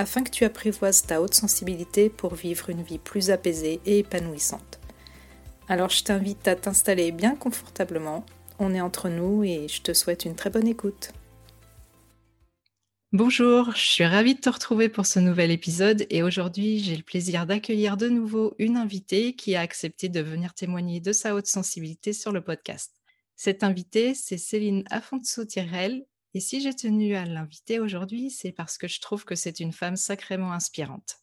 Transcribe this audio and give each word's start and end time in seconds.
afin 0.00 0.24
que 0.24 0.30
tu 0.30 0.44
apprivoises 0.44 1.02
ta 1.02 1.20
haute 1.20 1.34
sensibilité 1.34 2.08
pour 2.08 2.34
vivre 2.34 2.70
une 2.70 2.82
vie 2.82 2.98
plus 2.98 3.30
apaisée 3.30 3.80
et 3.84 3.98
épanouissante. 3.98 4.80
Alors 5.68 5.90
je 5.90 6.02
t'invite 6.02 6.48
à 6.48 6.56
t'installer 6.56 7.12
bien 7.12 7.36
confortablement, 7.36 8.24
on 8.58 8.74
est 8.74 8.80
entre 8.80 9.10
nous 9.10 9.44
et 9.44 9.68
je 9.68 9.82
te 9.82 9.92
souhaite 9.92 10.24
une 10.24 10.34
très 10.34 10.48
bonne 10.48 10.66
écoute. 10.66 11.12
Bonjour, 13.12 13.72
je 13.76 13.82
suis 13.82 14.06
ravie 14.06 14.36
de 14.36 14.40
te 14.40 14.48
retrouver 14.48 14.88
pour 14.88 15.04
ce 15.04 15.18
nouvel 15.18 15.50
épisode 15.50 16.06
et 16.08 16.22
aujourd'hui 16.22 16.78
j'ai 16.78 16.96
le 16.96 17.02
plaisir 17.02 17.44
d'accueillir 17.44 17.98
de 17.98 18.08
nouveau 18.08 18.54
une 18.58 18.78
invitée 18.78 19.34
qui 19.34 19.54
a 19.54 19.60
accepté 19.60 20.08
de 20.08 20.20
venir 20.20 20.54
témoigner 20.54 21.00
de 21.00 21.12
sa 21.12 21.34
haute 21.34 21.46
sensibilité 21.46 22.14
sur 22.14 22.32
le 22.32 22.40
podcast. 22.40 22.94
Cette 23.36 23.64
invitée, 23.64 24.14
c'est 24.14 24.38
Céline 24.38 24.84
Afonso-Tirel 24.90 26.06
et 26.32 26.40
si 26.40 26.60
j'ai 26.60 26.74
tenu 26.74 27.16
à 27.16 27.24
l'inviter 27.24 27.80
aujourd'hui, 27.80 28.30
c'est 28.30 28.52
parce 28.52 28.78
que 28.78 28.86
je 28.86 29.00
trouve 29.00 29.24
que 29.24 29.34
c'est 29.34 29.58
une 29.60 29.72
femme 29.72 29.96
sacrément 29.96 30.52
inspirante. 30.52 31.16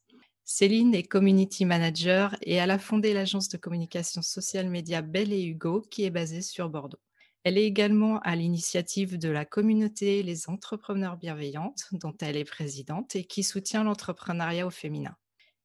Céline 0.44 0.96
est 0.96 1.04
community 1.04 1.66
manager 1.66 2.36
et 2.42 2.56
elle 2.56 2.72
a 2.72 2.80
fondé 2.80 3.14
l'agence 3.14 3.50
de 3.50 3.58
communication 3.58 4.22
social 4.22 4.70
média 4.70 5.02
Belle 5.02 5.34
et 5.34 5.44
Hugo 5.44 5.82
qui 5.82 6.04
est 6.04 6.10
basée 6.10 6.42
sur 6.42 6.70
Bordeaux. 6.70 7.00
Elle 7.44 7.58
est 7.58 7.66
également 7.66 8.20
à 8.20 8.36
l'initiative 8.36 9.18
de 9.18 9.30
la 9.30 9.46
communauté 9.46 10.24
Les 10.24 10.50
Entrepreneurs 10.50 11.16
Bienveillantes, 11.16 11.86
dont 11.94 12.16
elle 12.20 12.36
est 12.36 12.44
présidente 12.44 13.16
et 13.16 13.24
qui 13.24 13.44
soutient 13.44 13.86
l'entrepreneuriat 13.86 14.68
au 14.68 14.70
féminin. 14.70 15.16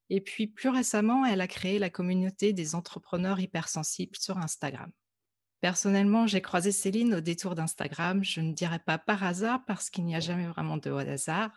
Et 0.09 0.21
puis 0.21 0.47
plus 0.47 0.69
récemment, 0.69 1.27
elle 1.27 1.41
a 1.41 1.49
créé 1.49 1.81
la 1.81 1.91
communauté 1.91 2.53
des 2.53 2.75
entrepreneurs 2.77 3.41
hypersensibles 3.41 4.17
sur 4.17 4.39
Instagram. 4.39 4.93
Personnellement, 5.63 6.27
j'ai 6.27 6.41
croisé 6.41 6.73
Céline 6.73 7.15
au 7.15 7.21
détour 7.21 7.55
d'Instagram. 7.55 8.25
Je 8.25 8.41
ne 8.41 8.53
dirais 8.53 8.81
pas 8.81 8.99
par 8.99 9.23
hasard 9.23 9.65
parce 9.65 9.91
qu'il 9.91 10.05
n'y 10.05 10.17
a 10.17 10.21
jamais 10.21 10.49
vraiment 10.49 10.77
de 10.77 10.91
hasard. 10.91 11.53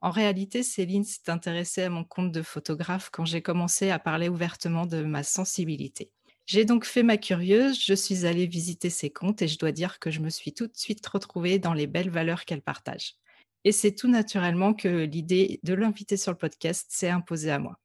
En 0.00 0.10
réalité, 0.10 0.62
Céline 0.62 1.02
s'est 1.02 1.28
intéressée 1.28 1.82
à 1.82 1.90
mon 1.90 2.04
compte 2.04 2.30
de 2.30 2.42
photographe 2.42 3.10
quand 3.12 3.24
j'ai 3.24 3.42
commencé 3.42 3.90
à 3.90 3.98
parler 3.98 4.28
ouvertement 4.28 4.86
de 4.86 5.02
ma 5.02 5.24
sensibilité. 5.24 6.12
J'ai 6.46 6.64
donc 6.64 6.84
fait 6.84 7.02
ma 7.02 7.16
curieuse, 7.16 7.84
je 7.84 7.94
suis 7.94 8.24
allée 8.24 8.46
visiter 8.46 8.88
ses 8.88 9.10
comptes 9.10 9.42
et 9.42 9.48
je 9.48 9.58
dois 9.58 9.72
dire 9.72 9.98
que 9.98 10.12
je 10.12 10.20
me 10.20 10.30
suis 10.30 10.52
tout 10.52 10.68
de 10.68 10.76
suite 10.76 11.04
retrouvée 11.04 11.58
dans 11.58 11.74
les 11.74 11.88
belles 11.88 12.10
valeurs 12.10 12.44
qu'elle 12.44 12.62
partage. 12.62 13.16
Et 13.64 13.72
c'est 13.72 13.96
tout 13.96 14.08
naturellement 14.08 14.74
que 14.74 15.04
l'idée 15.04 15.58
de 15.64 15.74
l'inviter 15.74 16.16
sur 16.16 16.30
le 16.30 16.38
podcast 16.38 16.86
s'est 16.88 17.10
imposée 17.10 17.50
à 17.50 17.58
moi. 17.58 17.80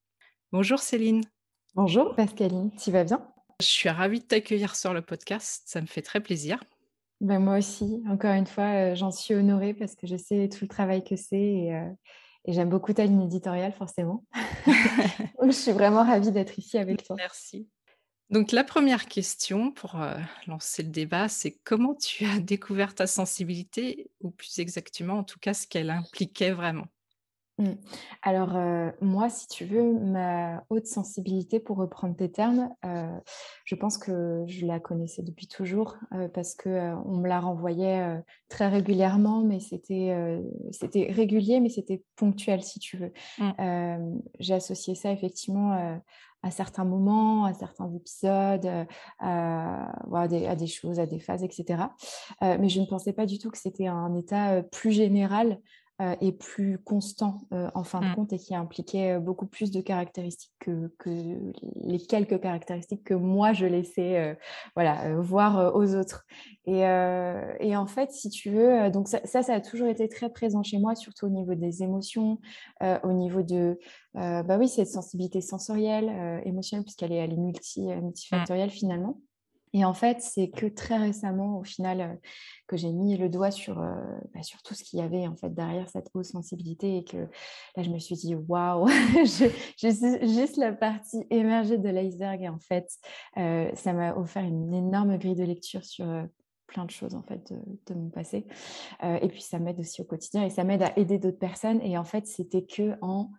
Bonjour 0.52 0.78
Céline. 0.78 1.24
Bonjour 1.74 2.16
Pascaline, 2.16 2.72
tu 2.78 2.92
vas 2.92 3.04
bien? 3.04 3.35
Je 3.62 3.66
suis 3.68 3.90
ravie 3.90 4.20
de 4.20 4.26
t'accueillir 4.26 4.76
sur 4.76 4.94
le 4.94 5.02
podcast, 5.02 5.64
ça 5.66 5.82
me 5.82 5.86
fait 5.86 6.02
très 6.02 6.20
plaisir. 6.20 6.64
Ben 7.22 7.40
moi 7.40 7.58
aussi, 7.58 8.04
encore 8.10 8.34
une 8.34 8.46
fois, 8.46 8.92
euh, 8.92 8.96
j'en 8.96 9.12
suis 9.12 9.34
honorée 9.34 9.74
parce 9.74 9.96
que 9.96 10.06
je 10.06 10.18
sais 10.18 10.50
tout 10.50 10.60
le 10.64 10.68
travail 10.68 11.04
que 11.04 11.16
c'est 11.16 11.42
et, 11.42 11.74
euh, 11.74 11.90
j'aime 12.48 12.70
beaucoup 12.70 12.94
ta 12.94 13.06
ligne 13.06 13.24
éditoriale, 13.24 13.72
forcément. 13.72 14.26
je 15.46 15.52
suis 15.52 15.72
vraiment 15.72 16.04
ravie 16.04 16.32
d'être 16.32 16.60
ici 16.60 16.78
avec 16.78 17.04
toi. 17.04 17.16
Merci. 17.16 17.70
Donc 18.30 18.52
la 18.52 18.64
première 18.64 19.06
question 19.06 19.72
pour 19.72 20.02
euh, 20.02 20.16
lancer 20.48 20.84
le 20.84 20.90
débat, 20.90 21.30
c'est 21.30 21.58
comment 21.64 21.96
tu 21.96 22.26
as 22.26 22.40
découvert 22.40 22.94
ta 22.94 23.08
sensibilité, 23.08 24.10
ou 24.20 24.32
plus 24.32 24.60
exactement 24.60 25.20
en 25.20 25.24
tout 25.24 25.40
cas 25.40 25.54
ce 25.54 25.68
qu'elle 25.68 25.92
impliquait 25.92 26.52
vraiment? 26.52 26.88
Mmh. 27.58 27.72
Alors, 28.22 28.56
euh, 28.56 28.92
moi, 29.00 29.30
si 29.30 29.48
tu 29.48 29.64
veux, 29.64 29.94
ma 29.94 30.64
haute 30.70 30.88
sensibilité, 30.88 31.62
pour 31.62 31.78
reprendre 31.78 32.16
tes 32.16 32.30
termes, 32.30 32.70
euh, 32.84 33.18
je 33.64 33.76
pense 33.76 33.98
que 33.98 34.44
je 34.46 34.66
la 34.66 34.82
connaissais 34.82 35.24
depuis 35.24 35.48
toujours 35.48 35.96
euh, 36.14 36.28
parce 36.28 36.54
qu'on 36.56 37.02
on 37.06 37.18
me 37.18 37.30
la 37.30 37.40
renvoyait 37.40 38.22
très 38.50 38.68
régulièrement, 38.68 39.42
mais 39.42 39.60
c'était 39.60 40.16
c'était 40.72 41.12
régulier, 41.12 41.60
mais 41.60 41.70
c'était 41.70 42.04
ponctuel, 42.16 42.62
si 42.62 42.80
tu 42.80 42.98
veux. 42.98 43.14
Mmh. 43.40 44.20
J'ai 44.40 44.54
associé 44.54 44.96
ça 44.96 45.12
effectivement 45.12 46.02
à 46.44 46.52
certains 46.52 46.86
moments, 46.86 47.46
à 47.46 47.54
certains 47.54 47.92
épisodes, 47.94 48.70
à, 49.20 50.28
des, 50.28 50.46
à, 50.46 50.56
des, 50.56 50.68
choses, 50.68 51.00
à 51.00 51.06
des 51.06 51.20
phases, 51.20 51.44
etc. 51.44 51.84
mais 52.42 52.70
je 52.70 52.82
ne 52.82 52.86
pensais 52.86 53.14
pas 53.14 53.26
du 53.26 53.40
tout 53.40 53.50
que 53.50 53.58
c'était 53.58 53.88
un 53.88 54.14
état 54.14 54.62
plus 54.62 54.92
général 54.92 55.60
euh, 56.02 56.14
est 56.20 56.34
plus 56.34 56.78
constant 56.78 57.38
euh, 57.54 57.70
en 57.74 57.86
fin 57.86 58.02
de 58.02 58.08
mmh. 58.08 58.16
compte 58.16 58.34
et 58.34 58.38
qui 58.38 58.54
impliquait 58.54 59.14
euh, 59.14 59.20
beaucoup 59.22 59.46
plus 59.46 59.72
de 59.72 59.80
caractéristiques 59.80 60.52
que, 60.60 60.92
les 61.76 62.00
quelques 62.00 62.42
caractéristiques 62.42 63.06
que 63.06 63.14
moi 63.14 63.54
je 63.54 63.66
laissais 63.66 64.38
voilà, 64.76 65.16
voir 65.22 65.74
aux 65.74 65.96
autres. 65.96 66.26
Et, 66.66 66.86
en 66.86 67.88
fait, 67.88 68.12
si 68.12 68.30
tu 68.30 68.50
veux, 68.50 68.90
donc 68.90 69.08
ça, 69.08 69.22
ça, 69.24 69.54
a 69.54 69.62
toujours 69.62 69.88
été 69.88 70.10
très 70.10 70.30
présent 70.30 70.64
chez 70.64 70.80
moi, 70.80 70.96
surtout 70.96 71.28
au 71.28 71.30
niveau 71.30 71.56
des 71.56 71.82
émotions, 71.82 72.40
au 72.82 73.14
niveau 73.14 73.42
de, 73.42 73.80
bah 74.16 74.58
oui, 74.58 74.68
cette 74.68 74.90
sensibilité 74.90 75.40
sensorielle, 75.40 76.42
émotionnelle, 76.44 76.84
puisqu'elle 76.84 77.14
est, 77.14 77.18
elle 77.18 77.34
est 77.34 77.38
multi, 77.38 77.84
mmh. 77.84 78.02
multifactorielle 78.02 78.72
finalement. 78.72 79.22
Et 79.76 79.84
en 79.84 79.94
fait, 79.94 80.22
c'est 80.22 80.48
que 80.48 80.68
très 80.68 80.96
récemment, 80.96 81.60
au 81.60 81.66
final, 81.66 82.00
euh, 82.00 82.16
que 82.66 82.78
j'ai 82.78 82.94
mis 82.94 83.18
le 83.18 83.28
doigt 83.28 83.52
sur, 83.52 83.82
euh, 83.82 83.94
bah, 84.34 84.40
tout 84.64 84.74
ce 84.74 84.86
qu'il 84.86 85.00
y 85.00 85.02
avait 85.02 85.28
en 85.28 85.36
fait 85.36 85.54
derrière 85.54 85.90
cette 85.90 86.10
haute 86.14 86.24
sensibilité 86.24 87.00
et 87.00 87.04
que 87.04 87.28
là, 87.76 87.84
je 87.84 87.90
me 87.90 88.00
suis 88.00 88.16
dit, 88.16 88.36
waouh, 88.36 88.88
juste 89.78 90.56
la 90.56 90.72
partie 90.72 91.28
émergée 91.30 91.78
de 91.78 91.90
l'iceberg. 91.90 92.42
Et 92.42 92.48
en 92.48 92.58
fait, 92.58 92.88
euh, 93.36 93.70
ça 93.74 93.92
m'a 93.92 94.16
offert 94.16 94.46
une 94.46 94.74
énorme 94.74 95.18
grille 95.18 95.36
de 95.36 95.44
lecture 95.44 95.84
sur 95.84 96.06
plein 96.68 96.86
de 96.86 96.92
choses 96.92 97.14
en 97.14 97.24
fait 97.24 97.54
de, 97.88 97.94
mon 97.96 98.10
passé. 98.10 98.48
et 99.04 99.28
puis, 99.28 99.42
ça 99.42 99.60
m'aide 99.60 99.82
aussi 99.82 100.02
au 100.02 100.06
quotidien 100.06 100.46
et 100.46 100.50
ça 100.50 100.64
m'aide 100.64 100.84
à 100.84 100.98
aider 100.98 101.20
d'autres 101.20 101.38
personnes. 101.38 101.82
Et 101.82 101.98
en 101.98 102.06
fait, 102.06 102.28
c'était 102.28 102.66
que 102.66 102.96
en, 103.02 103.30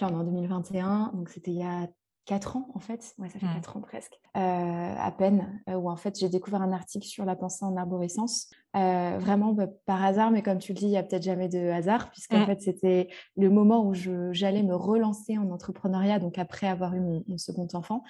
en 0.00 0.24
2021, 0.24 1.12
donc 1.14 1.28
c'était 1.28 1.52
il 1.52 1.58
y 1.58 1.62
a 1.62 1.86
4 2.24 2.56
ans 2.56 2.68
en 2.74 2.78
fait, 2.78 3.14
ouais, 3.18 3.28
ça 3.28 3.38
fait 3.38 3.46
4 3.46 3.74
mmh. 3.74 3.78
ans 3.78 3.82
presque, 3.82 4.20
euh, 4.36 4.94
à 4.98 5.12
peine, 5.12 5.62
euh, 5.68 5.74
où 5.74 5.90
en 5.90 5.96
fait 5.96 6.18
j'ai 6.18 6.28
découvert 6.28 6.62
un 6.62 6.72
article 6.72 7.06
sur 7.06 7.24
la 7.24 7.36
pensée 7.36 7.64
en 7.64 7.76
arborescence, 7.76 8.50
euh, 8.74 9.18
vraiment 9.18 9.52
bah, 9.52 9.66
par 9.86 10.04
hasard, 10.04 10.30
mais 10.30 10.42
comme 10.42 10.58
tu 10.58 10.72
le 10.72 10.78
dis, 10.78 10.86
il 10.86 10.90
n'y 10.90 10.96
a 10.96 11.02
peut-être 11.02 11.22
jamais 11.22 11.48
de 11.48 11.70
hasard, 11.70 12.10
puisqu'en 12.10 12.40
mmh. 12.40 12.46
fait 12.46 12.60
c'était 12.60 13.08
le 13.36 13.50
moment 13.50 13.86
où 13.86 13.94
j'allais 14.32 14.62
me 14.62 14.74
relancer 14.74 15.38
en 15.38 15.50
entrepreneuriat, 15.50 16.18
donc 16.18 16.38
après 16.38 16.66
avoir 16.66 16.94
eu 16.94 17.00
mon, 17.00 17.22
second 17.36 17.66
enfant. 17.74 18.02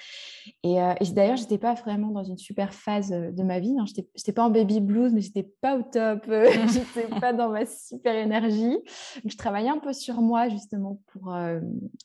Et, 0.62 0.74
et 0.74 1.06
d'ailleurs, 1.12 1.36
j'étais 1.36 1.58
pas 1.58 1.74
vraiment 1.74 2.08
dans 2.08 2.24
une 2.24 2.38
super 2.38 2.72
phase 2.72 3.10
de 3.10 3.42
ma 3.42 3.58
vie, 3.60 3.76
hein. 3.78 3.84
Je 3.86 4.02
j'étais 4.14 4.32
pas 4.32 4.44
en 4.44 4.50
baby 4.50 4.80
blues, 4.80 5.12
mais 5.12 5.20
j'étais 5.20 5.42
pas 5.42 5.76
au 5.76 5.82
top, 5.82 6.24
j'étais 6.72 7.08
pas 7.20 7.32
dans 7.32 7.50
ma 7.50 7.66
super 7.66 8.14
énergie. 8.14 8.74
Donc, 9.22 9.32
je 9.32 9.36
travaillais 9.36 9.70
un 9.70 9.78
peu 9.78 9.92
sur 9.92 10.20
moi 10.20 10.48
justement 10.48 11.00
pour, 11.12 11.34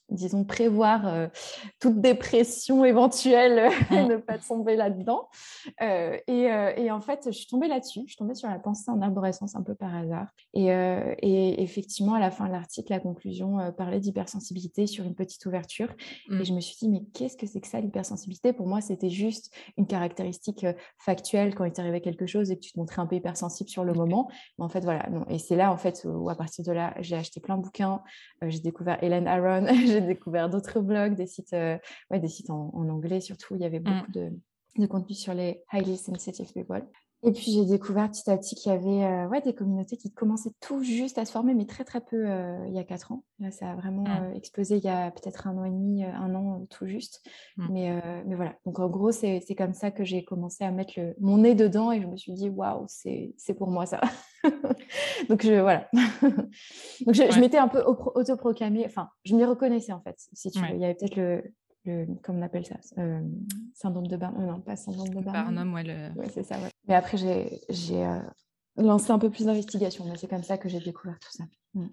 disons, 0.09 0.43
prévoir 0.43 1.29
toute 1.79 2.01
dépression 2.01 2.85
éventuelle 2.85 3.71
et 3.91 4.03
ne 4.03 4.17
pas 4.17 4.37
tomber 4.37 4.75
là-dedans. 4.75 5.27
Euh, 5.81 6.17
euh, 6.29 6.73
et, 6.75 6.91
en 6.91 7.01
fait, 7.01 7.21
je 7.25 7.31
suis 7.31 7.47
tombée 7.47 7.67
là-dessus. 7.67 8.01
Je 8.05 8.11
suis 8.11 8.17
tombée 8.17 8.35
sur 8.35 8.48
la 8.49 8.59
pensée 8.59 8.89
en 8.91 9.01
arborescence 9.01 9.55
un 9.55 9.63
peu 9.63 9.75
par 9.75 9.95
hasard. 9.95 10.27
Et, 10.53 10.71
euh, 10.71 11.15
effectivement, 11.21 12.13
à 12.13 12.19
la 12.19 12.31
fin 12.31 12.47
de 12.47 12.51
l'article, 12.51 12.91
la 12.91 12.99
conclusion 12.99 13.57
parlait 13.77 13.99
d'hypersensibilité 13.99 14.87
sur 14.87 15.05
une 15.05 15.15
petite 15.15 15.45
ouverture. 15.45 15.93
Et 16.29 16.35
mm. 16.35 16.45
je 16.45 16.53
me 16.53 16.59
suis 16.59 16.75
dit, 16.77 16.89
mais 16.89 17.03
qu'est-ce 17.13 17.37
que 17.37 17.45
c'est 17.45 17.61
que 17.61 17.67
ça, 17.67 17.79
l'hypersensibilité? 17.79 18.53
Pour 18.53 18.67
moi, 18.67 18.81
c'était 18.81 19.09
juste 19.09 19.53
une 19.77 19.87
caractéristique 19.87 20.65
factuelle 20.97 21.55
quand 21.55 21.65
il 21.65 21.71
t'arrivait 21.71 22.01
quelque 22.01 22.25
chose 22.25 22.51
et 22.51 22.55
que 22.55 22.61
tu 22.61 22.71
te 22.71 22.79
montrais 22.79 23.01
un 23.01 23.07
peu 23.07 23.15
hypersensible 23.15 23.69
sur 23.69 23.83
le 23.83 23.93
moment. 23.93 24.29
Mais 24.57 24.65
en 24.65 24.69
fait, 24.69 24.83
voilà. 24.83 25.09
Non. 25.09 25.25
Et 25.29 25.39
c'est 25.39 25.55
là, 25.55 25.71
en 25.71 25.77
fait, 25.77 26.05
où 26.05 26.29
à 26.29 26.35
partir 26.35 26.65
de 26.65 26.71
là, 26.71 26.93
j'ai 26.99 27.15
acheté 27.15 27.39
plein 27.39 27.57
de 27.57 27.63
bouquins. 27.63 28.01
j'ai 28.41 28.59
découvert 28.59 29.01
Hélène 29.03 29.27
Aron, 29.27 29.65
j'ai 29.85 30.01
découvert 30.01 30.49
d'autres 30.49 30.81
blogs, 30.81 31.15
des 31.15 31.27
sites 31.27 31.55
ouais, 32.11 32.19
des 32.19 32.27
sites 32.27 32.49
en, 32.49 32.71
anglais 32.89 33.21
surtout. 33.21 33.55
Il 33.55 33.61
y 33.61 33.65
avait 33.65 33.79
beaucoup 33.79 34.09
mmh. 34.09 34.39
de, 34.77 34.85
contenu 34.87 35.15
sur 35.15 35.33
les 35.33 35.63
highly 35.71 35.97
sensitive 35.97 36.51
people. 36.53 36.83
Et 37.21 37.33
puis 37.33 37.51
j'ai 37.51 37.65
découvert 37.65 38.09
petit 38.09 38.29
à 38.29 38.37
petit 38.37 38.55
qu'il 38.55 38.71
y 38.71 38.75
avait 38.75 39.03
euh, 39.03 39.27
ouais, 39.27 39.41
des 39.41 39.53
communautés 39.53 39.97
qui 39.97 40.09
commençaient 40.09 40.53
tout 40.61 40.83
juste 40.83 41.17
à 41.17 41.25
se 41.25 41.31
former, 41.31 41.53
mais 41.53 41.65
très 41.65 41.83
très 41.83 41.99
peu 41.99 42.29
euh, 42.29 42.65
il 42.67 42.73
y 42.73 42.79
a 42.79 42.85
quatre 42.85 43.11
ans. 43.11 43.23
Là, 43.39 43.51
ça 43.51 43.71
a 43.71 43.75
vraiment 43.75 44.03
mmh. 44.03 44.23
euh, 44.23 44.33
explosé 44.35 44.77
il 44.77 44.83
y 44.83 44.89
a 44.89 45.11
peut-être 45.11 45.45
un 45.47 45.57
an 45.57 45.65
et 45.65 45.69
demi, 45.69 46.05
un 46.05 46.33
an 46.33 46.65
tout 46.69 46.87
juste. 46.87 47.21
Mmh. 47.57 47.67
Mais, 47.71 48.23
mais 48.25 48.35
voilà, 48.35 48.55
donc 48.65 48.79
en 48.79 48.87
gros, 48.87 49.11
c'est 49.11 49.41
comme 49.57 49.73
ça 49.73 49.91
que 49.91 50.05
j'ai 50.05 50.23
commencé 50.23 50.63
à 50.63 50.71
mettre 50.71 50.93
le, 50.95 51.13
mon 51.19 51.39
nez 51.39 51.55
dedans 51.55 51.91
et 51.91 52.01
je 52.01 52.07
me 52.07 52.15
suis 52.15 52.31
dit, 52.31 52.49
waouh, 52.49 52.85
c'est 52.87 53.53
pour 53.57 53.69
moi 53.69 53.85
ça. 53.85 53.99
donc 55.29 55.43
je, 55.43 55.59
voilà. 55.59 55.89
donc 55.93 57.13
je, 57.13 57.31
je 57.31 57.39
m'étais 57.41 57.57
un 57.57 57.67
peu 57.67 57.83
autoproclamée, 58.15 58.85
enfin, 58.85 59.09
je 59.25 59.35
m'y 59.35 59.43
reconnaissais 59.43 59.91
en 59.91 59.99
fait, 60.01 60.15
si 60.31 60.51
tu 60.51 60.59
veux. 60.59 60.67
Il 60.73 60.79
y 60.79 60.85
avait 60.85 60.95
peut-être 60.95 61.17
le, 61.17 61.43
le, 61.83 62.07
comment 62.23 62.39
on 62.39 62.43
appelle 62.43 62.65
ça? 62.65 62.75
Syndrome 63.73 64.07
de 64.07 64.15
Barnum. 64.15 64.45
Non, 64.45 64.61
pas 64.61 64.77
syndrome 64.77 65.09
de 65.09 65.21
Barnum. 65.21 65.33
Barnum, 65.33 65.73
ouais. 65.73 65.83
Le... 65.83 66.19
ouais 66.19 66.29
c'est 66.29 66.43
ça, 66.43 66.55
ouais. 66.55 66.71
Mais 66.89 66.95
après, 66.95 67.17
j'ai 67.17 67.61
lancer 68.83 69.11
un 69.11 69.19
peu 69.19 69.29
plus 69.29 69.45
d'investigation. 69.45 70.05
Mais 70.05 70.17
c'est 70.17 70.27
comme 70.27 70.43
ça 70.43 70.57
que 70.57 70.69
j'ai 70.69 70.79
découvert 70.79 71.19
tout 71.19 71.31
ça. 71.31 71.45
Mm. 71.73 71.87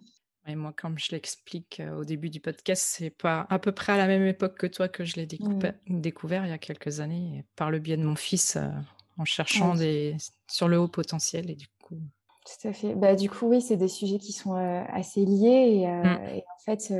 Et 0.49 0.55
moi, 0.55 0.73
comme 0.73 0.99
je 0.99 1.11
l'explique 1.11 1.81
euh, 1.81 1.97
au 1.97 2.05
début 2.05 2.31
du 2.31 2.41
podcast, 2.41 2.85
c'est 2.87 3.11
pas 3.11 3.47
à 3.51 3.59
peu 3.59 3.73
près 3.73 3.93
à 3.93 3.97
la 3.97 4.07
même 4.07 4.25
époque 4.25 4.57
que 4.57 4.67
toi 4.69 4.89
que 4.89 5.05
je 5.05 5.17
l'ai 5.17 5.27
mm. 5.27 6.01
découvert 6.01 6.47
il 6.47 6.51
y 6.51 6.53
a 6.53 6.59
quelques 6.59 7.01
années, 7.01 7.45
par 7.57 7.71
le 7.71 7.81
biais 7.81 7.97
de 7.97 8.05
mon 8.05 8.15
fils, 8.15 8.57
euh, 8.57 8.69
en 9.19 9.25
cherchant 9.25 9.75
des... 9.75 10.17
sur 10.49 10.69
le 10.69 10.79
haut 10.79 10.89
potentiel. 10.89 11.51
Et 11.51 11.57
du 11.57 11.67
coup. 11.83 12.01
Tout 12.47 12.69
à 12.69 12.73
fait. 12.73 12.95
Bah, 12.95 13.17
du 13.17 13.29
coup, 13.29 13.47
oui, 13.47 13.61
c'est 13.61 13.77
des 13.77 13.89
sujets 13.89 14.19
qui 14.19 14.33
sont 14.33 14.55
euh, 14.55 14.83
assez 14.93 15.25
liés. 15.25 15.83
Et, 15.83 15.87
mm. 15.87 16.37
et 16.37 16.45
en 16.45 16.59
fait, 16.65 16.93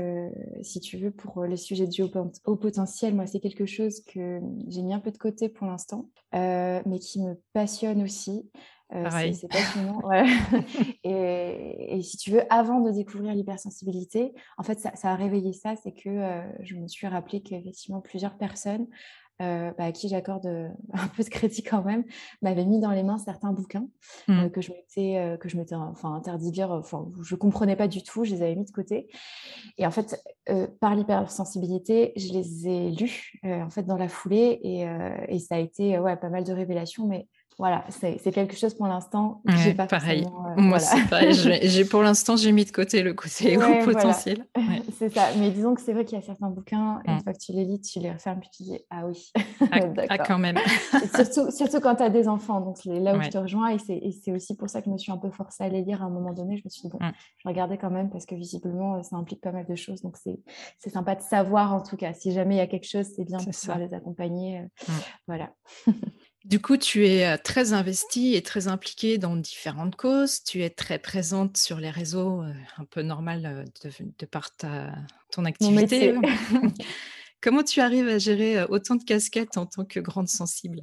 si 0.63 0.81
tu 0.81 0.97
veux, 0.97 1.13
pour 1.13 1.43
le 1.45 1.57
sujet 1.57 1.87
du 1.87 2.03
haut, 2.03 2.57
potentiel, 2.57 3.15
moi, 3.15 3.27
c'est 3.27 3.41
quelque 3.41 3.67
chose 3.67 4.01
que 4.01 4.41
j'ai 4.69 4.83
mis 4.83 4.93
un 4.93 5.01
peu 5.01 5.13
de 5.13 5.19
côté 5.19 5.49
pour 5.49 5.67
l'instant, 5.67 6.09
mais 6.33 6.99
qui 7.01 7.23
me 7.23 7.41
passionne 7.53 8.03
aussi. 8.03 8.51
C'est 8.91 9.49
passionnant. 9.51 10.01
et, 11.05 11.97
et, 11.97 12.03
si 12.03 12.17
tu 12.17 12.33
veux, 12.33 12.43
avant 12.53 12.81
de 12.81 12.91
découvrir 12.91 13.35
l'hypersensibilité, 13.35 14.33
en 14.59 14.63
fait, 14.65 14.81
ça, 14.81 14.93
a 15.03 15.15
réveillé 15.15 15.53
ça, 15.53 15.75
c'est 15.77 15.93
que 15.93 16.43
je 16.61 16.75
me 16.75 16.89
suis 16.89 17.07
rappelé 17.07 17.41
qu'effectivement, 17.41 18.01
plusieurs 18.01 18.37
personnes 18.37 18.87
euh, 19.43 19.71
bah, 19.77 19.85
à 19.85 19.93
qui 19.93 20.09
j'accorde 20.09 20.47
un 20.93 21.09
peu 21.09 21.23
de 21.23 21.29
crédit 21.29 21.63
quand 21.63 21.83
même, 21.83 22.05
m'avaient 22.43 22.65
mis 22.65 22.81
dans 22.81 22.91
les 22.91 23.03
mains 23.03 23.19
certains 23.19 23.53
bouquins 23.53 23.89
mmh. 24.29 24.51
que 24.51 24.61
je 24.61 24.73
m'étais 24.73 25.39
que 25.41 25.49
je 25.49 25.57
m'étais 25.57 25.75
enfin 25.75 26.15
interdit 26.15 26.51
de 26.51 26.57
lire. 26.57 26.71
Enfin, 26.71 27.07
je 27.23 27.35
comprenais 27.35 27.77
pas 27.77 27.89
du 27.89 28.03
tout. 28.03 28.25
Je 28.25 28.35
les 28.35 28.43
avais 28.43 28.55
mis 28.55 28.65
de 28.65 28.71
côté. 28.71 29.09
Et 29.79 29.87
en 29.87 29.91
fait, 29.91 30.23
par 30.81 30.95
l'hypersensibilité, 30.95 32.13
je 32.17 32.33
les 32.33 32.69
ai 32.69 32.91
lus 32.91 33.41
en 33.45 33.71
fait 33.71 33.83
dans 33.83 33.97
la 33.97 34.09
foulée 34.09 34.59
et, 34.63 34.87
et 35.29 35.39
ça 35.39 35.57
a 35.57 35.59
été 35.59 35.99
ouais 35.99 36.17
pas 36.17 36.31
mal 36.31 36.45
de 36.45 36.53
révélations, 36.53 37.07
mais 37.07 37.29
voilà, 37.59 37.87
c'est 37.89 38.33
quelque 38.33 38.55
chose 38.55 38.75
pour 38.75 38.87
l'instant 38.87 39.41
que 39.49 39.57
j'ai 39.57 39.73
pas 39.73 39.87
pareil. 39.87 40.27
Euh, 40.27 40.61
Moi, 40.61 40.79
c'est 40.79 41.09
pareil. 41.09 41.33
j'ai 41.33 41.87
pour 41.87 42.03
l'instant, 42.03 42.37
j'ai 42.37 42.53
mis 42.53 42.67
de 42.67 42.71
côté 42.71 43.03
le 43.03 43.15
côté 43.15 43.57
haut 43.57 43.61
potentiel. 43.85 44.45
c'est 44.99 45.09
ça. 45.09 45.29
Mais 45.39 45.51
disons 45.51 45.75
que 45.75 45.81
c'est 45.81 45.95
vrai 45.95 46.05
qu'il 46.05 46.19
y 46.19 46.21
a 46.21 46.25
certains 46.25 46.51
bouquins, 46.51 47.01
une 47.07 47.23
fois 47.23 47.33
que 47.33 47.39
tu 47.39 47.53
les 47.53 47.65
lis, 47.65 47.81
tu 47.81 47.99
les 47.99 48.13
refermes 48.13 48.41
puis 48.41 48.51
tu 48.55 48.63
dis 48.65 48.79
ah 48.91 49.07
oui. 49.07 49.33
Ah, 49.73 49.79
ah 50.11 50.19
quand 50.19 50.39
même. 50.39 50.59
surtout, 51.15 51.51
surtout 51.51 51.81
quand 51.81 51.95
tu 51.97 52.03
as 52.03 52.11
des 52.11 52.29
enfants. 52.29 52.61
Donc 52.61 52.77
c'est 52.77 53.01
là 53.01 53.17
où 53.17 53.23
je 53.23 53.31
te 53.31 53.39
rejoins 53.39 53.71
et 53.71 53.79
c'est 53.79 54.33
aussi 54.33 54.55
pour 54.55 54.69
ça 54.69 54.81
que 54.81 54.87
je 54.87 54.91
me 54.91 54.99
suis 54.99 55.13
un 55.13 55.19
peu 55.19 55.31
forcée 55.31 55.65
à 55.65 55.71
les 55.71 55.81
lire 55.81 56.03
à 56.03 56.07
un 56.07 56.11
moment 56.11 56.35
donné. 56.35 56.59
Je 56.59 56.63
me 56.63 56.69
suis 56.69 56.83
dit 56.83 56.91
bon, 56.91 56.99
je 57.39 57.49
regardais 57.49 57.79
quand 57.79 57.91
même 57.91 58.11
parce 58.11 58.27
que 58.27 58.35
visiblement 58.35 59.03
ça 59.03 59.17
implique 59.17 59.41
pas 59.41 59.53
mal 59.53 59.65
de 59.65 59.75
choses. 59.77 60.03
Donc 60.03 60.19
c'est 60.19 60.91
sympa 60.91 61.15
de 61.15 61.23
savoir 61.23 61.73
en 61.73 61.81
tout 61.81 61.97
cas. 61.97 62.13
Si 62.13 62.33
jamais 62.33 62.57
il 62.57 62.59
y 62.59 62.61
a 62.61 62.67
quelque 62.67 62.89
chose, 62.89 63.07
c'est 63.17 63.25
bien 63.25 63.39
de 63.39 63.51
pouvoir 63.51 63.79
les 63.79 63.95
accompagner. 63.95 64.61
Mmh. 64.61 64.93
Voilà. 65.27 65.51
Du 66.47 66.61
coup, 66.61 66.77
tu 66.77 67.05
es 67.09 67.37
très 67.39 67.73
investie 67.73 68.37
et 68.37 68.43
très 68.43 68.69
impliquée 68.69 69.19
dans 69.19 69.35
différentes 69.35 69.97
causes. 69.97 70.45
Tu 70.45 70.63
es 70.63 70.71
très 70.71 71.01
présente 71.01 71.57
sur 71.57 71.81
les 71.81 71.91
réseaux, 71.91 72.43
un 72.77 72.85
peu 72.85 73.03
normal 73.03 73.65
de, 73.83 74.27
par 74.27 74.55
ta, 74.55 74.93
ton 75.33 75.45
activité. 75.45 76.15
Comment 77.43 77.65
tu 77.65 77.81
arrives 77.81 78.07
à 78.07 78.19
gérer 78.19 78.63
autant 78.63 78.95
de 78.95 79.03
casquettes 79.03 79.57
en 79.57 79.67
tant 79.67 79.85
que 79.85 79.99
grande 79.99 80.29
sensible? 80.29 80.83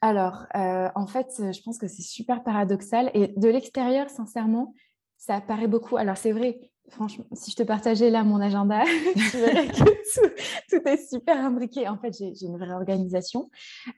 Alors, 0.00 0.46
en 0.54 1.06
fait, 1.06 1.28
je 1.38 1.62
pense 1.62 1.78
que 1.78 1.86
c'est 1.86 2.02
super 2.02 2.42
paradoxal. 2.42 3.12
Et 3.14 3.28
de 3.36 3.48
l'extérieur, 3.48 4.10
sincèrement, 4.10 4.74
ça 5.18 5.40
paraît 5.40 5.68
beaucoup. 5.68 5.98
Alors, 5.98 6.16
c'est 6.16 6.32
vrai, 6.32 6.72
franchement, 6.90 7.26
si 7.32 7.50
je 7.50 7.56
te 7.56 7.62
partageais 7.62 8.10
là 8.10 8.24
mon 8.24 8.40
agenda, 8.40 8.82
tu 9.30 9.36
verrais 9.38 9.68
que 9.68 9.74
tout, 9.74 10.88
est 10.88 11.08
super 11.08 11.44
imbriqué. 11.44 11.88
En 11.88 11.98
fait, 11.98 12.16
j'ai 12.16 12.46
une 12.46 12.58
vraie 12.58 12.72
organisation. 12.72 13.50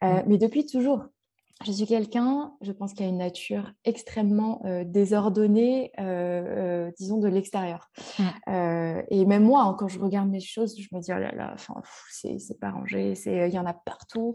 Euh, 0.02 0.06
mm. 0.06 0.22
mais 0.26 0.38
depuis 0.38 0.66
toujours, 0.66 1.04
je 1.64 1.72
suis 1.72 1.86
quelqu'un, 1.86 2.54
je 2.62 2.72
pense 2.72 2.94
qu'il 2.94 3.04
y 3.04 3.08
a 3.08 3.10
une 3.10 3.18
nature 3.18 3.70
extrêmement 3.84 4.62
euh, 4.64 4.82
désordonnée, 4.82 5.92
euh, 6.00 6.90
disons, 6.98 7.18
de 7.18 7.28
l'extérieur. 7.28 7.90
Mm. 8.18 9.02
et 9.10 9.26
même 9.26 9.44
moi, 9.44 9.62
hein, 9.62 9.76
quand 9.78 9.88
je 9.88 9.98
regarde 9.98 10.30
mes 10.30 10.40
choses, 10.40 10.74
je 10.78 10.88
me 10.94 11.00
dis, 11.00 11.12
oh 11.12 11.18
là 11.18 11.32
là, 11.34 11.56
c'est 12.10 12.60
pas 12.60 12.70
rangé, 12.70 13.14
il 13.26 13.52
y 13.52 13.58
en 13.58 13.66
a 13.66 13.74
partout, 13.74 14.34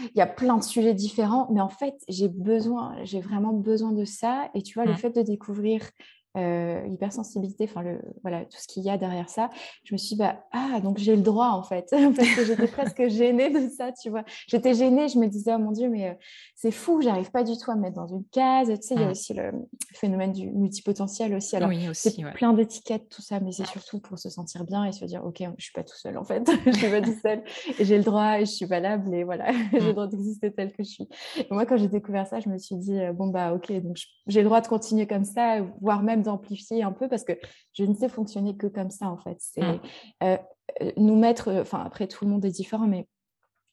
il 0.00 0.18
y 0.18 0.20
a 0.20 0.26
plein 0.26 0.56
de 0.56 0.64
sujets 0.64 0.94
différents. 0.94 1.48
Mais 1.52 1.60
en 1.60 1.68
fait, 1.68 1.94
j'ai 2.08 2.28
besoin, 2.28 2.96
j'ai 3.04 3.20
vraiment 3.20 3.52
besoin 3.52 3.92
de 3.92 4.04
ça. 4.04 4.50
Et 4.54 4.62
tu 4.62 4.74
vois, 4.74 4.84
le 4.84 4.94
mm. 4.94 4.96
fait 4.96 5.10
de 5.10 5.22
découvrir 5.22 5.88
euh, 6.36 6.84
hypersensibilité, 6.90 7.64
enfin 7.64 7.82
le 7.82 8.00
voilà 8.22 8.44
tout 8.44 8.58
ce 8.58 8.66
qu'il 8.66 8.82
y 8.82 8.90
a 8.90 8.98
derrière 8.98 9.28
ça. 9.28 9.50
Je 9.84 9.94
me 9.94 9.98
suis 9.98 10.16
dit, 10.16 10.16
bah 10.16 10.44
ah 10.52 10.80
donc 10.82 10.98
j'ai 10.98 11.14
le 11.14 11.22
droit 11.22 11.50
en 11.50 11.62
fait 11.62 11.88
parce 12.16 12.34
que 12.34 12.44
j'étais 12.44 12.66
presque 12.66 13.08
gênée 13.08 13.50
de 13.50 13.68
ça, 13.68 13.92
tu 13.92 14.10
vois. 14.10 14.24
J'étais 14.48 14.74
gênée, 14.74 15.08
je 15.08 15.18
me 15.18 15.28
disais 15.28 15.52
oh 15.54 15.58
mon 15.58 15.70
dieu 15.70 15.88
mais 15.88 16.08
euh, 16.08 16.14
c'est 16.56 16.72
fou, 16.72 17.00
j'arrive 17.02 17.30
pas 17.30 17.44
du 17.44 17.56
tout 17.56 17.70
à 17.70 17.76
me 17.76 17.82
mettre 17.82 17.94
dans 17.94 18.08
une 18.08 18.24
case. 18.32 18.68
Tu 18.68 18.74
sais 18.80 18.94
il 18.96 19.00
y 19.00 19.04
a 19.04 19.06
mmh. 19.06 19.10
aussi 19.10 19.34
le 19.34 19.52
phénomène 19.92 20.32
du 20.32 20.50
multipotentiel 20.50 21.34
aussi. 21.34 21.54
Alors 21.54 21.68
oui, 21.68 21.88
c'est 21.92 22.16
plein 22.32 22.52
d'étiquettes 22.52 23.08
tout 23.08 23.22
ça, 23.22 23.38
mais 23.38 23.52
c'est 23.52 23.66
surtout 23.66 24.00
pour 24.00 24.18
se 24.18 24.28
sentir 24.28 24.64
bien 24.64 24.84
et 24.84 24.90
se 24.90 25.04
dire 25.04 25.24
ok 25.24 25.40
je 25.56 25.64
suis 25.64 25.72
pas 25.72 25.84
tout 25.84 25.96
seul 25.96 26.18
en 26.18 26.24
fait, 26.24 26.50
je 26.66 26.72
suis 26.72 26.90
pas 26.90 27.00
tout 27.00 27.16
seul 27.22 27.44
et 27.78 27.84
j'ai 27.84 27.96
le 27.96 28.02
droit 28.04 28.40
et 28.40 28.44
je 28.44 28.50
suis 28.50 28.66
valable 28.66 29.14
et 29.14 29.22
voilà 29.22 29.52
j'ai 29.72 29.78
le 29.78 29.90
mmh. 29.90 29.92
droit 29.92 30.06
d'exister 30.08 30.52
tel 30.52 30.72
que 30.72 30.82
je 30.82 30.88
suis. 30.88 31.08
Et 31.38 31.46
moi 31.52 31.64
quand 31.64 31.76
j'ai 31.76 31.88
découvert 31.88 32.26
ça, 32.26 32.40
je 32.40 32.48
me 32.48 32.58
suis 32.58 32.74
dit 32.74 32.98
euh, 32.98 33.12
bon 33.12 33.28
bah 33.28 33.52
ok 33.54 33.70
donc 33.82 33.98
j'ai 34.26 34.40
le 34.40 34.46
droit 34.46 34.60
de 34.60 34.66
continuer 34.66 35.06
comme 35.06 35.24
ça, 35.24 35.60
voire 35.80 36.02
même 36.02 36.23
d'amplifier 36.24 36.82
un 36.82 36.92
peu 36.92 37.08
parce 37.08 37.24
que 37.24 37.32
je 37.72 37.84
ne 37.84 37.94
sais 37.94 38.08
fonctionner 38.08 38.56
que 38.56 38.66
comme 38.66 38.90
ça 38.90 39.06
en 39.08 39.16
fait. 39.18 39.36
C'est 39.38 39.62
mmh. 39.62 39.80
euh, 40.24 40.36
euh, 40.82 40.92
nous 40.96 41.16
mettre, 41.16 41.52
enfin 41.60 41.82
après 41.84 42.06
tout 42.08 42.24
le 42.24 42.30
monde 42.30 42.44
est 42.44 42.50
différent, 42.50 42.86
mais 42.86 43.06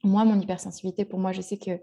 moi, 0.03 0.25
mon 0.25 0.39
hypersensibilité, 0.39 1.05
pour 1.05 1.19
moi, 1.19 1.31
je 1.31 1.41
sais 1.41 1.57
que 1.57 1.79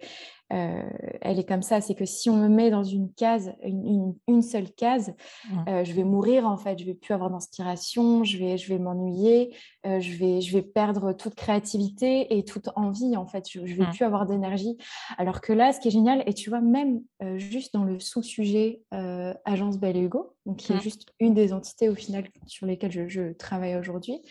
euh, 0.53 0.83
elle 1.21 1.39
est 1.39 1.47
comme 1.47 1.63
ça. 1.63 1.81
C'est 1.81 1.95
que 1.95 2.07
si 2.07 2.31
on 2.31 2.37
me 2.37 2.49
met 2.49 2.71
dans 2.71 2.83
une 2.83 3.13
case, 3.13 3.53
une, 3.63 4.43
seule 4.43 4.71
case, 4.73 5.15
mmh. 5.51 5.85
je 5.85 5.93
vais 5.93 6.05
mourir 6.05 6.47
en 6.47 6.57
fait. 6.57 6.79
Je 6.79 6.85
vais 6.85 6.95
plus 6.95 7.13
avoir 7.13 7.31
d'inspiration. 7.31 8.25
Je 8.25 8.39
vais, 8.39 8.57
je 8.57 8.69
vais 8.69 8.79
m'ennuyer. 8.79 9.55
je 9.85 10.17
vais, 10.17 10.41
je 10.41 10.53
vais 10.53 10.63
perdre 10.63 11.13
toute 11.13 11.35
créativité 11.35 12.37
et 12.37 12.45
toute 12.45 12.69
envie 12.77 13.17
en 13.17 13.27
fait. 13.27 13.47
Je, 13.51 13.67
je 13.67 13.75
vais 13.75 13.87
plus 13.91 14.05
avoir 14.05 14.27
d'énergie. 14.27 14.77
Alors 15.19 15.41
que 15.41 15.53
là, 15.53 15.73
ce 15.73 15.81
qui 15.81 15.89
est 15.89 15.93
génial, 15.93 16.23
et 16.27 16.33
tu 16.33 16.49
vois, 16.51 16.61
même 16.61 17.03
juste 17.37 17.75
dans 17.75 17.85
le 17.85 18.01
sous-sujet 18.01 18.81
Agence 19.45 19.79
Belle 19.79 19.97
et 19.97 20.01
Hugo, 20.01 20.35
donc 20.47 20.57
qui 20.57 20.73
est 20.73 20.81
juste 20.81 21.13
une 21.21 21.35
des 21.35 21.53
entités 21.53 21.89
au 21.91 21.95
final 21.95 22.25
sur 22.47 22.67
lesquelles 22.67 22.93
je, 22.93 23.07
je 23.07 23.33
travaille 23.35 23.77
aujourd'hui. 23.77 24.23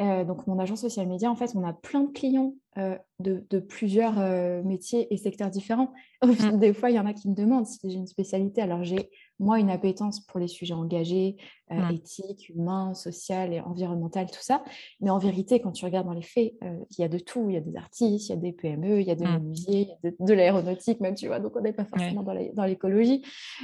Euh, 0.00 0.24
donc, 0.24 0.46
mon 0.46 0.58
agence 0.58 0.82
social 0.82 1.06
média, 1.06 1.30
en 1.30 1.36
fait, 1.36 1.52
on 1.54 1.64
a 1.64 1.72
plein 1.72 2.02
de 2.02 2.12
clients 2.12 2.54
euh, 2.76 2.98
de, 3.18 3.58
plusieurs 3.58 4.18
euh, 4.18 4.62
métiers 4.62 5.12
et 5.12 5.16
secteurs 5.16 5.50
différents. 5.50 5.92
Mmh. 6.24 6.58
Des 6.58 6.72
fois, 6.72 6.90
il 6.90 6.96
y 6.96 6.98
en 6.98 7.04
a 7.04 7.12
qui 7.12 7.28
me 7.28 7.34
demandent 7.34 7.66
si 7.66 7.78
j'ai 7.84 7.98
une 7.98 8.06
spécialité. 8.06 8.62
Alors, 8.62 8.82
j'ai 8.82 9.10
moi 9.38 9.60
une 9.60 9.68
appétence 9.68 10.20
pour 10.20 10.40
les 10.40 10.48
sujets 10.48 10.72
engagés, 10.72 11.36
mmh. 11.70 11.94
éthiques, 11.94 12.48
humains, 12.50 12.94
sociaux 12.94 13.50
et 13.50 13.60
environnementaux, 13.60 14.20
tout 14.26 14.40
ça. 14.40 14.62
Mais 15.00 15.10
en 15.10 15.18
vérité, 15.18 15.60
quand 15.60 15.72
tu 15.72 15.84
regardes 15.84 16.06
dans 16.06 16.12
les 16.12 16.22
faits, 16.22 16.54
il 16.62 17.00
y 17.00 17.04
a 17.04 17.08
de 17.08 17.18
tout. 17.18 17.46
Il 17.48 17.54
y 17.54 17.56
a 17.56 17.60
des 17.60 17.76
artistes, 17.76 18.28
il 18.28 18.30
y 18.30 18.32
a 18.32 18.36
des 18.36 18.52
PME, 18.52 19.00
il 19.00 19.06
y 19.06 19.10
a 19.10 19.14
des 19.14 19.24
mmh. 19.24 19.54
il 19.68 19.80
y 19.80 19.92
a 19.92 20.10
de, 20.20 20.34
l'aéronautique 20.34 21.00
même, 21.00 21.14
tu 21.14 21.26
vois. 21.26 21.40
Donc, 21.40 21.56
on 21.56 21.60
n'est 21.60 21.72
pas 21.72 21.84
forcément 21.84 22.22
dans 22.22 22.64
l'écologie. 22.64 23.22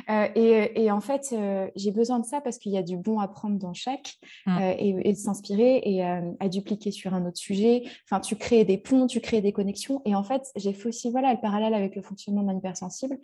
Et, 0.08 0.90
en 0.90 1.00
fait, 1.00 1.34
j'ai 1.76 1.90
besoin 1.90 2.18
de 2.18 2.26
ça 2.26 2.40
parce 2.40 2.58
qu'il 2.58 2.72
y 2.72 2.78
a 2.78 2.82
du 2.82 2.96
bon 2.96 3.20
à 3.20 3.28
prendre 3.28 3.58
dans 3.58 3.74
chaque 3.74 4.16
et, 4.46 4.94
et, 5.08 5.12
de 5.12 5.18
s'inspirer 5.18 5.82
et 5.84 6.02
à 6.02 6.48
dupliquer 6.48 6.90
sur 6.90 7.14
un 7.14 7.26
autre 7.26 7.38
sujet. 7.38 7.84
Enfin, 8.04 8.20
tu 8.20 8.36
crées 8.36 8.64
des 8.64 8.78
ponts, 8.78 9.06
tu 9.06 9.20
crées 9.20 9.40
des 9.40 9.52
connexions. 9.52 10.02
Et 10.04 10.14
en 10.14 10.24
fait, 10.24 10.50
j'ai 10.56 10.72
fait 10.72 10.88
aussi 10.88 11.10
voilà, 11.10 11.32
le 11.32 11.40
parallèle 11.40 11.74
avec 11.74 11.96
le 11.96 12.02
fonctionnement 12.02 12.42
d'un 12.42 12.56
hypersensible. 12.56 13.18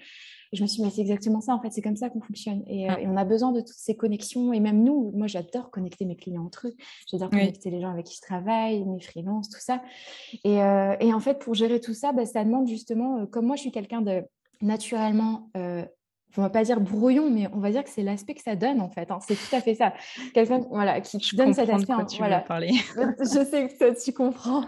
Et 0.52 0.56
je 0.56 0.62
me 0.62 0.66
suis 0.66 0.78
dit, 0.78 0.84
mais 0.84 0.90
c'est 0.90 1.02
exactement 1.02 1.40
ça, 1.40 1.54
en 1.54 1.60
fait, 1.60 1.70
c'est 1.72 1.82
comme 1.82 1.96
ça 1.96 2.08
qu'on 2.08 2.22
fonctionne. 2.22 2.62
Et, 2.66 2.90
euh, 2.90 2.96
et, 2.96 3.06
on 3.06 3.16
a 3.16 3.24
besoin 3.24 3.52
de 3.52 3.60
toutes 3.60 3.76
ces 3.76 3.96
connexions. 3.96 4.52
Et 4.52 4.60
même 4.60 4.67
nous, 4.72 5.10
moi, 5.14 5.26
j'adore 5.26 5.70
connecter 5.70 6.04
mes 6.04 6.16
clients 6.16 6.44
entre 6.44 6.68
eux. 6.68 6.74
J'adore 7.10 7.30
connecter 7.30 7.70
les 7.70 7.80
gens 7.80 7.90
avec 7.90 8.06
qui 8.06 8.16
je 8.16 8.22
travaille, 8.22 8.84
mes 8.84 9.00
freelances, 9.00 9.48
tout 9.48 9.60
ça. 9.60 9.82
Et, 10.44 10.62
euh, 10.62 10.96
et 11.00 11.12
en 11.12 11.20
fait, 11.20 11.38
pour 11.38 11.54
gérer 11.54 11.80
tout 11.80 11.94
ça, 11.94 12.12
bah, 12.12 12.26
ça 12.26 12.44
demande 12.44 12.68
justement, 12.68 13.18
euh, 13.18 13.26
comme 13.26 13.46
moi, 13.46 13.56
je 13.56 13.62
suis 13.62 13.72
quelqu'un 13.72 14.02
de 14.02 14.22
naturellement 14.60 15.48
on 16.36 16.42
va 16.42 16.50
pas 16.50 16.62
dire 16.62 16.80
brouillon, 16.80 17.30
mais 17.30 17.48
on 17.52 17.58
va 17.58 17.70
dire 17.70 17.82
que 17.82 17.90
c'est 17.90 18.02
l'aspect 18.02 18.34
que 18.34 18.42
ça 18.42 18.54
donne 18.54 18.80
en 18.80 18.88
fait. 18.88 19.10
Hein. 19.10 19.18
C'est 19.26 19.34
tout 19.34 19.56
à 19.56 19.60
fait 19.60 19.74
ça. 19.74 19.92
Quelqu'un 20.34 20.60
voilà, 20.70 21.00
qui 21.00 21.18
donne 21.36 21.54
cet 21.54 21.70
aspect. 21.70 21.92
Hein, 21.92 22.04
tu 22.04 22.18
voilà. 22.18 22.40
parler. 22.40 22.70
je 23.20 23.44
sais 23.44 23.68
que 23.68 23.78
toi 23.78 23.94
tu 23.94 24.12
comprends. 24.12 24.64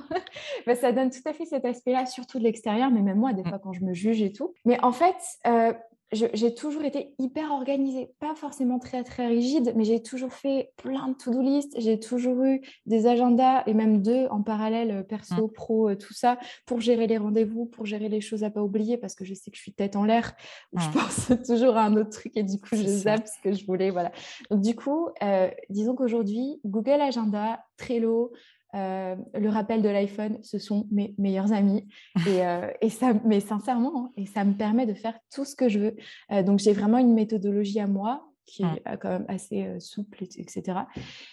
mais 0.66 0.74
ça 0.76 0.92
donne 0.92 1.10
tout 1.10 1.26
à 1.26 1.32
fait 1.32 1.44
cet 1.44 1.64
aspect-là, 1.64 2.06
surtout 2.06 2.38
de 2.38 2.44
l'extérieur, 2.44 2.90
mais 2.90 3.02
même 3.02 3.18
moi, 3.18 3.32
des 3.32 3.42
mmh. 3.42 3.48
fois 3.48 3.58
quand 3.58 3.72
je 3.72 3.84
me 3.84 3.94
juge 3.94 4.22
et 4.22 4.32
tout. 4.32 4.54
Mais 4.64 4.82
en 4.82 4.92
fait, 4.92 5.16
euh, 5.46 5.72
j'ai 6.12 6.54
toujours 6.54 6.82
été 6.82 7.14
hyper 7.18 7.52
organisée, 7.52 8.10
pas 8.18 8.34
forcément 8.34 8.80
très 8.80 9.04
très 9.04 9.28
rigide, 9.28 9.72
mais 9.76 9.84
j'ai 9.84 10.02
toujours 10.02 10.32
fait 10.32 10.72
plein 10.76 11.08
de 11.08 11.14
to-do 11.14 11.40
list, 11.40 11.72
j'ai 11.78 12.00
toujours 12.00 12.42
eu 12.42 12.60
des 12.86 13.06
agendas 13.06 13.62
et 13.66 13.74
même 13.74 14.02
deux 14.02 14.26
en 14.26 14.42
parallèle, 14.42 14.90
euh, 14.90 15.02
perso, 15.04 15.46
mmh. 15.46 15.52
pro, 15.52 15.90
euh, 15.90 15.96
tout 15.96 16.12
ça, 16.12 16.38
pour 16.66 16.80
gérer 16.80 17.06
les 17.06 17.16
rendez-vous, 17.16 17.66
pour 17.66 17.86
gérer 17.86 18.08
les 18.08 18.20
choses 18.20 18.42
à 18.42 18.50
pas 18.50 18.62
oublier, 18.62 18.98
parce 18.98 19.14
que 19.14 19.24
je 19.24 19.34
sais 19.34 19.52
que 19.52 19.56
je 19.56 19.62
suis 19.62 19.72
tête 19.72 19.94
en 19.94 20.04
l'air, 20.04 20.34
je 20.76 20.88
mmh. 20.88 20.92
pense 20.92 21.32
toujours 21.46 21.76
à 21.76 21.84
un 21.84 21.96
autre 21.96 22.10
truc 22.10 22.36
et 22.36 22.42
du 22.42 22.58
coup 22.58 22.74
je 22.74 22.86
zappe 22.86 23.28
ce 23.28 23.40
que 23.42 23.54
je 23.54 23.64
voulais, 23.64 23.90
voilà. 23.90 24.10
Donc 24.50 24.62
du 24.62 24.74
coup, 24.74 25.10
euh, 25.22 25.48
disons 25.68 25.94
qu'aujourd'hui, 25.94 26.60
Google 26.64 27.00
Agenda, 27.00 27.64
Trello, 27.76 28.32
le 28.74 29.48
rappel 29.48 29.82
de 29.82 29.88
l'iPhone, 29.88 30.38
ce 30.42 30.58
sont 30.58 30.86
mes 30.90 31.14
meilleurs 31.18 31.52
amis. 31.52 31.88
Et, 32.26 32.40
et 32.80 32.90
ça, 32.90 33.12
mais 33.24 33.40
sincèrement, 33.40 34.06
hein, 34.06 34.12
et 34.16 34.26
ça 34.26 34.44
me 34.44 34.54
permet 34.54 34.86
de 34.86 34.94
faire 34.94 35.18
tout 35.34 35.44
ce 35.44 35.56
que 35.56 35.68
je 35.68 35.78
veux. 35.78 36.42
donc, 36.42 36.58
j'ai 36.58 36.72
vraiment 36.72 36.98
une 36.98 37.14
méthodologie 37.14 37.80
à 37.80 37.86
moi 37.86 38.29
qui 38.46 38.62
est 38.62 38.98
quand 39.00 39.08
même 39.08 39.24
assez 39.28 39.66
souple, 39.78 40.22
etc. 40.22 40.62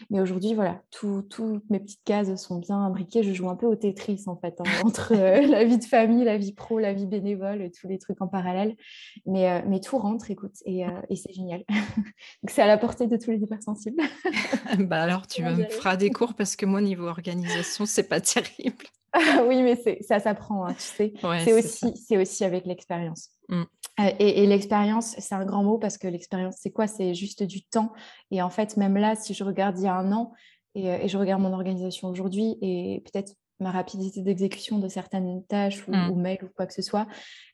Mais 0.09 0.19
aujourd'hui, 0.19 0.53
voilà, 0.53 0.81
toutes 0.91 1.39
mes 1.69 1.79
petites 1.79 2.03
cases 2.03 2.35
sont 2.35 2.59
bien 2.59 2.77
imbriquées. 2.77 3.23
Je 3.23 3.33
joue 3.33 3.49
un 3.49 3.55
peu 3.55 3.65
au 3.65 3.75
Tetris, 3.75 4.23
en 4.27 4.35
fait, 4.37 4.59
hein, 4.59 4.63
entre 4.85 5.13
la 5.13 5.63
vie 5.63 5.77
de 5.77 5.83
famille, 5.83 6.23
la 6.23 6.37
vie 6.37 6.53
pro, 6.53 6.79
la 6.79 6.93
vie 6.93 7.05
bénévole, 7.05 7.61
et 7.61 7.71
tous 7.71 7.87
les 7.87 7.97
trucs 7.97 8.21
en 8.21 8.27
parallèle. 8.27 8.75
Mais, 9.25 9.63
mais 9.65 9.79
tout 9.79 9.97
rentre, 9.97 10.29
écoute, 10.31 10.55
et, 10.65 10.85
et 11.09 11.15
c'est 11.15 11.33
génial. 11.33 11.63
Donc, 11.69 12.49
c'est 12.49 12.61
à 12.61 12.67
la 12.67 12.77
portée 12.77 13.07
de 13.07 13.17
tous 13.17 13.31
les 13.31 13.37
hypersensibles. 13.37 14.01
bah 14.79 15.01
alors, 15.01 15.27
tu 15.27 15.43
me 15.43 15.63
feras 15.65 15.97
des 15.97 16.09
cours 16.09 16.35
parce 16.35 16.55
que 16.55 16.65
moi, 16.65 16.81
niveau 16.81 17.07
organisation, 17.07 17.85
c'est 17.85 18.07
pas 18.07 18.21
terrible. 18.21 18.85
oui, 19.47 19.63
mais 19.63 20.01
ça 20.01 20.19
s'apprend, 20.19 20.65
hein, 20.65 20.73
tu 20.73 20.83
sais. 20.83 21.13
c'est 21.43 21.53
aussi, 21.53 22.17
aussi 22.17 22.43
avec 22.43 22.65
l'expérience. 22.65 23.31
Mmh. 23.49 23.63
Euh, 23.99 24.11
et, 24.19 24.45
l'expérience, 24.45 25.15
c'est 25.17 25.35
un 25.35 25.45
grand 25.45 25.63
mot 25.63 25.77
parce 25.77 25.97
que 25.97 26.07
l'expérience, 26.07 26.55
c'est 26.59 26.71
quoi? 26.71 26.87
C'est 26.87 27.13
juste 27.13 27.43
du 27.43 27.63
temps. 27.63 27.91
Et 28.31 28.41
en 28.41 28.49
fait, 28.49 28.77
même 28.77 28.97
là, 28.97 29.15
si 29.15 29.33
je 29.33 29.43
regarde 29.43 29.77
il 29.79 29.85
y 29.85 29.87
a 29.87 29.95
un 29.95 30.11
an 30.11 30.33
et, 30.75 30.91
euh, 30.91 31.07
je 31.07 31.17
regarde 31.17 31.41
mon 31.41 31.53
organisation 31.53 32.09
aujourd'hui 32.09 32.57
et 32.61 33.01
peut-être 33.05 33.33
ma 33.59 33.71
rapidité 33.71 34.21
d'exécution 34.21 34.77
de 34.77 34.87
certaines 34.87 35.43
tâches 35.45 35.87
ou, 35.87 35.91
mmh. 35.91 36.21
mails 36.21 36.43
ou 36.43 36.49
quoi 36.55 36.67
que 36.67 36.73
ce 36.73 36.83
soit, 36.83 37.07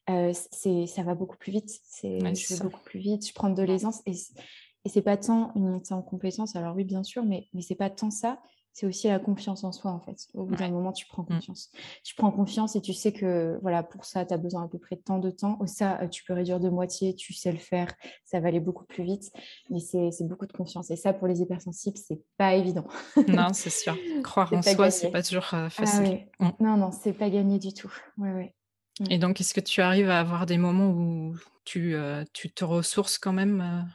euh, 0.09 0.33
ça 0.33 1.03
va 1.03 1.15
beaucoup 1.15 1.38
plus 1.38 1.53
vite. 1.53 1.71
je 2.03 2.53
vais 2.53 2.63
beaucoup 2.63 2.83
plus 2.83 3.00
vite, 3.00 3.25
je 3.25 3.33
prends 3.33 3.50
de 3.50 3.63
l'aisance 3.63 4.01
et, 4.05 4.12
et 4.12 4.89
c'est 4.89 5.01
pas 5.01 5.15
tant 5.15 5.53
une 5.55 5.69
montée 5.69 5.93
en 5.93 6.01
compétence. 6.01 6.57
Alors 6.57 6.75
oui, 6.75 6.83
bien 6.83 7.03
sûr, 7.03 7.23
mais, 7.23 7.47
mais 7.53 7.62
c'est 7.62 7.75
pas 7.75 7.89
tant 7.89 8.12
ça 8.12 8.41
c'est 8.74 8.88
aussi 8.88 9.08
la 9.08 9.20
confiance 9.20 9.63
en 9.63 9.72
soi, 9.72 9.92
en 9.92 10.00
fait. 10.00 10.27
Au 10.34 10.46
bout 10.46 10.56
d'un 10.56 10.72
moment, 10.72 10.92
tu 10.92 11.06
prends 11.06 11.22
mmh. 11.22 11.27
confiance. 11.27 11.72
Tu 12.03 12.15
prends 12.15 12.32
confiance 12.32 12.75
et 12.75 12.82
tu 12.82 12.92
sais 12.92 13.13
que 13.13 13.60
voilà, 13.62 13.84
pour 13.84 14.03
ça, 14.03 14.25
tu 14.25 14.34
as 14.34 14.38
besoin 14.38 14.63
à 14.63 14.68
peu 14.68 14.80
près 14.80 14.96
de 14.96 15.01
tant 15.01 15.20
de 15.20 15.30
temps. 15.30 15.60
Ça, 15.68 16.01
euh, 16.01 16.08
tu 16.08 16.24
peux 16.24 16.34
réduire 16.34 16.60
de 16.60 16.70
moitié, 16.70 17.15
tu 17.15 17.34
sais 17.34 17.51
le 17.51 17.60
faire, 17.60 17.94
ça 18.25 18.39
va 18.39 18.48
aller 18.48 18.60
beaucoup 18.60 18.86
plus 18.86 19.03
vite. 19.03 19.32
Mais 19.70 19.80
c'est 19.80 20.27
beaucoup 20.27 20.48
de 20.48 20.53
confiance. 20.53 20.89
Et 20.89 20.96
ça, 20.96 21.13
pour 21.13 21.27
les 21.27 21.42
hypersensibles, 21.42 21.98
c'est 21.98 22.20
pas 22.38 22.56
évident. 22.56 22.88
non, 23.27 23.53
c'est 23.53 23.70
sûr. 23.70 23.96
Croire 24.24 24.51
en 24.51 24.63
soi, 24.63 24.89
c'est 24.89 25.12
pas 25.12 25.22
toujours 25.22 25.53
euh, 25.53 25.68
ah 25.68 25.70
facile. 25.70 26.27
Mmh. 26.39 26.50
Non, 26.60 26.75
non, 26.75 26.92
c'est 26.92 27.13
pas 27.13 27.30
gagné 27.30 27.60
du 27.60 27.74
tout. 27.74 27.94
Ouais. 28.18 28.56
Mmh. 29.00 29.12
Et 29.12 29.20
donc, 29.20 29.39
est-ce 29.39 29.53
que 29.53 29.62
tu 29.62 29.82
arrives 29.82 30.10
à 30.10 30.20
avoir 30.20 30.48
des 30.48 30.58
moments 30.58 30.89
où 30.89 31.36
tu, 31.63 31.94
euh, 31.94 32.24
tu 32.34 32.51
te 32.51 32.65
ressources 32.65 33.20
quand 33.20 33.34
même 33.34 33.88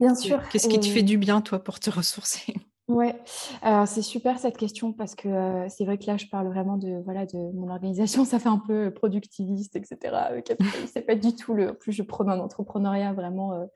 Bien 0.00 0.16
sûr. 0.16 0.42
Qu'est-ce 0.48 0.68
qui 0.68 0.80
te 0.80 0.86
fait 0.86 1.04
du 1.04 1.16
bien, 1.16 1.40
toi, 1.42 1.62
pour 1.62 1.78
te 1.78 1.90
ressourcer? 1.96 2.56
Ouais, 2.88 3.16
alors 3.62 3.88
c'est 3.88 4.02
super 4.02 4.38
cette 4.38 4.56
question 4.56 4.92
parce 4.92 5.16
que 5.16 5.66
c'est 5.68 5.84
vrai 5.84 5.98
que 5.98 6.06
là 6.06 6.16
je 6.16 6.26
parle 6.26 6.46
vraiment 6.46 6.76
de 6.76 7.02
voilà 7.04 7.26
de 7.26 7.52
mon 7.52 7.68
organisation, 7.68 8.24
ça 8.24 8.38
fait 8.38 8.48
un 8.48 8.62
peu 8.64 8.92
productiviste, 8.94 9.74
etc. 9.74 10.16
c'est 10.86 11.02
pas 11.02 11.16
du 11.16 11.34
tout 11.34 11.54
le. 11.54 11.74
Plus 11.74 11.92
je 11.92 12.04
prône 12.04 12.30
un 12.30 12.38
entrepreneuriat 12.38 13.12
vraiment, 13.12 13.68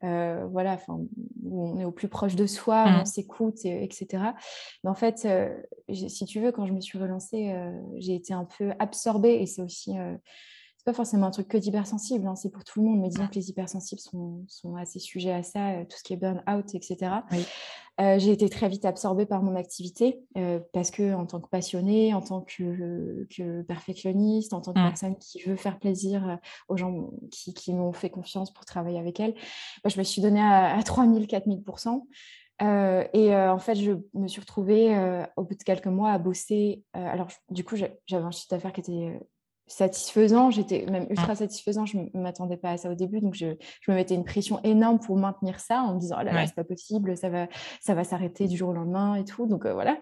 voilà, 0.00 0.72
enfin 0.72 1.00
où 1.42 1.68
on 1.68 1.78
est 1.78 1.84
au 1.84 1.92
plus 1.92 2.08
proche 2.08 2.34
de 2.34 2.46
soi, 2.46 2.86
on 2.86 3.02
mmh. 3.02 3.06
s'écoute, 3.06 3.64
etc. 3.64 4.06
Mais 4.84 4.90
en 4.90 4.94
fait, 4.94 5.28
si 5.92 6.24
tu 6.24 6.40
veux, 6.40 6.50
quand 6.50 6.64
je 6.64 6.72
me 6.72 6.80
suis 6.80 6.98
relancée, 6.98 7.54
j'ai 7.98 8.14
été 8.14 8.32
un 8.32 8.46
peu 8.58 8.72
absorbée 8.78 9.34
et 9.34 9.46
c'est 9.46 9.62
aussi 9.62 9.92
pas 10.86 10.92
forcément 10.92 11.26
un 11.26 11.30
truc 11.32 11.48
que 11.48 11.58
d'hypersensible, 11.58 12.28
hein, 12.28 12.36
c'est 12.36 12.48
pour 12.48 12.62
tout 12.62 12.80
le 12.80 12.86
monde, 12.86 13.00
mais 13.00 13.08
disons 13.08 13.26
que 13.26 13.34
les 13.34 13.50
hypersensibles 13.50 14.00
sont, 14.00 14.44
sont 14.46 14.76
assez 14.76 15.00
sujets 15.00 15.32
à 15.32 15.42
ça, 15.42 15.70
euh, 15.70 15.84
tout 15.84 15.98
ce 15.98 16.04
qui 16.04 16.12
est 16.12 16.16
burn-out, 16.16 16.74
etc. 16.76 16.96
Euh, 17.98 18.18
j'ai 18.18 18.30
été 18.30 18.50
très 18.50 18.68
vite 18.68 18.84
absorbée 18.84 19.24
par 19.24 19.42
mon 19.42 19.56
activité 19.56 20.20
euh, 20.36 20.60
parce 20.74 20.90
que 20.90 21.14
en 21.14 21.24
tant 21.24 21.40
que 21.40 21.48
passionnée, 21.48 22.12
en 22.12 22.20
tant 22.20 22.42
que, 22.42 23.26
que 23.34 23.62
perfectionniste, 23.62 24.52
en 24.52 24.60
tant 24.60 24.74
que 24.74 24.80
mmh. 24.80 24.88
personne 24.88 25.16
qui 25.16 25.42
veut 25.42 25.56
faire 25.56 25.78
plaisir 25.78 26.38
aux 26.68 26.76
gens 26.76 27.10
qui, 27.30 27.54
qui 27.54 27.72
m'ont 27.72 27.92
fait 27.92 28.10
confiance 28.10 28.52
pour 28.52 28.66
travailler 28.66 28.98
avec 28.98 29.18
elle, 29.18 29.34
bah, 29.82 29.88
je 29.88 29.98
me 29.98 30.04
suis 30.04 30.20
donnée 30.20 30.42
à, 30.42 30.76
à 30.76 30.82
3000, 30.82 31.26
4000%. 31.26 32.02
Euh, 32.62 33.04
et 33.12 33.34
en 33.34 33.58
fait, 33.58 33.74
je 33.74 33.92
me 34.14 34.28
suis 34.28 34.40
retrouvée 34.40 34.96
au 35.36 35.44
bout 35.44 35.54
de 35.54 35.62
quelques 35.62 35.86
mois 35.86 36.12
à 36.12 36.18
bosser. 36.18 36.82
alors, 36.92 37.28
du 37.50 37.64
coup, 37.64 37.76
j'avais 37.76 38.24
un 38.24 38.30
chiffre 38.30 38.50
d'affaires 38.50 38.72
qui 38.72 38.80
était 38.80 39.20
satisfaisant, 39.66 40.50
j'étais 40.50 40.86
même 40.86 41.06
ultra 41.10 41.32
mmh. 41.32 41.36
satisfaisant, 41.36 41.86
je 41.86 41.98
ne 41.98 42.20
m'attendais 42.20 42.56
pas 42.56 42.70
à 42.70 42.76
ça 42.76 42.90
au 42.90 42.94
début, 42.94 43.20
donc 43.20 43.34
je, 43.34 43.56
je, 43.80 43.90
me 43.90 43.96
mettais 43.96 44.14
une 44.14 44.24
pression 44.24 44.60
énorme 44.62 45.00
pour 45.00 45.16
maintenir 45.16 45.58
ça 45.58 45.82
en 45.82 45.94
me 45.94 46.00
disant, 46.00 46.16
oh 46.20 46.24
là 46.24 46.32
là, 46.32 46.46
c'est 46.46 46.54
pas 46.54 46.64
possible, 46.64 47.16
ça 47.16 47.28
va, 47.28 47.48
ça 47.80 47.94
va 47.94 48.04
s'arrêter 48.04 48.46
du 48.46 48.56
jour 48.56 48.68
au 48.68 48.72
lendemain 48.72 49.16
et 49.16 49.24
tout, 49.24 49.46
donc 49.46 49.66
euh, 49.66 49.74
voilà. 49.74 49.98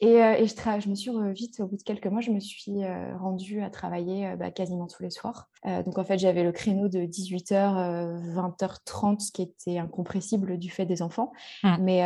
Et, 0.00 0.22
euh, 0.22 0.34
et 0.34 0.46
je, 0.46 0.54
je, 0.54 0.88
me 0.90 0.94
suis 0.94 1.10
vite, 1.32 1.60
au 1.60 1.66
bout 1.66 1.76
de 1.76 1.82
quelques 1.82 2.06
mois, 2.06 2.20
je 2.20 2.30
me 2.30 2.40
suis 2.40 2.84
euh, 2.84 3.16
rendue 3.16 3.62
à 3.62 3.70
travailler 3.70 4.34
bah, 4.38 4.50
quasiment 4.50 4.86
tous 4.86 5.02
les 5.02 5.10
soirs. 5.10 5.48
donc 5.64 5.98
en 5.98 6.04
fait, 6.04 6.18
j'avais 6.18 6.42
le 6.42 6.52
créneau 6.52 6.88
de 6.88 7.00
18h, 7.00 8.34
20h30, 8.34 9.32
qui 9.32 9.42
était 9.42 9.78
incompressible 9.78 10.58
du 10.58 10.70
fait 10.70 10.84
des 10.84 11.00
enfants, 11.00 11.32
mmh. 11.62 11.76
mais 11.80 12.02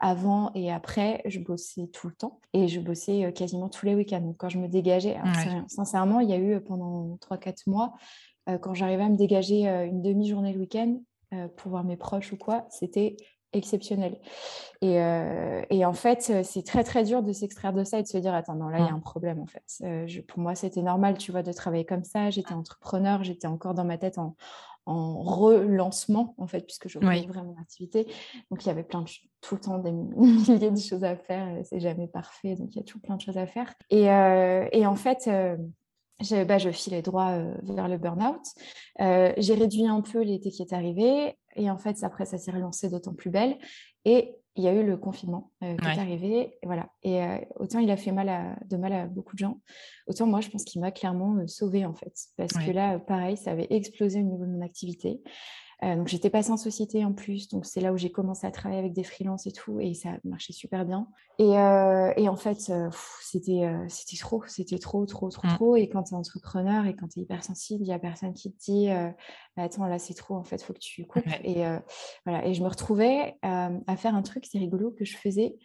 avant 0.00 0.52
et 0.54 0.72
après, 0.72 1.22
je 1.26 1.38
bossais 1.38 1.88
tout 1.92 2.08
le 2.08 2.14
temps 2.14 2.40
et 2.54 2.68
je 2.68 2.80
bossais 2.80 3.32
quasiment 3.34 3.68
tous 3.68 3.84
les 3.84 3.94
week-ends. 3.94 4.20
Donc 4.20 4.36
quand 4.38 4.48
je 4.48 4.58
me 4.58 4.68
dégageais, 4.68 5.18
sincèrement, 5.68 6.20
il 6.20 6.30
y 6.30 6.32
a 6.32 6.38
eu 6.38 6.45
pendant 6.60 7.16
3-4 7.20 7.68
mois, 7.68 7.94
euh, 8.48 8.58
quand 8.58 8.74
j'arrivais 8.74 9.02
à 9.02 9.08
me 9.08 9.16
dégager 9.16 9.68
euh, 9.68 9.86
une 9.86 10.02
demi-journée 10.02 10.52
le 10.52 10.60
week-end 10.60 11.00
euh, 11.34 11.48
pour 11.56 11.70
voir 11.70 11.84
mes 11.84 11.96
proches 11.96 12.32
ou 12.32 12.36
quoi, 12.36 12.64
c'était 12.70 13.16
exceptionnel. 13.52 14.18
Et, 14.82 15.00
en 15.86 15.92
fait, 15.94 16.44
c'est 16.44 16.62
très 16.62 16.84
très 16.84 17.04
dur 17.04 17.22
de 17.22 17.32
s'extraire 17.32 17.72
de 17.72 17.84
ça 17.84 17.98
et 17.98 18.02
de 18.02 18.06
se 18.06 18.18
dire 18.18 18.34
attends 18.34 18.54
non 18.54 18.68
là 18.68 18.78
il 18.78 18.84
y 18.84 18.88
a 18.88 18.92
mmh. 18.92 18.96
un 18.96 19.00
problème 19.00 19.40
en 19.40 19.46
fait. 19.46 20.06
Je, 20.06 20.20
pour 20.20 20.40
moi 20.40 20.54
c'était 20.54 20.82
normal 20.82 21.16
tu 21.16 21.32
vois 21.32 21.42
de 21.42 21.52
travailler 21.52 21.86
comme 21.86 22.04
ça. 22.04 22.28
J'étais 22.28 22.52
entrepreneur, 22.52 23.24
j'étais 23.24 23.46
encore 23.46 23.72
dans 23.72 23.84
ma 23.84 23.96
tête 23.96 24.18
en, 24.18 24.36
en 24.84 25.22
relancement 25.22 26.34
en 26.36 26.46
fait 26.46 26.66
puisque 26.66 26.88
je 26.88 26.98
rouvrais 26.98 27.42
mon 27.42 27.56
activité. 27.58 28.06
Donc 28.50 28.62
il 28.64 28.66
y 28.66 28.70
avait 28.70 28.82
plein 28.82 29.00
de 29.00 29.08
tout 29.40 29.54
le 29.54 29.60
temps 29.60 29.78
des 29.78 29.92
milliers 29.92 30.70
de 30.70 30.78
choses 30.78 31.04
à 31.04 31.16
faire. 31.16 31.48
C'est 31.64 31.80
jamais 31.80 32.08
parfait 32.08 32.56
donc 32.56 32.74
il 32.74 32.78
y 32.78 32.80
a 32.80 32.84
tout 32.84 33.00
plein 33.00 33.16
de 33.16 33.22
choses 33.22 33.38
à 33.38 33.46
faire. 33.46 33.72
Et, 33.88 34.02
et 34.02 34.86
en 34.86 34.96
fait 34.96 35.30
je, 36.20 36.44
bah, 36.44 36.58
je 36.58 36.70
filais 36.70 37.02
droit 37.02 37.30
euh, 37.30 37.54
vers 37.62 37.88
le 37.88 37.98
burn-out. 37.98 38.42
Euh, 39.00 39.32
j'ai 39.36 39.54
réduit 39.54 39.86
un 39.86 40.00
peu 40.00 40.22
l'été 40.22 40.50
qui 40.50 40.62
est 40.62 40.72
arrivé. 40.72 41.36
Et 41.56 41.70
en 41.70 41.78
fait, 41.78 42.02
après, 42.02 42.24
ça 42.24 42.38
s'est 42.38 42.50
relancé 42.50 42.88
d'autant 42.88 43.14
plus 43.14 43.30
belle. 43.30 43.58
Et 44.04 44.34
il 44.56 44.64
y 44.64 44.68
a 44.68 44.72
eu 44.72 44.84
le 44.86 44.96
confinement 44.96 45.52
euh, 45.62 45.76
qui 45.76 45.86
est 45.86 45.98
arrivé. 45.98 46.56
Et 46.62 46.66
voilà. 46.66 46.88
Et 47.02 47.20
autant 47.56 47.78
il 47.78 47.90
a 47.90 47.96
fait 47.96 48.12
mal 48.12 48.28
à, 48.28 48.56
de 48.66 48.76
mal 48.76 48.92
à 48.92 49.06
beaucoup 49.06 49.34
de 49.36 49.40
gens, 49.40 49.60
autant 50.06 50.26
moi, 50.26 50.40
je 50.40 50.48
pense 50.48 50.64
qu'il 50.64 50.80
m'a 50.80 50.90
clairement 50.90 51.46
sauvé 51.46 51.84
en 51.84 51.94
fait. 51.94 52.14
Parce 52.38 52.54
que 52.54 52.70
là, 52.70 52.98
pareil, 52.98 53.36
ça 53.36 53.50
avait 53.50 53.66
explosé 53.68 54.20
au 54.20 54.22
niveau 54.22 54.46
de 54.46 54.50
mon 54.50 54.62
activité. 54.62 55.20
Euh, 55.84 55.94
donc 55.94 56.08
j'étais 56.08 56.30
passée 56.30 56.50
en 56.50 56.56
société 56.56 57.04
en 57.04 57.12
plus, 57.12 57.48
donc 57.48 57.66
c'est 57.66 57.80
là 57.82 57.92
où 57.92 57.98
j'ai 57.98 58.10
commencé 58.10 58.46
à 58.46 58.50
travailler 58.50 58.80
avec 58.80 58.94
des 58.94 59.04
freelances 59.04 59.46
et 59.46 59.52
tout, 59.52 59.78
et 59.78 59.92
ça 59.92 60.10
marchait 60.24 60.54
super 60.54 60.86
bien. 60.86 61.06
Et, 61.38 61.58
euh, 61.58 62.14
et 62.16 62.30
en 62.30 62.36
fait, 62.36 62.70
euh, 62.70 62.88
c'était 63.20 63.70
c'était 63.88 64.16
trop, 64.16 64.42
c'était 64.46 64.78
trop, 64.78 65.04
trop, 65.04 65.28
trop, 65.28 65.46
mmh. 65.46 65.54
trop. 65.54 65.76
Et 65.76 65.90
quand 65.90 66.04
tu 66.04 66.14
es 66.14 66.16
entrepreneur 66.16 66.86
et 66.86 66.96
quand 66.96 67.08
tu 67.08 67.20
es 67.20 67.22
hypersensible, 67.22 67.82
il 67.82 67.88
n'y 67.88 67.92
a 67.92 67.98
personne 67.98 68.32
qui 68.32 68.52
te 68.54 68.58
dit 68.58 68.88
bah, 69.56 69.64
Attends, 69.64 69.86
là 69.86 69.98
c'est 69.98 70.14
trop, 70.14 70.36
en 70.36 70.44
fait, 70.44 70.56
il 70.56 70.64
faut 70.64 70.72
que 70.72 70.78
tu 70.78 71.04
coupes. 71.04 71.26
Et, 71.44 71.62
voilà. 72.24 72.46
et 72.46 72.54
je 72.54 72.62
me 72.62 72.68
retrouvais 72.68 73.36
à 73.42 73.96
faire 73.96 74.14
un 74.14 74.22
truc, 74.22 74.46
c'est 74.50 74.58
rigolo, 74.58 74.92
que 74.92 75.04
je 75.04 75.16
faisais 75.16 75.56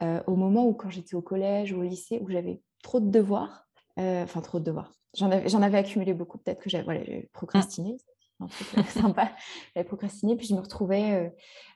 au 0.00 0.36
moment 0.36 0.66
où, 0.66 0.74
quand 0.74 0.90
j'étais 0.90 1.16
au 1.16 1.22
collège 1.22 1.72
ou 1.72 1.80
au 1.80 1.82
lycée, 1.82 2.20
où 2.22 2.30
j'avais 2.30 2.60
trop 2.84 3.00
de 3.00 3.10
devoirs, 3.10 3.66
enfin 3.96 4.40
trop 4.42 4.60
de 4.60 4.64
devoirs. 4.64 4.92
J'en 5.16 5.30
avais, 5.30 5.52
avais, 5.54 5.78
accumulé 5.78 6.14
beaucoup, 6.14 6.38
peut-être 6.38 6.60
que 6.60 6.70
j'avais 6.70 6.84
voilà, 6.84 7.00
mmh. 7.00 7.26
procrastiné 7.32 7.96
un 8.40 8.46
truc 8.46 8.68
sympa. 8.90 9.30
J'avais 9.74 9.86
procrastiné, 9.86 10.36
puis 10.36 10.46
je 10.46 10.54
me 10.54 10.60
retrouvais 10.60 11.12
euh, 11.12 11.28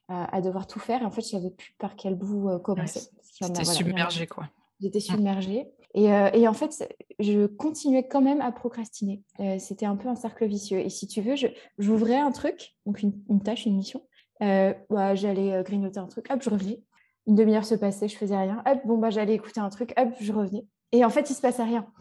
à, 0.08 0.40
devoir 0.40 0.66
tout 0.66 0.80
faire. 0.80 1.02
Et 1.02 1.04
en 1.04 1.10
fait, 1.10 1.22
je 1.22 1.28
savais 1.28 1.50
plus 1.50 1.74
par 1.78 1.96
quel 1.96 2.14
bout 2.14 2.48
euh, 2.48 2.58
commencer. 2.58 3.10
J'étais 3.40 3.64
submergée, 3.64 4.26
quoi. 4.26 4.48
J'étais 4.80 4.98
mmh. 4.98 5.02
submergée. 5.02 5.66
Et, 5.94 6.12
euh, 6.12 6.30
et, 6.32 6.46
en 6.46 6.52
fait, 6.52 6.88
je 7.18 7.46
continuais 7.46 8.06
quand 8.06 8.20
même 8.20 8.40
à 8.40 8.52
procrastiner. 8.52 9.22
C'était 9.58 9.86
un 9.86 9.96
peu 9.96 10.08
un 10.08 10.14
cercle 10.14 10.46
vicieux. 10.46 10.78
Et 10.78 10.88
si 10.88 11.06
tu 11.08 11.20
veux, 11.20 11.34
j'ouvrais 11.78 12.18
un 12.18 12.30
truc, 12.30 12.76
donc 12.86 13.02
une, 13.02 13.12
une, 13.28 13.42
tâche, 13.42 13.66
une 13.66 13.76
mission. 13.76 14.02
Bah, 14.40 15.14
j'allais 15.14 15.62
grignoter 15.64 15.98
un 15.98 16.06
truc, 16.06 16.26
hop, 16.30 16.42
je 16.42 16.50
revenais. 16.50 16.82
Une 17.26 17.34
demi-heure 17.34 17.64
se 17.64 17.74
passait, 17.74 18.08
je 18.08 18.16
faisais 18.16 18.36
rien. 18.36 18.62
Hop, 18.66 18.80
bon, 18.84 18.98
bah, 18.98 19.10
j'allais 19.10 19.34
écouter 19.34 19.60
un 19.60 19.68
truc, 19.68 19.92
hop, 19.96 20.10
je 20.20 20.32
revenais. 20.32 20.64
Et 20.92 21.04
en 21.04 21.10
fait, 21.10 21.30
il 21.30 21.34
se 21.34 21.40
passait 21.40 21.62
rien. 21.62 21.86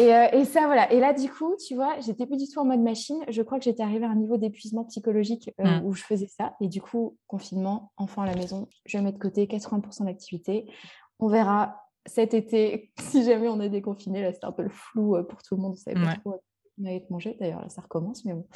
Euh, 0.00 0.26
et, 0.32 0.44
ça, 0.44 0.66
voilà. 0.66 0.92
Et 0.92 0.98
là, 0.98 1.12
du 1.12 1.30
coup, 1.30 1.54
tu 1.66 1.74
vois, 1.74 1.98
j'étais 2.00 2.26
plus 2.26 2.36
du 2.36 2.48
tout 2.48 2.58
en 2.58 2.64
mode 2.64 2.80
machine. 2.80 3.24
Je 3.28 3.42
crois 3.42 3.58
que 3.58 3.64
j'étais 3.64 3.82
arrivée 3.82 4.04
à 4.04 4.10
un 4.10 4.16
niveau 4.16 4.36
d'épuisement 4.36 4.84
psychologique 4.84 5.50
euh, 5.60 5.80
mm. 5.80 5.84
où 5.84 5.94
je 5.94 6.02
faisais 6.02 6.26
ça. 6.26 6.54
Et 6.60 6.68
du 6.68 6.82
coup, 6.82 7.16
confinement, 7.26 7.92
enfant 7.96 8.22
à 8.22 8.26
la 8.26 8.34
maison, 8.34 8.68
je 8.86 8.98
vais 8.98 9.04
mettre 9.04 9.18
de 9.18 9.22
côté 9.22 9.46
80% 9.46 10.04
d'activité. 10.04 10.66
On 11.20 11.28
verra 11.28 11.80
cet 12.06 12.34
été 12.34 12.92
si 12.98 13.24
jamais 13.24 13.48
on 13.48 13.60
est 13.60 13.68
déconfiné. 13.68 14.22
Là, 14.22 14.32
c'était 14.32 14.46
un 14.46 14.52
peu 14.52 14.62
le 14.62 14.70
flou 14.70 15.16
euh, 15.16 15.22
pour 15.22 15.42
tout 15.42 15.54
le 15.54 15.62
monde. 15.62 15.72
On 15.72 15.76
savait 15.76 16.02
pas 16.02 16.16
trop 16.16 16.40
on 16.82 16.86
allait 16.86 17.06
manger. 17.08 17.36
D'ailleurs, 17.38 17.60
là, 17.60 17.68
ça 17.68 17.82
recommence, 17.82 18.24
mais 18.24 18.34
bon. 18.34 18.46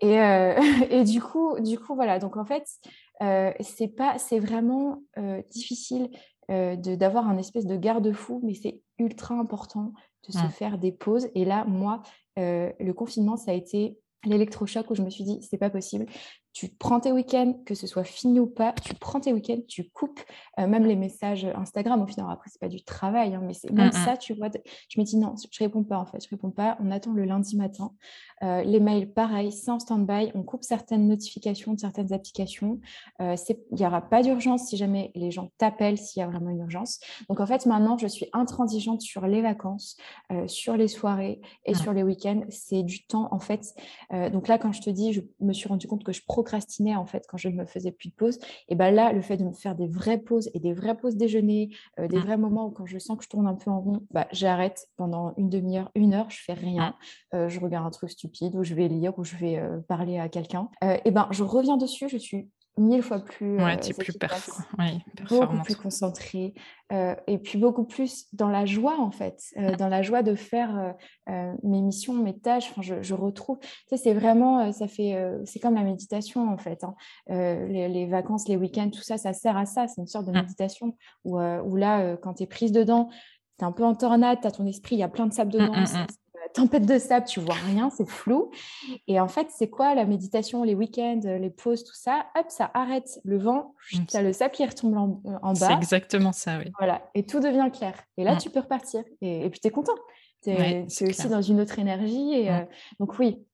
Et, 0.00 0.16
et, 0.90 1.04
du 1.04 1.22
coup, 1.22 1.58
du 1.60 1.78
coup, 1.78 1.94
voilà. 1.94 2.18
Donc, 2.18 2.36
en 2.36 2.44
fait, 2.44 2.66
c'est 3.60 3.88
pas, 3.88 4.18
c'est 4.18 4.40
vraiment 4.40 5.04
difficile 5.52 6.10
d'avoir 6.48 7.28
un 7.28 7.38
espèce 7.38 7.64
de 7.66 7.76
garde-fou, 7.76 8.40
mais 8.42 8.54
c'est 8.54 8.80
ultra 8.98 9.34
important 9.34 9.92
de 10.26 10.32
se 10.32 10.46
mmh. 10.46 10.50
faire 10.50 10.78
des 10.78 10.92
pauses. 10.92 11.28
Et 11.34 11.44
là, 11.44 11.64
moi, 11.64 12.02
le 12.36 12.92
confinement, 12.92 13.36
ça 13.36 13.50
a 13.50 13.54
été 13.54 13.98
l'électrochoc 14.24 14.90
où 14.90 14.94
je 14.94 15.02
me 15.02 15.10
suis 15.10 15.24
dit, 15.24 15.38
c'est 15.42 15.58
pas 15.58 15.70
possible 15.70 16.06
tu 16.54 16.68
prends 16.68 17.00
tes 17.00 17.10
week-ends, 17.10 17.52
que 17.66 17.74
ce 17.74 17.88
soit 17.88 18.04
fini 18.04 18.38
ou 18.38 18.46
pas, 18.46 18.72
tu 18.72 18.94
prends 18.94 19.18
tes 19.18 19.32
week-ends, 19.32 19.58
tu 19.66 19.90
coupes 19.90 20.20
euh, 20.60 20.68
même 20.68 20.86
les 20.86 20.94
messages 20.94 21.44
Instagram. 21.44 22.00
Au 22.00 22.06
final, 22.06 22.26
après, 22.30 22.48
c'est 22.48 22.60
pas 22.60 22.68
du 22.68 22.84
travail, 22.84 23.34
hein, 23.34 23.42
mais 23.44 23.54
c'est 23.54 23.72
même 23.72 23.90
ça, 23.90 24.16
tu 24.16 24.34
vois. 24.34 24.48
Je 24.88 25.00
me 25.00 25.04
dis 25.04 25.16
non, 25.16 25.34
je 25.36 25.58
réponds 25.58 25.82
pas 25.82 25.98
en 25.98 26.06
fait, 26.06 26.22
je 26.22 26.30
réponds 26.30 26.52
pas. 26.52 26.78
On 26.80 26.92
attend 26.92 27.12
le 27.12 27.24
lundi 27.24 27.56
matin. 27.56 27.92
Euh, 28.44 28.62
les 28.62 28.78
mails, 28.78 29.12
pareil, 29.12 29.50
c'est 29.50 29.70
en 29.72 29.80
stand-by. 29.80 30.30
On 30.36 30.44
coupe 30.44 30.62
certaines 30.62 31.08
notifications 31.08 31.74
de 31.74 31.80
certaines 31.80 32.12
applications. 32.12 32.78
Euh, 33.20 33.34
il 33.72 33.76
n'y 33.76 33.84
aura 33.84 34.02
pas 34.02 34.22
d'urgence 34.22 34.68
si 34.68 34.76
jamais 34.76 35.10
les 35.16 35.32
gens 35.32 35.50
t'appellent 35.58 35.98
s'il 35.98 36.20
y 36.20 36.22
a 36.22 36.28
vraiment 36.28 36.50
une 36.50 36.60
urgence. 36.60 37.00
Donc 37.28 37.40
en 37.40 37.46
fait, 37.46 37.66
maintenant, 37.66 37.98
je 37.98 38.06
suis 38.06 38.26
intransigeante 38.32 39.00
sur 39.00 39.26
les 39.26 39.42
vacances, 39.42 39.96
sur 40.46 40.76
les 40.76 40.88
soirées 40.88 41.40
et 41.64 41.74
sur 41.74 41.92
les 41.92 42.04
week-ends. 42.04 42.42
C'est 42.48 42.84
du 42.84 43.04
temps 43.06 43.28
en 43.32 43.40
fait. 43.40 43.74
donc 44.32 44.48
là, 44.48 44.58
quand 44.58 44.72
je 44.72 44.80
te 44.80 44.90
dis, 44.90 45.12
je 45.12 45.20
me 45.40 45.52
suis 45.52 45.68
rendu 45.68 45.88
compte 45.88 46.04
que 46.04 46.12
je 46.12 46.22
procrastinais 46.44 46.94
en 46.94 47.06
fait 47.06 47.24
quand 47.26 47.38
je 47.38 47.48
ne 47.48 47.54
me 47.54 47.64
faisais 47.64 47.90
plus 47.90 48.10
de 48.10 48.14
pause, 48.14 48.38
et 48.68 48.74
ben 48.74 48.94
là, 48.94 49.12
le 49.12 49.22
fait 49.22 49.36
de 49.36 49.44
me 49.44 49.52
faire 49.52 49.74
des 49.74 49.86
vraies 49.86 50.18
pauses 50.18 50.50
et 50.52 50.60
des 50.60 50.72
vraies 50.72 50.96
pauses 50.96 51.16
déjeuner, 51.16 51.70
euh, 51.98 52.06
des 52.06 52.18
mmh. 52.18 52.20
vrais 52.20 52.36
moments 52.36 52.66
où 52.66 52.70
quand 52.70 52.86
je 52.86 52.98
sens 52.98 53.16
que 53.16 53.24
je 53.24 53.28
tourne 53.28 53.46
un 53.46 53.54
peu 53.54 53.70
en 53.70 53.80
rond, 53.80 54.00
bah, 54.10 54.28
j'arrête 54.30 54.88
pendant 54.96 55.34
une 55.36 55.48
demi-heure, 55.48 55.90
une 55.94 56.12
heure, 56.12 56.30
je 56.30 56.42
fais 56.42 56.52
rien, 56.52 56.94
euh, 57.32 57.48
je 57.48 57.60
regarde 57.60 57.86
un 57.86 57.90
truc 57.90 58.10
stupide 58.10 58.54
ou 58.56 58.62
je 58.62 58.74
vais 58.74 58.88
lire 58.88 59.18
ou 59.18 59.24
je 59.24 59.36
vais 59.36 59.58
euh, 59.58 59.80
parler 59.88 60.18
à 60.18 60.28
quelqu'un. 60.28 60.68
et 61.04 61.10
ben 61.10 61.28
je 61.30 61.42
reviens 61.42 61.76
dessus, 61.76 62.08
je 62.08 62.18
suis 62.18 62.50
mille 62.76 63.02
fois 63.02 63.20
plus, 63.20 63.56
ouais, 63.56 63.76
euh, 63.76 65.24
plus 65.24 65.38
beaucoup 65.38 65.62
plus 65.62 65.76
concentré 65.76 66.54
euh, 66.92 67.14
et 67.26 67.38
puis 67.38 67.58
beaucoup 67.58 67.84
plus 67.84 68.26
dans 68.32 68.48
la 68.48 68.66
joie 68.66 68.98
en 68.98 69.10
fait, 69.10 69.40
euh, 69.56 69.72
mmh. 69.72 69.76
dans 69.76 69.88
la 69.88 70.02
joie 70.02 70.22
de 70.22 70.34
faire 70.34 70.94
mes 71.62 71.80
missions, 71.80 72.14
mes 72.14 72.36
tâches. 72.38 72.70
Enfin, 72.70 72.82
je, 73.00 73.14
retrouve, 73.14 73.58
tu 73.60 73.68
sais, 73.88 73.96
c'est 73.96 74.14
vraiment, 74.14 74.72
ça 74.72 74.88
fait, 74.88 75.16
c'est 75.44 75.60
comme 75.60 75.74
la 75.74 75.82
méditation 75.82 76.52
en 76.52 76.58
fait. 76.58 76.84
Hein. 76.84 76.94
Les, 77.28 78.06
vacances, 78.06 78.48
les 78.48 78.56
week-ends, 78.56 78.90
tout 78.90 79.02
ça, 79.02 79.18
ça 79.18 79.32
sert 79.32 79.56
à 79.56 79.66
ça. 79.66 79.86
C'est 79.86 80.00
une 80.00 80.06
sorte 80.06 80.26
de 80.26 80.32
mmh. 80.32 80.40
méditation 80.40 80.96
où, 81.24 81.38
où 81.40 81.76
là, 81.76 82.16
quand 82.16 82.34
tu 82.34 82.42
es 82.42 82.46
prise 82.46 82.72
dedans, 82.72 83.08
tu 83.58 83.64
es 83.64 83.68
un 83.68 83.72
peu 83.72 83.84
en 83.84 83.94
tornade, 83.94 84.40
tu 84.40 84.46
as 84.46 84.50
ton 84.50 84.66
esprit, 84.66 84.96
il 84.96 85.00
y 85.00 85.04
a 85.04 85.08
plein 85.08 85.26
de 85.26 85.32
sable 85.32 85.50
mmh, 85.54 85.58
dedans 85.58 86.06
tempête 86.54 86.86
de 86.86 86.98
sable, 86.98 87.26
tu 87.26 87.40
vois 87.40 87.54
rien, 87.54 87.90
c'est 87.90 88.08
flou. 88.08 88.50
Et 89.06 89.20
en 89.20 89.28
fait, 89.28 89.48
c'est 89.50 89.68
quoi 89.68 89.94
la 89.94 90.06
méditation, 90.06 90.62
les 90.64 90.74
week-ends, 90.74 91.20
les 91.24 91.50
pauses, 91.50 91.84
tout 91.84 91.94
ça? 91.94 92.26
Hop, 92.38 92.46
ça 92.48 92.70
arrête 92.72 93.20
le 93.24 93.38
vent, 93.38 93.74
tu 93.90 94.16
as 94.16 94.22
le 94.22 94.32
sable 94.32 94.52
qui 94.52 94.64
retombe 94.64 94.96
en, 95.42 95.52
bas. 95.52 95.54
C'est 95.54 95.74
exactement 95.74 96.32
ça, 96.32 96.58
oui. 96.58 96.72
Voilà, 96.78 97.02
et 97.14 97.26
tout 97.26 97.40
devient 97.40 97.70
clair. 97.72 97.94
Et 98.16 98.24
là, 98.24 98.36
mm. 98.36 98.38
tu 98.38 98.50
peux 98.50 98.60
repartir. 98.60 99.02
Et, 99.20 99.48
puis, 99.50 99.60
tu 99.60 99.68
es 99.68 99.70
content. 99.70 99.94
C'est 100.42 101.08
aussi 101.08 101.28
dans 101.28 101.42
une 101.42 101.60
autre 101.60 101.78
énergie. 101.78 102.32
Et, 102.32 102.50
mm. 102.50 102.54
euh, 102.54 102.64
donc, 103.00 103.18
oui, 103.18 103.44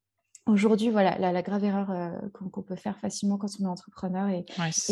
Aujourd'hui, 0.46 0.90
voilà, 0.90 1.16
la, 1.18 1.42
grave 1.42 1.64
erreur 1.64 1.90
euh, 1.90 2.10
qu'on 2.32 2.62
peut 2.62 2.74
faire 2.74 2.98
facilement 2.98 3.36
quand 3.36 3.48
on 3.60 3.64
est 3.64 3.68
entrepreneur 3.68 4.28
et, 4.28 4.44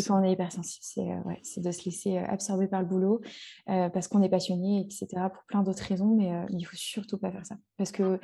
quand 0.05 0.19
on 0.19 0.23
est 0.23 0.31
hypersensible, 0.31 0.83
c'est 0.83 1.11
euh, 1.11 1.21
ouais, 1.25 1.41
de 1.57 1.71
se 1.71 1.85
laisser 1.85 2.17
euh, 2.17 2.25
absorber 2.27 2.67
par 2.67 2.81
le 2.81 2.87
boulot 2.87 3.21
parce 3.65 4.07
qu'on 4.07 4.21
est 4.21 4.29
passionné, 4.29 4.81
etc., 4.81 5.07
pour 5.33 5.43
plein 5.47 5.63
d'autres 5.63 5.83
raisons, 5.83 6.15
mais 6.15 6.31
il 6.49 6.57
ne 6.57 6.63
faut 6.63 6.75
surtout 6.75 7.17
pas 7.17 7.31
faire 7.31 7.45
ça. 7.45 7.55
Parce 7.77 7.91
que 7.91 8.19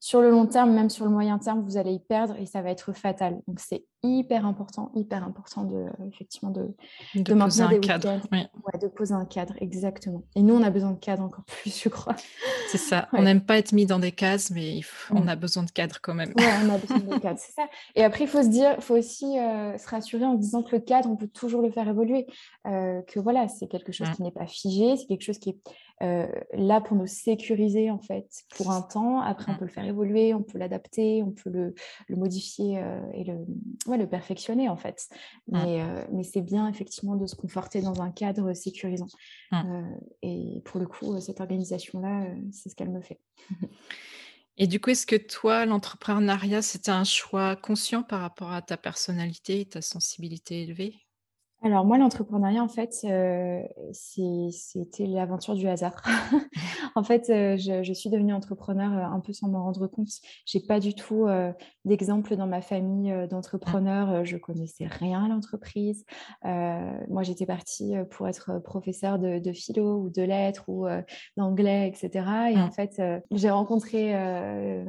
sur 0.00 0.20
le 0.20 0.30
long 0.30 0.46
terme, 0.46 0.72
même 0.72 0.90
sur 0.90 1.04
le 1.04 1.10
moyen 1.10 1.38
terme, 1.38 1.62
vous 1.62 1.76
allez 1.76 1.92
y 1.92 2.00
perdre 2.00 2.36
et 2.36 2.46
ça 2.46 2.62
va 2.62 2.70
être 2.70 2.92
fatal. 2.92 3.40
Donc 3.46 3.60
c'est 3.60 3.86
hyper 4.02 4.44
important, 4.46 4.90
hyper 4.94 5.22
important 5.24 5.64
de 5.64 5.86
effectivement 6.08 6.50
de, 6.50 6.74
de, 7.14 7.34
poser 7.34 7.62
un 7.62 7.78
cadre. 7.78 8.20
Ouais, 8.32 8.48
de 8.80 8.88
poser 8.88 9.14
un 9.14 9.24
cadre, 9.24 9.54
exactement. 9.58 10.22
Et 10.34 10.42
nous, 10.42 10.54
on 10.54 10.62
a 10.62 10.70
besoin 10.70 10.90
de 10.90 10.98
cadre 10.98 11.22
encore 11.22 11.44
plus, 11.44 11.82
je 11.82 11.88
crois. 11.88 12.16
C'est 12.68 12.78
ça. 12.78 13.08
On 13.12 13.22
n'aime 13.22 13.42
pas 13.42 13.58
être 13.58 13.72
mis 13.72 13.86
dans 13.86 14.00
des 14.00 14.12
cases, 14.12 14.50
mais 14.50 14.80
on 15.10 15.22
mm. 15.22 15.28
a 15.28 15.36
besoin 15.36 15.62
de 15.62 15.70
cadre 15.70 15.98
quand 16.02 16.14
même. 16.14 16.32
Oui, 16.36 16.44
on 16.64 16.70
a 16.70 16.78
besoin 16.78 16.98
de 16.98 17.18
cadre, 17.20 17.38
c'est 17.38 17.52
ça. 17.52 17.68
Et 17.94 18.02
après, 18.02 18.24
il 18.24 18.28
faut 18.28 18.42
se 18.42 18.48
dire, 18.48 18.76
faut 18.80 18.96
aussi 18.96 19.38
euh, 19.38 19.78
se 19.78 19.88
rassurer 19.88 20.24
en 20.24 20.34
disant 20.34 20.62
que 20.62 20.74
le 20.74 20.80
cadre, 20.80 21.08
on 21.08 21.16
peut 21.16 21.28
toujours 21.28 21.62
le 21.62 21.70
faire 21.70 21.88
évoluer. 21.88 22.26
Euh, 22.66 23.02
que 23.02 23.20
voilà, 23.20 23.46
c'est 23.48 23.68
quelque 23.68 23.92
chose 23.92 24.08
mm. 24.08 24.14
qui 24.14 24.22
n'est 24.22 24.32
pas 24.32 24.46
figé, 24.46 24.96
c'est 24.96 25.06
quelque 25.06 25.22
chose 25.22 25.38
qui 25.38 25.50
est 25.50 25.58
euh, 26.02 26.26
là 26.52 26.80
pour 26.80 26.96
nous 26.96 27.06
sécuriser 27.06 27.90
en 27.90 28.00
fait 28.00 28.26
pour 28.56 28.72
un 28.72 28.82
temps. 28.82 29.20
Après, 29.20 29.52
on 29.52 29.54
mmh. 29.54 29.58
peut 29.58 29.64
le 29.66 29.70
faire 29.70 29.84
évoluer, 29.84 30.34
on 30.34 30.42
peut 30.42 30.58
l'adapter, 30.58 31.22
on 31.22 31.30
peut 31.30 31.50
le, 31.50 31.74
modifier 32.16 32.78
euh, 32.78 33.00
et 33.14 33.22
le, 33.22 33.36
le 33.96 34.08
perfectionner 34.08 34.68
en 34.68 34.76
fait. 34.76 35.08
Mmh. 35.48 35.56
Euh, 35.56 36.04
mais, 36.12 36.22
c'est 36.22 36.40
bien 36.40 36.68
effectivement 36.68 37.16
de 37.16 37.26
se 37.26 37.34
conforter 37.34 37.80
dans 37.82 38.00
un 38.00 38.10
cadre 38.10 38.52
sécurisant. 38.54 39.08
Mmh. 39.50 39.82
et 40.22 40.62
pour 40.64 40.80
le 40.80 40.86
coup, 40.86 41.18
cette 41.20 41.40
organisation-là, 41.40 42.26
c'est 42.52 42.68
ce 42.68 42.74
qu'elle 42.74 42.90
me 42.90 43.00
fait. 43.00 43.20
Et 44.58 44.66
du 44.66 44.80
coup, 44.80 44.90
est-ce 44.90 45.06
que 45.06 45.16
toi, 45.16 45.64
l'entrepreneuriat, 45.64 46.60
c'était 46.60 46.90
un 46.90 47.04
choix 47.04 47.56
conscient 47.56 48.02
par 48.02 48.20
rapport 48.20 48.52
à 48.52 48.60
ta 48.60 48.76
personnalité 48.76 49.60
et 49.60 49.66
ta 49.66 49.80
sensibilité 49.80 50.62
élevée? 50.62 51.06
Alors 51.64 51.84
moi, 51.84 51.96
l'entrepreneuriat, 51.96 52.62
en 52.62 52.68
fait, 52.68 52.98
euh, 53.04 53.62
c'était 53.92 55.06
l'aventure 55.06 55.54
du 55.54 55.68
hasard. 55.68 56.02
en 56.96 57.04
fait, 57.04 57.30
euh, 57.30 57.56
je, 57.56 57.92
suis 57.92 58.10
devenue 58.10 58.34
entrepreneur 58.34 58.92
euh, 58.92 59.14
un 59.14 59.20
peu 59.20 59.32
sans 59.32 59.48
m'en 59.48 59.62
rendre 59.62 59.86
compte. 59.86 60.08
J'ai 60.44 60.58
pas 60.58 60.80
du 60.80 60.94
tout 60.94 61.26
d'exemple 61.84 62.34
dans 62.36 62.48
ma 62.48 62.62
famille 62.62 63.14
d'entrepreneurs. 63.30 64.24
Je 64.24 64.36
connaissais 64.36 64.86
rien 64.86 65.24
à 65.24 65.28
l'entreprise. 65.28 66.04
moi, 66.42 67.22
j'étais 67.22 67.46
partie 67.46 67.94
pour 68.10 68.26
être 68.26 68.58
professeur 68.58 69.18
de, 69.18 69.52
philo 69.52 69.98
ou 69.98 70.10
de 70.10 70.22
lettres 70.22 70.64
ou 70.68 70.86
d'anglais, 71.36 71.88
etc. 71.88 72.26
Et 72.52 72.58
en 72.58 72.70
fait, 72.70 73.00
j'ai 73.30 73.50
rencontré 73.50 74.12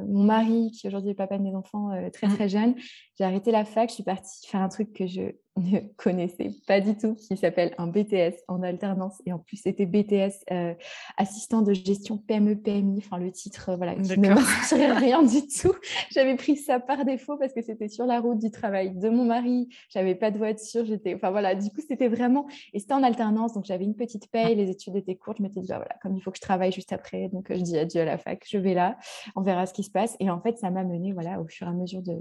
mon 0.08 0.24
mari, 0.24 0.70
qui 0.72 0.88
aujourd'hui 0.88 1.10
est 1.10 1.14
papa 1.14 1.38
de 1.38 1.42
mes 1.42 1.54
enfants, 1.54 1.90
très 2.12 2.28
très 2.28 2.48
jeune. 2.48 2.74
J'ai 3.16 3.24
arrêté 3.24 3.52
la 3.52 3.64
fac, 3.64 3.88
je 3.90 3.94
suis 3.94 4.02
partie 4.02 4.46
faire 4.46 4.60
un 4.60 4.68
truc 4.68 4.92
que 4.92 5.06
je 5.06 5.32
ne 5.56 5.78
connaissais 5.96 6.50
pas 6.66 6.80
du 6.80 6.96
tout, 6.96 7.14
qui 7.14 7.36
s'appelle 7.36 7.74
un 7.78 7.86
BTS 7.86 8.42
en 8.48 8.62
alternance. 8.62 9.22
Et 9.24 9.32
en 9.32 9.38
plus, 9.38 9.56
c'était 9.56 9.86
BTS 9.86 10.32
euh, 10.50 10.74
assistant 11.16 11.62
de 11.62 11.72
gestion 11.72 12.18
PME-PMI, 12.18 12.98
enfin 12.98 13.18
le 13.18 13.30
titre, 13.30 13.70
euh, 13.70 13.76
voilà, 13.76 13.94
qui 13.94 14.18
ne 14.18 14.28
m'inspirait 14.30 14.92
rien 14.98 15.22
du 15.22 15.46
tout. 15.46 15.74
J'avais 16.10 16.34
pris 16.34 16.56
ça 16.56 16.80
par 16.80 17.04
défaut 17.04 17.36
parce 17.38 17.52
que 17.52 17.62
c'était 17.62 17.88
sur 17.88 18.04
la 18.04 18.20
route 18.20 18.38
du 18.38 18.50
travail 18.50 18.96
de 18.96 19.08
mon 19.08 19.24
mari. 19.24 19.68
J'avais 19.90 20.16
pas 20.16 20.32
de 20.32 20.38
voiture, 20.38 20.84
j'étais, 20.86 21.14
enfin 21.14 21.30
voilà, 21.30 21.54
du 21.54 21.70
coup, 21.70 21.82
c'était 21.88 22.08
vraiment, 22.08 22.48
et 22.72 22.80
c'était 22.80 22.94
en 22.94 23.04
alternance, 23.04 23.52
donc 23.52 23.64
j'avais 23.64 23.84
une 23.84 23.94
petite 23.94 24.28
paye, 24.32 24.56
les 24.56 24.70
études 24.70 24.96
étaient 24.96 25.14
courtes. 25.14 25.36
Je 25.38 25.44
m'étais 25.44 25.60
dit, 25.60 25.68
bah, 25.68 25.76
voilà, 25.76 25.94
comme 26.02 26.16
il 26.16 26.20
faut 26.20 26.32
que 26.32 26.38
je 26.38 26.42
travaille 26.42 26.72
juste 26.72 26.92
après, 26.92 27.28
donc 27.28 27.46
je 27.50 27.60
dis 27.60 27.78
adieu 27.78 28.00
à 28.00 28.04
la 28.04 28.18
fac, 28.18 28.44
je 28.44 28.58
vais 28.58 28.74
là, 28.74 28.98
on 29.36 29.42
verra 29.42 29.66
ce 29.66 29.72
qui 29.72 29.84
se 29.84 29.90
passe. 29.90 30.16
Et 30.18 30.30
en 30.30 30.40
fait, 30.40 30.58
ça 30.58 30.70
m'a 30.70 30.82
mené, 30.82 31.12
voilà, 31.12 31.40
au 31.40 31.46
fur 31.46 31.68
et 31.68 31.70
à 31.70 31.74
mesure 31.74 32.02
de 32.02 32.20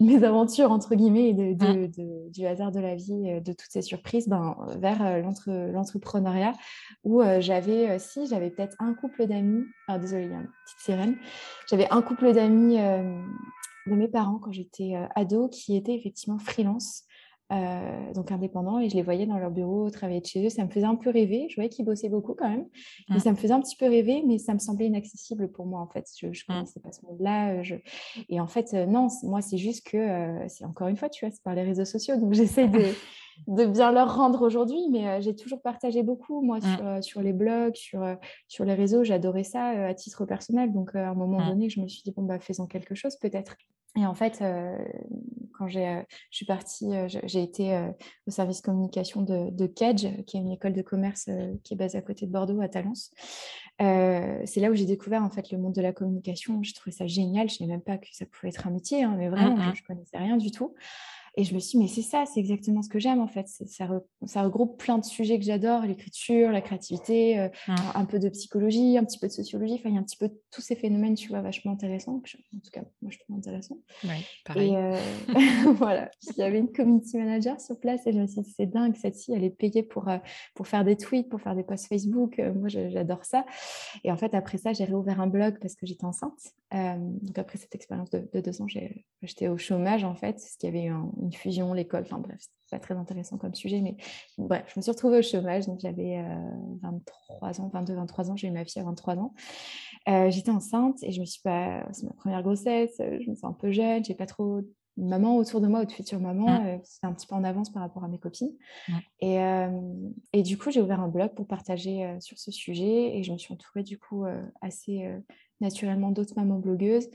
mes 0.00 0.23
aventures, 0.24 0.70
entre 0.70 0.94
guillemets, 0.94 1.30
et 1.30 1.34
de, 1.34 1.86
mmh. 1.86 2.30
du 2.30 2.46
hasard 2.46 2.72
de 2.72 2.80
la 2.80 2.94
vie, 2.94 3.30
euh, 3.30 3.40
de 3.40 3.52
toutes 3.52 3.70
ces 3.70 3.82
surprises, 3.82 4.28
ben, 4.28 4.56
vers 4.78 5.04
euh, 5.04 5.22
l'entrepreneuriat 5.72 6.52
où 7.04 7.20
euh, 7.20 7.40
j'avais, 7.40 7.98
si, 7.98 8.26
j'avais 8.26 8.50
peut-être 8.50 8.76
un 8.78 8.94
couple 8.94 9.26
d'amis, 9.26 9.64
ah, 9.88 9.98
désolée, 9.98 10.24
il 10.24 10.30
y 10.30 10.34
a 10.34 10.38
une 10.38 10.50
petite 10.64 10.80
sirène, 10.80 11.16
j'avais 11.68 11.88
un 11.90 12.02
couple 12.02 12.32
d'amis 12.32 12.76
de 12.76 13.94
mes 13.94 14.08
parents 14.08 14.38
quand 14.38 14.52
j'étais 14.52 14.94
ado 15.14 15.48
qui 15.48 15.76
étaient 15.76 15.94
effectivement 15.94 16.38
freelance. 16.38 17.04
Donc 17.50 18.32
indépendants, 18.32 18.78
et 18.78 18.88
je 18.88 18.96
les 18.96 19.02
voyais 19.02 19.26
dans 19.26 19.38
leur 19.38 19.50
bureau 19.50 19.90
travailler 19.90 20.20
de 20.20 20.26
chez 20.26 20.44
eux. 20.44 20.50
Ça 20.50 20.64
me 20.64 20.70
faisait 20.70 20.86
un 20.86 20.96
peu 20.96 21.10
rêver. 21.10 21.46
Je 21.50 21.56
voyais 21.56 21.68
qu'ils 21.68 21.84
bossaient 21.84 22.08
beaucoup 22.08 22.34
quand 22.34 22.48
même, 22.48 22.66
mmh. 23.08 23.18
ça 23.18 23.30
me 23.30 23.36
faisait 23.36 23.52
un 23.52 23.60
petit 23.60 23.76
peu 23.76 23.86
rêver, 23.86 24.22
mais 24.26 24.38
ça 24.38 24.54
me 24.54 24.58
semblait 24.58 24.86
inaccessible 24.86 25.50
pour 25.50 25.66
moi 25.66 25.80
en 25.80 25.88
fait. 25.88 26.06
Je 26.18 26.26
ne 26.26 26.30
mmh. 26.30 26.34
connaissais 26.46 26.80
pas 26.80 26.92
ce 26.92 27.04
monde-là. 27.06 27.62
Je... 27.62 27.76
Et 28.28 28.40
en 28.40 28.46
fait, 28.46 28.72
non, 28.72 29.08
moi 29.22 29.40
c'est 29.42 29.58
juste 29.58 29.86
que, 29.86 30.46
c'est 30.48 30.64
encore 30.64 30.88
une 30.88 30.96
fois, 30.96 31.08
tu 31.08 31.24
vois, 31.24 31.32
c'est 31.32 31.42
par 31.42 31.54
les 31.54 31.62
réseaux 31.62 31.84
sociaux, 31.84 32.16
donc 32.16 32.32
j'essaie 32.34 32.68
de, 32.68 32.84
de 33.46 33.66
bien 33.66 33.92
leur 33.92 34.16
rendre 34.16 34.42
aujourd'hui, 34.42 34.88
mais 34.90 35.20
j'ai 35.22 35.34
toujours 35.34 35.60
partagé 35.60 36.02
beaucoup, 36.02 36.40
moi, 36.42 36.58
mmh. 36.58 37.02
sur, 37.02 37.20
les 37.20 37.32
blogs, 37.32 37.74
sur, 37.74 38.04
sur 38.48 38.64
les 38.64 38.74
réseaux. 38.74 39.04
J'adorais 39.04 39.44
ça 39.44 39.66
à 39.68 39.94
titre 39.94 40.24
personnel. 40.24 40.72
Donc, 40.72 40.94
à 40.94 41.10
un 41.10 41.14
moment 41.14 41.46
donné, 41.46 41.68
je 41.68 41.80
me 41.80 41.88
suis 41.88 42.02
dit, 42.02 42.12
bon, 42.12 42.22
bah, 42.22 42.38
faisons 42.38 42.66
quelque 42.66 42.94
chose 42.94 43.16
peut-être. 43.16 43.56
Et 43.96 44.06
en 44.06 44.14
fait, 44.14 44.42
quand 45.56 45.68
j'ai, 45.68 46.02
je 46.30 46.36
suis 46.36 46.46
partie, 46.46 46.90
j'ai 47.06 47.42
été 47.42 47.90
au 48.26 48.30
service 48.30 48.60
communication 48.60 49.22
de, 49.22 49.50
de 49.50 49.66
Kedge, 49.66 50.06
qui 50.26 50.36
est 50.36 50.40
une 50.40 50.50
école 50.50 50.72
de 50.72 50.82
commerce 50.82 51.30
qui 51.62 51.74
est 51.74 51.76
basée 51.76 51.98
à 51.98 52.02
côté 52.02 52.26
de 52.26 52.32
Bordeaux, 52.32 52.60
à 52.60 52.68
Talence. 52.68 53.12
c'est 53.78 54.56
là 54.56 54.70
où 54.70 54.74
j'ai 54.74 54.86
découvert 54.86 55.22
en 55.22 55.30
fait 55.30 55.52
le 55.52 55.58
monde 55.58 55.74
de 55.74 55.80
la 55.80 55.92
communication. 55.92 56.60
J'ai 56.62 56.72
trouvé 56.72 56.90
ça 56.90 57.06
génial. 57.06 57.48
Je 57.48 57.54
ne 57.54 57.58
savais 57.58 57.70
même 57.70 57.82
pas 57.82 57.98
que 57.98 58.08
ça 58.10 58.26
pouvait 58.26 58.48
être 58.48 58.66
un 58.66 58.70
métier, 58.70 59.04
hein, 59.04 59.14
mais 59.16 59.28
vraiment, 59.28 59.56
mmh, 59.56 59.74
je 59.76 59.82
ne 59.82 59.86
connaissais 59.86 60.18
rien 60.18 60.36
du 60.36 60.50
tout. 60.50 60.74
Et 61.36 61.44
je 61.44 61.54
me 61.54 61.58
suis 61.58 61.78
dit, 61.78 61.84
mais 61.84 61.88
c'est 61.88 62.02
ça, 62.02 62.24
c'est 62.26 62.38
exactement 62.38 62.82
ce 62.82 62.88
que 62.88 63.00
j'aime 63.00 63.20
en 63.20 63.26
fait. 63.26 63.48
Ça, 63.48 63.88
ça, 64.24 64.42
regroupe 64.42 64.78
plein 64.78 64.98
de 64.98 65.04
sujets 65.04 65.38
que 65.38 65.44
j'adore, 65.44 65.82
l'écriture, 65.82 66.52
la 66.52 66.60
créativité, 66.60 67.38
euh, 67.40 67.48
mmh. 67.66 67.74
un 67.94 68.04
peu 68.04 68.20
de 68.20 68.28
psychologie, 68.28 68.96
un 68.98 69.04
petit 69.04 69.18
peu 69.18 69.26
de 69.26 69.32
sociologie. 69.32 69.74
Enfin, 69.74 69.88
il 69.88 69.94
y 69.94 69.98
a 69.98 70.00
un 70.00 70.04
petit 70.04 70.16
peu 70.16 70.30
tous 70.52 70.60
ces 70.60 70.76
phénomènes, 70.76 71.14
tu 71.14 71.28
vois, 71.30 71.40
vachement 71.40 71.72
intéressants. 71.72 72.14
En 72.14 72.58
tout 72.60 72.70
cas, 72.72 72.82
moi, 73.02 73.10
je 73.10 73.18
trouve 73.18 73.36
intéressant. 73.36 73.78
pareil. 74.44 74.70
Et 74.70 74.76
euh, 74.76 74.96
voilà, 75.74 76.08
il 76.22 76.38
y 76.38 76.42
avait 76.42 76.58
une 76.58 76.72
community 76.72 77.16
manager 77.16 77.60
sur 77.60 77.80
place 77.80 78.06
et 78.06 78.12
je 78.12 78.18
me 78.18 78.26
suis 78.26 78.42
dit, 78.42 78.54
c'est 78.56 78.66
dingue, 78.66 78.94
cette 78.94 79.16
fille, 79.16 79.34
elle 79.34 79.44
est 79.44 79.50
payée 79.50 79.82
pour, 79.82 80.08
euh, 80.08 80.18
pour 80.54 80.68
faire 80.68 80.84
des 80.84 80.96
tweets, 80.96 81.28
pour 81.28 81.40
faire 81.40 81.56
des 81.56 81.64
posts 81.64 81.88
Facebook. 81.88 82.40
moi, 82.54 82.68
j'adore 82.68 83.24
ça. 83.24 83.44
Et 84.04 84.12
en 84.12 84.16
fait, 84.16 84.34
après 84.34 84.58
ça, 84.58 84.72
j'ai 84.72 84.84
réouvert 84.84 85.20
un 85.20 85.26
blog 85.26 85.58
parce 85.60 85.74
que 85.74 85.86
j'étais 85.86 86.04
enceinte. 86.04 86.54
donc 86.72 87.38
après 87.38 87.58
cette 87.58 87.74
expérience 87.74 88.10
de, 88.10 88.40
deux 88.40 88.62
ans, 88.62 88.66
j'étais 88.68 89.48
au 89.48 89.58
chômage 89.58 90.04
en 90.04 90.14
fait, 90.14 90.32
parce 90.32 90.56
qu'il 90.56 90.68
y 90.68 90.78
avait 90.78 90.86
eu 90.86 90.92
une 91.24 91.32
fusion, 91.32 91.72
l'école, 91.72 92.02
enfin 92.02 92.18
bref, 92.18 92.36
c'est 92.38 92.76
pas 92.76 92.78
très 92.78 92.94
intéressant 92.94 93.38
comme 93.38 93.54
sujet, 93.54 93.80
mais 93.80 93.96
bref, 94.38 94.64
je 94.72 94.78
me 94.78 94.82
suis 94.82 94.92
retrouvée 94.92 95.18
au 95.18 95.22
chômage, 95.22 95.66
donc 95.66 95.80
j'avais 95.80 96.22
23 96.82 97.60
ans, 97.60 97.70
22, 97.72 97.94
23 97.94 98.30
ans, 98.30 98.36
j'ai 98.36 98.48
eu 98.48 98.50
ma 98.50 98.64
fille 98.64 98.82
à 98.82 98.84
23 98.84 99.16
ans. 99.16 99.34
j'étais 100.28 100.50
enceinte 100.50 101.02
et 101.02 101.12
je 101.12 101.20
me 101.20 101.24
suis 101.24 101.42
pas, 101.42 101.86
c'est 101.92 102.04
ma 102.04 102.12
première 102.12 102.42
grossesse, 102.42 102.94
je 102.98 103.28
me 103.30 103.34
sens 103.34 103.44
un 103.50 103.54
peu 103.54 103.72
jeune, 103.72 104.04
j'ai 104.04 104.14
pas 104.14 104.26
trop 104.26 104.60
de 104.60 104.68
maman 104.96 105.36
autour 105.36 105.60
de 105.60 105.66
moi 105.66 105.80
ou 105.80 105.84
de 105.86 105.92
future 105.92 106.20
maman, 106.20 106.46
mmh. 106.46 106.80
c'était 106.84 107.06
un 107.06 107.12
petit 107.12 107.26
peu 107.26 107.34
en 107.34 107.42
avance 107.42 107.72
par 107.72 107.82
rapport 107.82 108.04
à 108.04 108.08
mes 108.08 108.18
copines. 108.18 108.52
Mmh. 108.88 108.92
Et, 109.20 110.38
et, 110.38 110.42
du 110.42 110.56
coup, 110.58 110.70
j'ai 110.70 110.80
ouvert 110.80 111.00
un 111.00 111.08
blog 111.08 111.34
pour 111.34 111.46
partager 111.46 112.16
sur 112.20 112.38
ce 112.38 112.52
sujet 112.52 113.16
et 113.16 113.22
je 113.22 113.32
me 113.32 113.38
suis 113.38 113.52
entourée 113.52 113.82
du 113.82 113.98
coup 113.98 114.24
assez 114.60 115.10
naturellement 115.60 116.10
d'autres 116.10 116.34
mamans 116.36 116.58
blogueuses. 116.58 117.08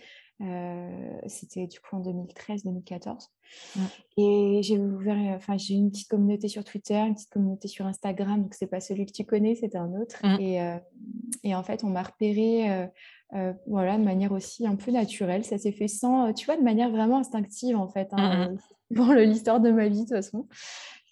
C'était 1.27 1.67
du 1.67 1.79
coup 1.79 1.95
en 1.95 2.01
2013-2014. 2.01 3.27
Et 4.17 4.61
j'ai 4.63 4.77
ouvert, 4.77 5.17
enfin 5.35 5.57
j'ai 5.57 5.73
une 5.73 5.91
petite 5.91 6.07
communauté 6.07 6.47
sur 6.47 6.63
Twitter, 6.63 6.95
une 6.95 7.15
petite 7.15 7.29
communauté 7.29 7.67
sur 7.67 7.85
Instagram, 7.85 8.43
donc 8.43 8.53
c'est 8.53 8.67
pas 8.67 8.79
celui 8.79 9.05
que 9.05 9.11
tu 9.11 9.25
connais, 9.25 9.55
c'était 9.55 9.77
un 9.77 9.93
autre. 9.99 10.23
Et, 10.39 10.59
et, 11.43 11.55
en 11.55 11.63
fait, 11.63 11.83
on 11.83 11.89
m'a 11.89 12.03
repéré, 12.03 12.87
voilà, 13.67 13.97
de 13.97 14.03
manière 14.03 14.31
aussi 14.31 14.65
un 14.65 14.75
peu 14.75 14.91
naturelle. 14.91 15.43
Ça 15.43 15.57
s'est 15.57 15.71
fait 15.71 15.87
sans, 15.87 16.31
tu 16.33 16.45
vois, 16.45 16.57
de 16.57 16.63
manière 16.63 16.89
vraiment 16.89 17.19
instinctive 17.19 17.75
en 17.75 17.89
fait. 17.89 18.07
Hein, 18.11 18.51
mmh 18.91 18.95
Pour 18.95 19.13
l'histoire 19.13 19.59
de 19.59 19.71
ma 19.71 19.87
vie 19.87 20.03
de 20.03 20.05
toute 20.05 20.15
façon 20.15 20.47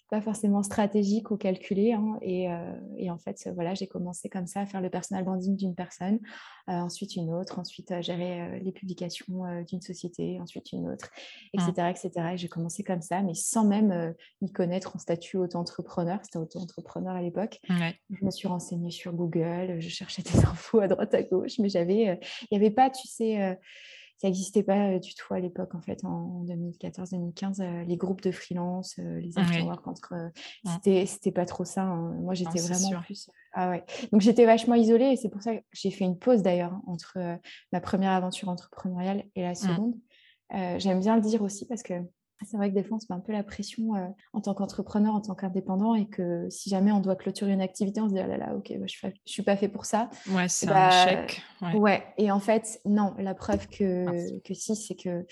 pas 0.08 0.20
forcément 0.20 0.62
stratégique 0.62 1.30
ou 1.30 1.36
calculé. 1.36 1.92
Hein, 1.92 2.18
et, 2.22 2.50
euh, 2.50 2.72
et, 2.96 3.10
en 3.10 3.18
fait, 3.18 3.48
voilà, 3.54 3.74
j'ai 3.74 3.86
commencé 3.86 4.28
comme 4.28 4.46
ça 4.46 4.60
à 4.60 4.66
faire 4.66 4.80
le 4.80 4.90
personal 4.90 5.24
branding 5.24 5.56
d'une 5.56 5.74
personne, 5.74 6.18
euh, 6.68 6.72
ensuite 6.72 7.16
une 7.16 7.32
autre, 7.32 7.58
ensuite 7.58 7.92
gérer 8.00 8.40
euh, 8.40 8.58
les 8.58 8.72
publications 8.72 9.62
d'une 9.68 9.80
société, 9.80 10.40
ensuite 10.40 10.72
une 10.72 10.88
autre, 10.88 11.10
etc. 11.52 11.72
Mmh. 11.76 11.90
etc. 11.90 12.10
Et 12.32 12.36
j'ai 12.38 12.48
commencé 12.48 12.82
comme 12.82 13.02
ça, 13.02 13.22
mais 13.22 13.34
sans 13.34 13.64
même 13.64 14.14
m'y 14.40 14.50
connaître 14.50 14.96
en 14.96 14.98
statut 14.98 15.36
auto-entrepreneur. 15.36 16.18
C'était 16.22 16.38
auto-entrepreneur 16.38 17.14
à 17.14 17.22
l'époque. 17.22 17.60
Je 17.68 18.24
me 18.24 18.30
suis 18.30 18.48
renseignée 18.48 18.90
sur 18.90 19.12
Google, 19.12 19.76
je 19.78 19.88
cherchais 19.88 20.22
des 20.22 20.38
infos 20.46 20.80
à 20.80 20.88
droite 20.88 21.14
à 21.14 21.22
gauche, 21.22 21.58
mais 21.58 21.68
j'avais, 21.68 22.18
il 22.50 22.58
n'y 22.58 22.58
avait 22.58 22.74
pas, 22.74 22.90
tu 22.90 23.06
sais, 23.06 23.58
ça 24.18 24.26
n'existait 24.26 24.64
pas 24.64 24.98
du 24.98 25.14
tout 25.14 25.32
à 25.32 25.40
l'époque, 25.40 25.74
en 25.74 25.80
fait, 25.80 26.04
en 26.04 26.44
2014-2015, 26.44 27.86
les 27.86 27.96
groupes 27.96 28.20
de 28.20 28.32
freelance, 28.32 28.96
les 28.98 29.38
afterwork 29.38 29.86
entre. 29.86 30.14
C'était, 30.64 31.06
c'était 31.06 31.32
pas 31.32 31.46
trop 31.46 31.64
ça. 31.64 31.82
Hein. 31.82 32.14
Moi, 32.20 32.34
j'étais 32.34 32.60
vraiment 32.60 33.00
plus. 33.02 33.30
Ah 33.52 33.70
ouais. 33.70 33.84
Donc, 34.12 34.20
j'étais 34.20 34.44
vachement 34.44 34.74
isolée 34.74 35.12
et 35.12 35.16
c'est 35.16 35.28
pour 35.28 35.42
ça 35.42 35.56
que 35.56 35.62
j'ai 35.72 35.90
fait 35.90 36.04
une 36.04 36.18
pause 36.18 36.42
d'ailleurs 36.42 36.74
entre 36.86 37.16
ma 37.72 37.80
première 37.80 38.10
aventure 38.12 38.48
entrepreneuriale 38.48 39.24
et 39.36 39.42
la 39.42 39.52
mmh. 39.52 39.54
seconde. 39.54 39.94
j'aime 40.78 41.00
bien 41.00 41.14
le 41.16 41.22
dire 41.22 41.42
aussi 41.42 41.66
parce 41.66 41.84
que 41.84 41.94
c'est 42.44 42.56
vrai 42.56 42.70
que 42.70 42.74
des 42.74 42.84
fois, 42.84 42.96
on 42.96 43.00
se 43.00 43.06
met 43.10 43.16
un 43.16 43.20
peu 43.20 43.32
la 43.32 43.42
pression 43.42 43.94
euh, 43.96 44.06
en 44.32 44.40
tant 44.40 44.54
qu'entrepreneur, 44.54 45.14
en 45.14 45.20
tant 45.20 45.34
qu'indépendant, 45.34 45.94
et 45.94 46.06
que 46.06 46.48
si 46.50 46.70
jamais 46.70 46.92
on 46.92 47.00
doit 47.00 47.16
clôturer 47.16 47.52
une 47.52 47.60
activité, 47.60 48.00
on 48.00 48.08
se 48.08 48.14
dit 48.14 48.20
ah 48.20 48.26
là 48.26 48.36
là, 48.36 48.54
ok, 48.54 48.72
bah, 48.78 48.86
je 48.86 49.06
ne 49.06 49.12
suis 49.24 49.42
pas 49.42 49.56
fait 49.56 49.68
pour 49.68 49.84
ça. 49.84 50.08
Ouais, 50.30 50.48
c'est 50.48 50.68
un 50.68 50.88
échec. 50.88 51.42
Ouais. 51.62 51.74
ouais. 51.74 52.04
et 52.16 52.30
en 52.30 52.40
fait, 52.40 52.80
non, 52.84 53.14
la 53.18 53.34
preuve 53.34 53.68
que, 53.68 54.38
que 54.40 54.54
si, 54.54 54.76
c'est 54.76 54.94
que 54.94 55.26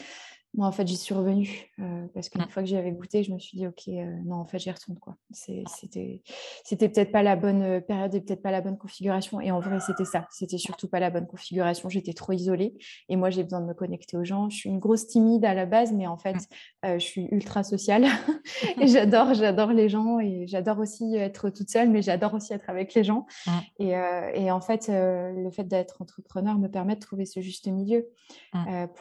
moi, 0.57 0.67
en 0.67 0.73
fait, 0.73 0.87
j'y 0.87 0.97
suis 0.97 1.15
revenue 1.15 1.71
euh, 1.81 2.07
parce 2.15 2.31
qu'une 2.31 2.43
mmh. 2.43 2.49
fois 2.49 2.63
que 2.63 2.69
j'y 2.69 2.77
avais 2.77 2.91
goûté, 2.91 3.23
je 3.23 3.31
me 3.31 3.39
suis 3.39 3.59
dit, 3.59 3.67
OK, 3.67 3.89
euh, 3.89 4.17
non, 4.25 4.37
en 4.37 4.47
fait, 4.47 4.59
j'y 4.59 4.71
retourne. 4.71 4.99
Quoi. 4.99 5.17
C'était, 5.31 6.23
c'était 6.65 6.89
peut-être 6.89 7.13
pas 7.13 7.23
la 7.23 7.37
bonne 7.37 7.63
euh, 7.63 7.81
période 7.81 8.15
et 8.15 8.23
peut-être 8.23 8.43
pas 8.43 8.51
la 8.51 8.63
bonne 8.63 8.79
configuration. 8.79 9.39
Et 9.43 9.51
en 9.51 9.61
vrai, 9.61 9.81
c'était 9.81 10.07
ça. 10.07 10.27
C'était 10.31 10.57
surtout 10.57 10.89
pas 10.89 10.99
la 10.99 11.11
bonne 11.11 11.27
configuration. 11.27 11.91
J'étais 11.91 12.15
trop 12.15 12.33
isolée. 12.33 12.75
Et 13.11 13.17
moi, 13.17 13.29
j'ai 13.29 13.43
besoin 13.43 13.61
de 13.61 13.67
me 13.67 13.75
connecter 13.75 14.17
aux 14.17 14.25
gens. 14.25 14.49
Je 14.49 14.57
suis 14.57 14.71
une 14.71 14.79
grosse 14.79 15.07
timide 15.07 15.45
à 15.45 15.53
la 15.53 15.67
base, 15.67 15.93
mais 15.93 16.07
en 16.07 16.17
fait, 16.17 16.37
mmh. 16.37 16.95
je 16.95 17.05
suis 17.05 17.29
ultra 17.31 17.63
sociale. 17.63 18.07
et 18.81 18.87
j'adore, 18.87 19.35
j'adore 19.35 19.73
les 19.73 19.91
gens. 19.91 20.21
Et 20.21 20.47
j'adore 20.47 20.79
aussi 20.79 21.17
être 21.17 21.51
toute 21.51 21.69
seule, 21.69 21.91
mais 21.91 22.01
j'adore 22.01 22.33
aussi 22.33 22.55
être 22.55 22.71
avec 22.71 22.95
les 22.95 23.05
gens. 23.05 23.27
Mmh. 23.47 23.51
Et, 23.81 23.91
et, 24.35 24.51
en 24.51 24.63
fait, 24.63 24.89
le 24.89 25.51
fait 25.51 25.65
d'être 25.65 26.01
entrepreneur 26.01 26.57
me 26.57 26.69
permet 26.69 26.95
de 26.95 27.01
trouver 27.01 27.27
ce 27.27 27.41
juste 27.41 27.69
milieu. 27.69 28.07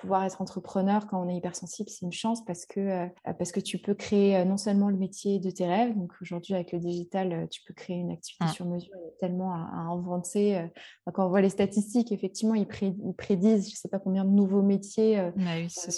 pouvoir 0.01 0.25
être 0.25 0.41
entrepreneur 0.41 1.07
quand 1.07 1.23
on 1.23 1.29
est 1.29 1.44
sensible, 1.53 1.89
c'est 1.89 2.05
une 2.05 2.11
chance 2.11 2.43
parce 2.45 2.65
que, 2.65 2.79
euh, 2.79 3.07
parce 3.37 3.51
que 3.51 3.59
tu 3.59 3.77
peux 3.77 3.93
créer 3.93 4.37
euh, 4.37 4.45
non 4.45 4.57
seulement 4.57 4.89
le 4.89 4.97
métier 4.97 5.39
de 5.39 5.49
tes 5.49 5.67
rêves, 5.67 5.95
donc 5.95 6.11
aujourd'hui 6.21 6.53
avec 6.53 6.71
le 6.71 6.79
digital, 6.79 7.33
euh, 7.33 7.47
tu 7.47 7.61
peux 7.63 7.73
créer 7.73 7.97
une 7.97 8.11
activité 8.11 8.47
sur 8.53 8.65
mesure, 8.65 8.93
il 8.95 9.05
y 9.05 9.07
a 9.07 9.17
tellement 9.19 9.53
à, 9.53 9.57
inventer. 9.57 10.65
Quand 11.13 11.25
on 11.25 11.29
voit 11.29 11.41
les 11.41 11.49
statistiques, 11.49 12.11
effectivement, 12.11 12.55
ils, 12.55 12.67
prédisent, 12.67 13.69
je 13.69 13.73
ne 13.73 13.77
sais 13.77 13.89
pas 13.89 13.99
combien 13.99 14.25
de 14.25 14.29
nouveaux 14.29 14.61
métiers 14.61 15.31
bah 15.35 15.43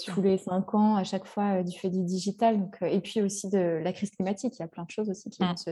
tous 0.05 0.21
les 0.21 0.37
cinq 0.37 0.73
ans, 0.73 0.95
à 0.95 1.03
chaque 1.03 1.25
fois, 1.25 1.63
du 1.63 1.77
fait 1.77 1.89
du 1.89 2.03
digital. 2.03 2.59
Donc, 2.59 2.77
et 2.81 2.99
puis 2.99 3.21
aussi 3.21 3.49
de 3.49 3.79
la 3.83 3.93
crise 3.93 4.11
climatique, 4.11 4.55
il 4.57 4.61
y 4.61 4.65
a 4.65 4.67
plein 4.67 4.83
de 4.83 4.91
choses 4.91 5.09
aussi 5.09 5.29
qui 5.29 5.43
vont 5.43 5.55
se... 5.55 5.71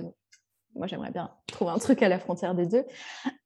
Moi, 0.75 0.88
j'aimerais 0.88 1.11
bien 1.11 1.31
trouver 1.47 1.71
un 1.71 1.77
truc 1.77 2.01
à 2.01 2.09
la 2.09 2.19
frontière 2.19 2.53
des 2.53 2.65
deux. 2.65 2.85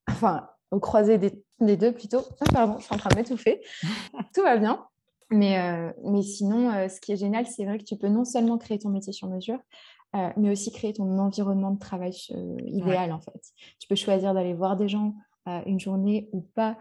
Enfin, 0.10 0.50
au 0.72 0.80
croisé 0.80 1.18
des, 1.18 1.44
des 1.60 1.78
deux 1.78 1.92
plutôt. 1.92 2.22
Ah, 2.42 2.46
pardon, 2.52 2.78
je 2.80 2.86
suis 2.86 2.94
en 2.94 2.98
train 2.98 3.10
de 3.10 3.16
m'étouffer. 3.16 3.62
Tout 4.36 4.44
va 4.44 4.58
bien. 4.58 4.86
Mais, 5.32 5.60
euh, 5.60 5.92
mais 6.04 6.22
sinon, 6.22 6.72
euh, 6.72 6.88
ce 6.88 7.00
qui 7.00 7.12
est 7.12 7.18
génial, 7.18 7.46
c'est 7.46 7.66
vrai 7.66 7.78
que 7.78 7.84
tu 7.84 7.96
peux 7.96 8.10
non 8.10 8.26
seulement 8.26 8.58
créer 8.58 8.80
ton 8.80 8.90
métier 8.90 9.14
sur 9.14 9.28
mesure, 9.28 9.60
euh, 10.16 10.30
mais 10.38 10.50
aussi 10.52 10.72
créer 10.72 10.94
ton 10.94 11.20
environnement 11.20 11.72
de 11.72 11.80
travail 11.80 12.14
idéal, 12.66 13.12
en 13.12 13.20
fait. 13.20 13.40
Tu 13.80 13.88
peux 13.88 13.96
choisir 13.96 14.34
d'aller 14.34 14.54
voir 14.54 14.76
des 14.76 14.88
gens 14.88 15.14
une 15.66 15.80
journée 15.80 16.30
ou 16.32 16.42
pas. 16.42 16.78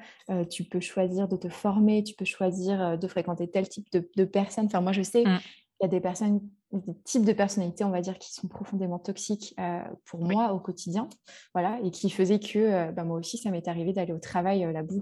tu 0.51 0.65
peux 0.65 0.81
choisir 0.81 1.27
de 1.27 1.37
te 1.37 1.49
former, 1.49 2.03
tu 2.03 2.15
peux 2.15 2.27
choisir 2.27 2.99
de 2.99 3.09
fréquenter 3.09 3.49
tel 3.49 3.67
type 3.67 3.91
de, 3.93 4.07
de 4.15 4.25
personnes. 4.25 4.67
Enfin, 4.67 4.83
moi, 4.83 4.93
je 4.93 5.01
sais, 5.01 5.25
mmh. 5.25 5.39
il 5.81 5.85
y 5.85 5.87
a 5.87 5.89
des 5.89 6.01
personnes 6.01 6.41
des 6.73 6.95
types 7.05 7.25
de 7.25 7.33
personnalités, 7.33 7.85
on 7.85 7.91
va 7.91 8.01
dire, 8.01 8.19
qui 8.19 8.33
sont 8.33 8.47
profondément 8.47 8.99
toxiques 8.99 9.55
euh, 9.59 9.81
pour 10.05 10.21
moi 10.21 10.53
au 10.53 10.61
quotidien, 10.61 11.09
voilà, 11.55 11.79
et 11.83 11.91
qui 11.91 12.11
faisaient 12.11 12.39
que 12.39 12.59
euh, 12.59 12.93
bah, 12.93 13.05
moi 13.05 13.19
aussi, 13.19 13.39
ça 13.39 13.51
m'est 13.51 13.67
arrivé 13.69 13.93
d'aller 13.95 14.13
au 14.13 14.19
travail 14.19 14.65
euh, 14.65 14.73
la 14.73 14.83
boue 14.83 15.01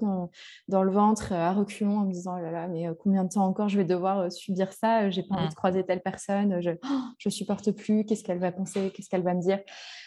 dans, 0.68 0.82
le 0.82 0.92
ventre, 0.92 1.32
à 1.32 1.52
reculons, 1.52 1.98
en 1.98 2.04
me 2.04 2.12
disant, 2.12 2.36
oh 2.38 2.42
là 2.42 2.52
là, 2.52 2.68
mais 2.68 2.86
combien 3.00 3.24
de 3.24 3.30
temps 3.30 3.44
encore 3.44 3.68
je 3.68 3.78
vais 3.78 3.84
devoir 3.84 4.30
subir 4.30 4.72
ça? 4.72 5.10
J'ai 5.10 5.24
pas 5.24 5.34
envie 5.34 5.46
de 5.46 5.52
mmh. 5.52 5.56
croiser 5.56 5.84
telle 5.84 6.02
personne, 6.02 6.60
je, 6.60 6.70
je 7.18 7.28
supporte 7.28 7.72
plus, 7.72 8.04
qu'est-ce 8.04 8.22
qu'elle 8.22 8.38
va 8.38 8.52
penser, 8.52 8.92
qu'est-ce 8.94 9.08
qu'elle 9.08 9.24
va 9.24 9.34
me 9.34 9.40
dire, 9.40 9.58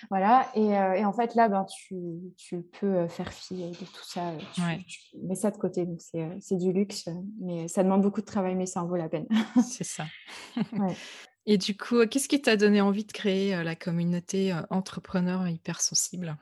voilà. 0.10 0.48
Et, 0.56 1.06
en 1.06 1.14
fait, 1.14 1.36
là, 1.36 1.50
ben, 1.50 1.66
tu, 1.66 1.96
tu 2.38 2.62
peux 2.80 3.08
faire 3.08 3.34
fi 3.34 3.72
de 3.72 3.74
tout 3.74 4.06
ça, 4.06 4.32
tu, 4.54 4.62
mets 5.24 5.36
ça 5.36 5.52
de 5.52 5.58
côté, 5.58 5.86
donc 5.86 6.00
c'est 6.02 6.58
du 6.58 6.72
luxe, 6.72 7.10
mais 7.42 7.68
ça 7.68 7.84
demande 7.84 8.02
beaucoup 8.02 8.22
de 8.22 8.26
travail, 8.26 8.56
mais 8.56 8.66
ça 8.66 8.82
en 8.82 8.88
vaut 8.88 8.96
la 8.96 9.10
peine. 9.10 9.28
c'est 9.62 9.84
ça. 9.84 10.06
ouais. 10.74 10.96
Et 11.46 11.58
du 11.58 11.76
coup, 11.76 12.06
qu'est-ce 12.06 12.28
qui 12.28 12.42
t'a 12.42 12.58
donné 12.58 12.82
envie 12.82 13.06
de 13.06 13.12
créer 13.12 13.64
la 13.64 13.76
communauté 13.76 14.54
entrepreneur 14.70 15.48
hypersensible? 15.48 16.38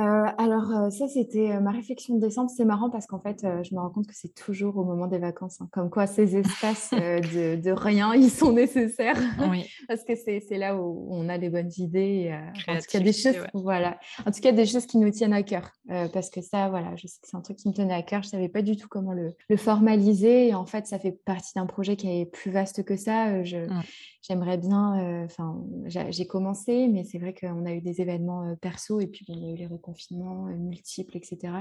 Euh, 0.00 0.26
alors 0.38 0.72
euh, 0.72 0.90
ça, 0.90 1.06
c'était 1.06 1.52
euh, 1.52 1.60
ma 1.60 1.70
réflexion 1.70 2.16
de 2.16 2.20
décembre. 2.20 2.50
C'est 2.50 2.64
marrant 2.64 2.90
parce 2.90 3.06
qu'en 3.06 3.20
fait, 3.20 3.46
je 3.62 3.74
me 3.74 3.80
rends 3.80 3.90
compte 3.90 4.08
que 4.08 4.14
c'est 4.14 4.34
toujours 4.34 4.76
au 4.76 4.84
moment 4.84 5.06
des 5.06 5.18
vacances. 5.18 5.60
Hein. 5.60 5.68
Comme 5.70 5.88
quoi, 5.88 6.08
ces 6.08 6.36
espaces 6.36 6.90
de, 6.92 7.70
rien, 7.70 8.12
ils 8.14 8.30
sont 8.30 8.52
nécessaires. 8.52 9.20
Oui. 9.48 9.70
parce 9.88 10.02
que 10.02 10.14
c'est 10.16 10.58
là 10.58 10.76
où 10.76 11.06
on 11.10 11.28
a 11.28 11.36
les 11.36 11.48
bonnes 11.48 11.70
idées. 11.76 12.36
en 12.66 12.76
tout 12.76 12.84
cas, 12.90 13.00
des 13.00 13.12
choses, 13.12 13.36
voilà. 13.54 13.98
En 14.26 14.32
tout 14.32 14.40
cas, 14.40 14.50
des 14.50 14.66
choses 14.66 14.86
qui 14.86 14.98
nous 14.98 15.10
tiennent 15.10 15.32
à 15.32 15.44
cœur. 15.44 15.70
parce 16.12 16.30
que 16.30 16.40
ça, 16.40 16.68
voilà, 16.68 16.96
je 16.96 17.06
sais 17.06 17.20
que 17.22 17.28
c'est 17.28 17.36
un 17.36 17.42
truc 17.42 17.58
qui 17.58 17.68
me 17.68 17.74
tenait 17.74 17.94
à 17.94 18.02
cœur. 18.02 18.22
Je 18.24 18.30
savais 18.30 18.48
pas 18.48 18.62
du 18.62 18.76
tout 18.76 18.88
comment 18.88 19.12
le, 19.12 19.34
formaliser. 19.56 20.48
Et 20.48 20.54
en 20.54 20.66
fait, 20.66 20.88
ça 20.88 20.98
fait 20.98 21.12
partie 21.12 21.52
d'un 21.54 21.66
projet 21.66 21.94
qui 21.94 22.08
est 22.08 22.26
plus 22.26 22.50
vaste 22.50 22.84
que 22.84 22.96
ça. 22.96 23.44
Je, 23.44 23.58
mmh 23.58 23.82
j'aimerais 24.26 24.56
bien, 24.56 24.98
euh, 24.98 25.24
enfin, 25.26 25.62
j'ai 25.86 26.26
commencé, 26.26 26.88
mais 26.88 27.04
c'est 27.04 27.18
vrai 27.18 27.34
qu'on 27.34 27.66
a 27.66 27.72
eu 27.72 27.80
des 27.82 28.00
événements 28.00 28.48
euh, 28.48 28.54
perso 28.56 29.00
et 29.00 29.06
puis 29.06 29.24
il 29.28 29.38
y 29.38 29.50
a 29.50 29.52
eu 29.52 29.56
les 29.56 29.66
reconfinements 29.66 30.48
euh, 30.48 30.56
multiples, 30.56 31.16
etc. 31.16 31.52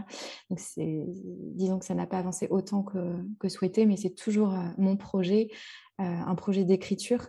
Donc, 0.49 0.59
disons 0.77 1.79
que 1.79 1.85
ça 1.85 1.93
n'a 1.93 2.07
pas 2.07 2.19
avancé 2.19 2.47
autant 2.49 2.83
que, 2.83 3.17
que 3.39 3.49
souhaité, 3.49 3.85
mais 3.85 3.97
c'est 3.97 4.15
toujours 4.15 4.55
mon 4.77 4.95
projet, 4.95 5.49
un 5.99 6.35
projet 6.35 6.63
d'écriture 6.63 7.27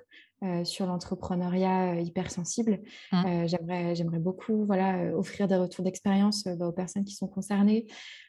sur 0.64 0.86
l'entrepreneuriat 0.86 2.00
hypersensible. 2.00 2.80
Mmh. 3.12 3.46
j'aimerais, 3.46 3.94
j'aimerais 3.94 4.18
beaucoup 4.18 4.64
voilà, 4.66 5.16
offrir 5.16 5.48
des 5.48 5.56
retours 5.56 5.84
d'expérience 5.84 6.44
bah, 6.44 6.68
aux 6.68 6.72
personnes 6.72 7.04
qui 7.04 7.14
sont 7.14 7.28
concernées, 7.28 7.86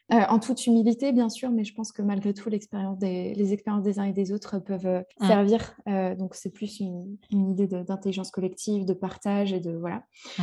en 0.08 0.38
toute 0.38 0.66
humilité, 0.66 1.12
bien 1.12 1.28
sûr, 1.28 1.50
mais 1.50 1.64
je 1.64 1.74
pense 1.74 1.92
que 1.92 2.00
malgré 2.00 2.32
tout, 2.32 2.48
l'expérience 2.48 2.98
des, 2.98 3.34
les 3.34 3.52
expériences 3.52 3.82
des 3.84 3.98
uns 3.98 4.04
et 4.04 4.12
des 4.12 4.32
autres 4.32 4.58
peuvent 4.58 5.04
mmh. 5.20 5.26
servir. 5.26 5.76
donc, 6.18 6.34
c'est 6.34 6.52
plus 6.52 6.80
une, 6.80 7.16
une 7.30 7.50
idée 7.50 7.66
d'intelligence 7.66 8.30
collective, 8.30 8.84
de 8.84 8.94
partage 8.94 9.52
et 9.52 9.60
de 9.60 9.72
voilà. 9.72 10.04
Mmh. 10.38 10.42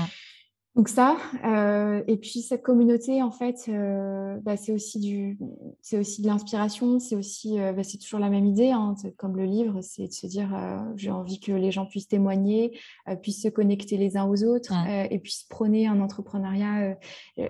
Donc 0.76 0.90
ça, 0.90 1.18
euh, 1.46 2.02
et 2.08 2.18
puis 2.18 2.42
cette 2.42 2.64
communauté, 2.64 3.22
en 3.22 3.30
fait, 3.30 3.66
euh, 3.70 4.40
bah, 4.42 4.58
c'est 4.58 4.72
aussi 4.72 5.00
du, 5.00 5.38
c'est 5.82 6.00
aussi 6.00 6.24
de 6.24 6.28
l'inspiration, 6.28 7.00
c'est 7.00 7.16
aussi, 7.16 7.60
euh, 7.60 7.74
bah, 7.74 7.84
c'est 7.84 8.00
toujours 8.00 8.20
la 8.20 8.30
même 8.30 8.48
idée, 8.48 8.72
hein, 8.72 8.96
comme 9.18 9.38
le 9.38 9.46
livre, 9.46 9.82
c'est 9.82 10.08
de 10.08 10.12
se 10.14 10.26
dire, 10.26 10.50
j'ai 10.96 11.12
envie 11.12 11.40
que 11.40 11.52
les 11.52 11.72
gens 11.72 11.86
puissent 11.86 12.08
témoigner, 12.08 12.80
puissent 13.22 13.44
se 13.44 13.50
connecter 13.50 13.98
les 13.98 14.18
uns 14.18 14.26
aux 14.26 14.44
autres, 14.44 14.74
et 15.12 15.20
puissent 15.20 15.44
prôner 15.44 15.86
un 15.86 16.02
entrepreneuriat. 16.02 16.98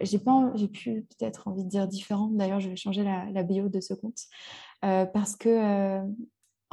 j'ai 0.01 0.19
pas, 0.19 0.51
j'ai 0.55 0.67
pu 0.67 1.05
peut-être 1.17 1.47
envie 1.47 1.63
de 1.63 1.69
dire 1.69 1.87
différent. 1.87 2.29
D'ailleurs, 2.33 2.59
je 2.59 2.67
vais 2.67 2.75
changer 2.75 3.03
la, 3.03 3.29
la 3.31 3.43
bio 3.43 3.69
de 3.69 3.79
ce 3.79 3.93
compte 3.93 4.19
parce 4.81 5.37
que 5.37 6.01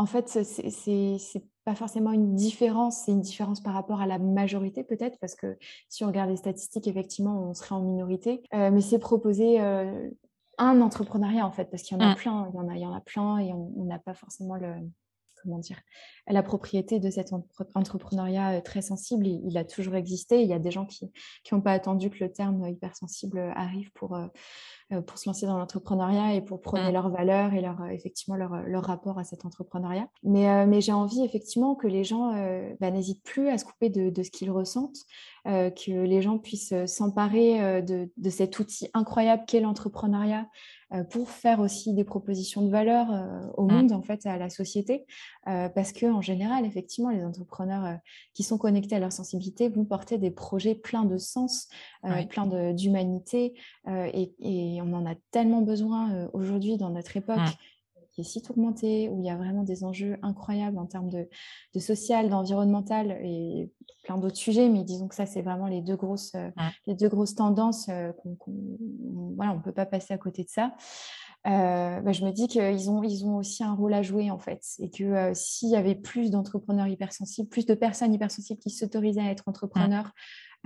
en 0.01 0.07
fait, 0.07 0.29
c'est 0.29 1.45
pas 1.67 1.75
forcément 1.75 2.13
une 2.13 2.35
différence, 2.35 3.03
c'est 3.05 3.13
une 3.13 3.21
différence 3.21 3.61
par 3.61 3.75
rapport 3.75 4.01
à 4.01 4.07
la 4.07 4.19
majorité 4.19 4.83
peut-être, 4.83 5.19
parce 5.21 5.35
que 5.35 5.59
si 5.91 6.05
on 6.05 6.07
regarde 6.07 6.31
les 6.31 6.37
statistiques, 6.37 6.89
effectivement, 6.89 7.51
on 7.51 7.53
serait 7.53 7.75
en 7.75 7.83
minorité. 7.83 8.43
Euh, 8.55 8.71
mais 8.71 8.81
c'est 8.81 8.99
proposer 8.99 9.61
euh, 9.61 10.09
un 10.57 10.81
entrepreneuriat 10.81 11.47
en 11.47 11.53
fait, 11.53 11.67
parce 11.67 11.83
qu'il 11.83 11.99
y 11.99 12.01
en 12.01 12.03
a 12.03 12.13
mmh. 12.13 12.17
plein, 12.17 12.49
il 12.51 12.57
y 12.57 12.59
en 12.59 12.69
a, 12.69 12.77
il 12.77 12.81
y 12.81 12.87
en 12.87 12.95
a 12.95 13.01
plein, 13.03 13.39
et 13.41 13.53
on 13.53 13.85
n'a 13.85 13.99
pas 13.99 14.15
forcément 14.15 14.57
le 14.57 14.73
comment 15.43 15.59
dire, 15.59 15.81
la 16.27 16.43
propriété 16.43 16.99
de 17.01 17.11
cet 17.11 17.33
entrepreneuriat 17.75 18.59
euh, 18.59 18.61
très 18.61 18.83
sensible. 18.83 19.27
Il, 19.27 19.57
a 19.59 19.65
toujours 19.65 19.97
existé. 19.97 20.43
Il 20.43 20.49
y 20.49 20.53
a 20.53 20.59
des 20.59 20.71
gens 20.71 20.87
qui 20.87 21.11
n'ont 21.53 21.61
pas 21.61 21.73
attendu 21.73 22.11
que 22.11 22.23
le 22.23 22.33
terme 22.33 22.69
hypersensible 22.69 23.53
arrive 23.55 23.91
pour, 23.93 24.17
euh, 24.17 24.27
pour 25.07 25.19
se 25.19 25.29
lancer 25.29 25.47
dans 25.47 25.59
l'entrepreneuriat 25.59 26.35
et 26.35 26.41
pour 26.41 26.61
prôner 26.61 26.91
mmh. 26.91 26.93
leurs 26.93 27.11
valeurs 27.11 27.55
et 27.55 27.61
leur, 27.61 27.81
euh, 27.83 27.89
effectivement 27.89 28.37
leur, 28.37 28.55
euh, 28.55 28.63
leur, 28.67 28.85
rapport 28.85 29.19
à 29.19 29.25
cet 29.25 29.45
entrepreneuriat. 29.45 30.09
Mais, 30.23 30.67
mais 30.67 30.81
j'ai 30.81 30.93
envie 30.93 31.25
effectivement 31.25 31.75
que 31.75 31.87
les 31.87 32.05
gens 32.05 32.33
bah, 32.81 32.91
n'hésitent 32.91 33.23
plus 33.23 33.49
à 33.49 33.59
se 33.59 33.65
couper 33.65 33.89
de, 33.89 34.11
de 34.11 34.23
ce 34.23 34.31
qu'ils 34.31 34.51
ressentent, 34.51 34.99
que 35.45 36.05
les 36.05 36.23
gens 36.23 36.39
puissent 36.39 36.75
s'emparer 36.87 37.83
de, 37.83 38.11
de, 38.17 38.31
cet 38.31 38.59
outil 38.59 38.89
incroyable 38.95 39.45
qu'est 39.47 39.61
l'entrepreneuriat 39.61 40.47
pour 41.11 41.31
faire 41.31 41.61
aussi 41.61 41.95
des 41.95 42.05
propositions 42.05 42.63
de 42.63 42.71
valeur 42.71 43.07
au 43.57 43.65
mmh. 43.65 43.73
monde, 43.73 43.93
en 43.93 44.03
fait, 44.03 44.27
à 44.27 44.39
la 44.39 44.51
société. 44.51 45.07
Parce 45.45 45.93
que 45.93 46.07
en 46.07 46.21
général, 46.21 46.67
effectivement, 46.67 47.11
les 47.11 47.25
entrepreneurs 47.25 47.99
qui 48.35 48.43
sont 48.43 48.59
connectés 48.59 48.97
à 48.97 48.99
leur 48.99 49.13
sensibilité 49.13 49.69
vont 49.69 49.85
porter 49.85 50.19
des 50.19 50.31
projets 50.31 50.75
pleins 50.75 51.05
de 51.05 51.19
sens, 51.19 51.69
pleins 52.29 52.73
d'humanité 52.73 53.55
et, 53.89 54.35
et 54.41 54.83
on 54.83 54.93
en 54.93 55.07
a 55.07 55.15
tellement 55.31 55.63
besoin 55.63 56.13
euh, 56.13 56.29
aujourd'hui 56.33 56.77
dans 56.77 56.91
notre 56.91 57.17
époque. 57.17 57.39
Mmh. 57.39 58.13
qui 58.13 58.21
est 58.23 58.25
si 58.25 58.43
tourmentée, 58.43 59.09
où 59.09 59.21
il 59.21 59.27
y 59.27 59.31
a 59.31 59.37
vraiment 59.37 59.63
des 59.63 59.85
enjeux 59.85 60.19
incroyables 60.23 60.79
en 60.79 60.87
termes 60.87 61.11
de, 61.11 61.29
social, 61.79 62.29
d'environnemental 62.29 63.13
et 63.23 63.71
plein 64.03 64.19
d'autres 64.19 64.37
sujets, 64.37 64.69
mais 64.69 64.83
disons 64.83 65.07
que 65.07 65.15
ça, 65.15 65.27
c'est 65.27 65.43
vraiment 65.43 65.69
les 65.69 65.81
deux 65.81 65.97
grosses, 65.97 66.35
euh, 66.35 66.49
mmh. 66.49 66.63
les 66.89 66.95
deux 66.95 67.09
grosses 67.09 67.37
tendances 67.37 67.89
euh, 67.89 68.13
qu'on 68.13 68.37
voilà, 69.37 69.53
on 69.53 69.57
ne 69.59 69.63
peut 69.63 69.73
pas 69.73 69.87
passer 69.87 70.13
à 70.13 70.19
côté 70.19 70.43
de 70.43 70.49
ça. 70.49 70.75
Bah, 71.45 72.13
je 72.13 72.25
me 72.25 72.33
dis 72.33 72.49
qu'ils 72.49 72.91
ont, 72.91 73.03
ils 73.03 73.25
ont 73.25 73.37
aussi 73.37 73.65
un 73.65 73.75
rôle 73.75 73.95
à 73.95 74.03
jouer 74.03 74.31
en 74.31 74.39
fait, 74.39 74.63
et 74.79 74.91
que 74.91 75.33
s'il 75.35 75.71
y 75.71 75.77
avait 75.77 75.95
plus 75.95 76.31
d'entrepreneurs 76.31 76.87
hypersensibles, 76.87 77.49
plus 77.49 77.67
de 77.67 77.75
personnes 77.75 78.13
hypersensibles 78.13 78.61
qui 78.61 78.71
s'autorisaient 78.71 79.21
à 79.21 79.31
être 79.31 79.45
entrepreneurs, 79.47 80.13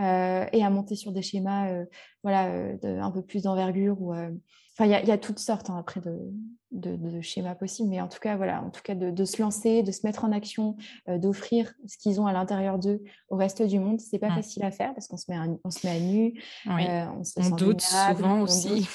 euh, 0.01 0.45
et 0.53 0.65
à 0.65 0.71
monter 0.71 0.97
sur 0.97 1.13
des 1.13 1.23
schémas 1.23 1.69
euh, 1.69 1.85
voilà, 2.25 2.49
euh, 2.49 3.01
un 3.01 3.13
peu 3.13 3.23
plus 3.23 3.43
d'envergure. 3.43 4.01
Ou, 4.01 4.15
Enfin, 4.77 4.87
il 4.87 5.09
y, 5.09 5.13
a 5.13 5.19
toutes 5.19 5.39
sortes 5.39 5.71
hein, 5.71 5.77
après 5.79 6.01
de, 6.01 6.97
de, 6.97 7.21
schémas 7.21 7.55
possibles, 7.55 7.91
mais 7.91 8.01
en 8.01 8.09
tout 8.09 8.19
cas, 8.19 8.37
voilà, 8.37 8.61
en 8.61 8.71
tout 8.71 8.83
cas 8.83 8.97
de, 8.97 9.25
se 9.25 9.41
lancer, 9.41 9.85
de 9.85 9.93
se 9.93 10.05
mettre 10.05 10.25
en 10.25 10.33
action, 10.33 10.77
d'offrir 11.07 11.73
ce 11.87 11.97
qu'ils 11.97 12.21
ont 12.21 12.27
à 12.27 12.33
l'intérieur 12.33 12.81
d'eux 12.81 13.01
au 13.29 13.37
reste 13.37 13.63
du 13.63 13.79
monde, 13.79 14.01
c'est 14.01 14.19
pas 14.19 14.31
facile 14.35 14.65
à 14.65 14.73
faire 14.73 14.93
parce 14.93 15.07
qu'on 15.07 15.17
se 15.17 15.31
met 15.31 15.37
à, 15.37 15.47
on 15.63 15.71
se 15.71 15.87
met 15.87 15.93
à 15.93 16.01
nu, 16.01 16.43
on, 16.67 17.23
se 17.23 17.55
doute 17.55 17.83
souvent 17.83 18.41
aussi. 18.41 18.89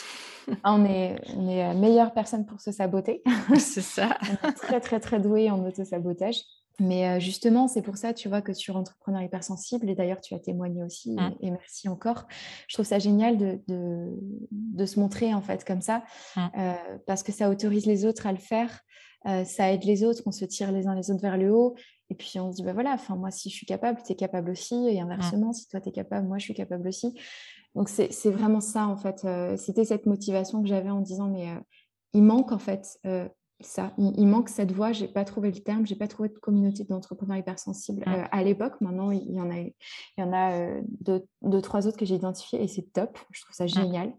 On 0.63 0.85
est, 0.85 1.15
on 1.35 1.47
est 1.47 1.59
la 1.59 1.73
meilleure 1.73 2.13
personne 2.13 2.45
pour 2.45 2.61
se 2.61 2.71
saboter. 2.71 3.21
C'est 3.57 3.81
ça. 3.81 4.17
on 4.43 4.49
est 4.49 4.53
très, 4.53 4.79
très, 4.79 4.99
très 4.99 5.19
doué 5.19 5.49
en 5.49 5.65
auto-sabotage. 5.65 6.41
Mais 6.79 7.19
justement, 7.19 7.67
c'est 7.67 7.81
pour 7.81 7.97
ça, 7.97 8.13
tu 8.13 8.29
vois, 8.29 8.41
que 8.41 8.53
sur 8.53 8.77
Entrepreneur 8.77 9.21
Hypersensible, 9.21 9.89
et 9.89 9.95
d'ailleurs, 9.95 10.21
tu 10.21 10.33
as 10.33 10.39
témoigné 10.39 10.81
aussi, 10.81 11.11
mmh. 11.11 11.35
et, 11.41 11.51
merci 11.51 11.89
encore, 11.89 12.25
je 12.69 12.75
trouve 12.75 12.85
ça 12.85 12.99
génial 12.99 13.37
de, 13.37 13.59
de, 13.67 14.85
se 14.85 14.97
montrer, 14.97 15.33
en 15.33 15.41
fait, 15.41 15.65
comme 15.65 15.81
ça, 15.81 16.03
mmh. 16.37 16.47
parce 17.05 17.21
que 17.23 17.33
ça 17.33 17.49
autorise 17.49 17.85
les 17.85 18.05
autres 18.05 18.27
à 18.27 18.31
le 18.31 18.37
faire, 18.37 18.79
ça 19.25 19.73
aide 19.73 19.83
les 19.83 20.05
autres, 20.05 20.23
on 20.25 20.31
se 20.31 20.45
tire 20.45 20.71
les 20.71 20.87
uns 20.87 20.95
les 20.95 21.11
autres 21.11 21.21
vers 21.21 21.37
le 21.37 21.53
haut, 21.53 21.75
et 22.09 22.15
puis 22.15 22.39
on 22.39 22.51
se 22.51 22.57
dit, 22.57 22.63
bah 22.63 22.73
voilà, 22.73 22.93
enfin, 22.93 23.15
moi, 23.15 23.29
si 23.29 23.49
je 23.49 23.55
suis 23.55 23.65
capable, 23.65 24.01
tu 24.01 24.13
es 24.13 24.15
capable 24.15 24.49
aussi, 24.49 24.87
et 24.87 25.01
mmh. 25.01 25.03
inversement, 25.03 25.51
si 25.51 25.67
toi, 25.67 25.81
tu 25.81 25.89
es 25.89 25.91
capable, 25.91 26.27
moi, 26.27 26.37
je 26.37 26.45
suis 26.45 26.53
capable 26.53 26.87
aussi. 26.87 27.13
Donc, 27.75 27.89
c'est 27.89 28.31
vraiment 28.31 28.61
ça, 28.61 28.87
en 28.87 28.97
fait. 28.97 29.25
C'était 29.57 29.85
cette 29.85 30.05
motivation 30.05 30.61
que 30.61 30.67
j'avais 30.67 30.89
en 30.89 31.01
disant, 31.01 31.29
mais 31.29 31.47
il 32.13 32.23
manque, 32.23 32.51
en 32.51 32.59
fait, 32.59 32.99
ça, 33.61 33.91
il, 33.97 34.25
manque 34.25 34.49
cette 34.49 34.71
voie. 34.71 34.91
J'ai 34.93 35.07
pas 35.07 35.25
trouvé 35.25 35.51
le 35.51 35.59
terme, 35.59 35.85
j'ai 35.85 35.95
pas 35.95 36.07
trouvé 36.07 36.29
de 36.29 36.37
communauté 36.37 36.85
d'entrepreneurs 36.85 37.37
hypersensibles 37.37 38.03
euh, 38.07 38.23
à 38.31 38.43
l'époque. 38.43 38.79
Maintenant, 38.79 39.11
il 39.11 39.31
y 39.31 39.41
en 39.41 39.51
a, 39.51 39.57
il 39.59 39.73
y 40.17 40.23
en 40.23 40.31
a 40.31 40.53
euh, 40.53 40.81
deux, 41.01 41.61
trois 41.61 41.85
autres 41.85 41.97
que 41.97 42.05
j'ai 42.05 42.15
identifiés 42.15 42.63
et 42.63 42.67
c'est 42.67 42.93
top. 42.93 43.17
Je 43.31 43.41
trouve 43.41 43.55
ça 43.55 43.67
génial. 43.67 44.13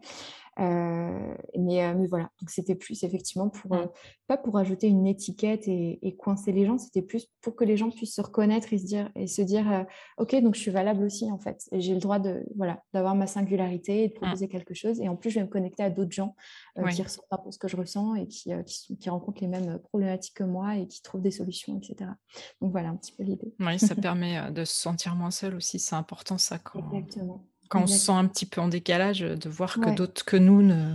Euh, 0.61 1.35
mais, 1.59 1.85
euh, 1.85 1.95
mais, 1.97 2.07
voilà, 2.07 2.31
donc 2.39 2.51
c'était 2.51 2.75
plus 2.75 3.03
effectivement 3.03 3.49
pour, 3.49 3.73
euh, 3.75 3.87
pas 4.27 4.37
pour 4.37 4.59
ajouter 4.59 4.89
une 4.89 5.07
étiquette 5.07 5.67
et, 5.67 6.17
coincer 6.19 6.53
les 6.53 6.67
gens, 6.67 6.77
c'était 6.77 7.03
plus 7.03 7.29
pour 7.41 7.57
que 7.57 7.65
les 7.65 7.77
gens 7.79 7.91
puissent 7.91 8.15
se 8.15 8.21
reconnaître 8.21 8.73
et 8.73 8.79
se 8.79 8.85
dire, 8.85 9.11
et 9.17 9.27
se 9.27 9.41
dire 9.41 9.87
ok, 10.19 10.35
donc 10.43 10.55
je 10.55 10.61
suis 10.61 10.71
valable 10.71 11.03
aussi 11.05 11.31
en 11.31 11.39
fait, 11.39 11.67
j'ai 11.73 11.95
le 11.95 12.01
droit 12.01 12.19
de 12.19 12.45
voilà 12.57 12.83
d'avoir 12.93 13.15
ma 13.15 13.27
singularité 13.27 14.05
et 14.05 14.09
de 14.09 14.15
mmh. 14.15 14.17
proposer 14.21 14.49
quelque 14.49 14.75
chose, 14.75 15.01
et 15.01 15.09
en 15.09 15.17
plus 15.17 15.31
je 15.31 15.39
vais 15.39 15.45
me 15.45 15.51
connecter 15.51 15.83
à 15.83 15.89
d'autres 15.89 16.13
gens 16.13 16.35
qui 16.91 17.03
ressentent 17.03 17.27
un 17.31 17.39
peu 17.39 17.51
ce 17.51 17.59
que 17.59 17.69
je 17.69 17.77
ressens 17.77 18.17
et 18.17 18.27
qui, 18.27 18.53
qui, 18.67 18.99
qui, 18.99 19.11
rencontrent 19.11 19.41
les 19.41 19.49
mêmes 19.49 19.79
problématiques 19.79 20.35
que 20.35 20.45
moi 20.45 20.77
et 20.77 20.87
qui 20.87 21.01
trouvent 21.01 21.23
des 21.23 21.31
solutions, 21.31 21.79
etc. 21.79 22.11
Donc 22.61 22.73
voilà 22.73 22.91
un 22.91 22.97
petit 22.97 23.13
peu 23.13 23.23
l'idée. 23.23 23.55
Oui, 23.61 23.79
ça 23.79 23.95
permet 23.95 24.51
de 24.51 24.65
se 24.65 24.79
sentir 24.79 25.15
moins 25.15 25.31
seul 25.31 25.55
aussi, 25.55 25.79
c'est 25.79 25.97
important 25.97 26.37
ça 26.37 26.59
quand. 26.59 26.81
Exactement 26.93 27.50
quand 27.71 27.85
on 27.85 27.87
se 27.87 27.99
sent 27.99 28.13
un 28.13 28.27
petit 28.27 28.47
peu 28.47 28.61
en 28.61 28.69
décalage, 28.69 29.21
de 29.21 29.49
voir 29.49 29.81
que 29.81 29.95
d'autres 29.95 30.25
que 30.25 30.37
nous 30.37 30.61
ne 30.61 30.93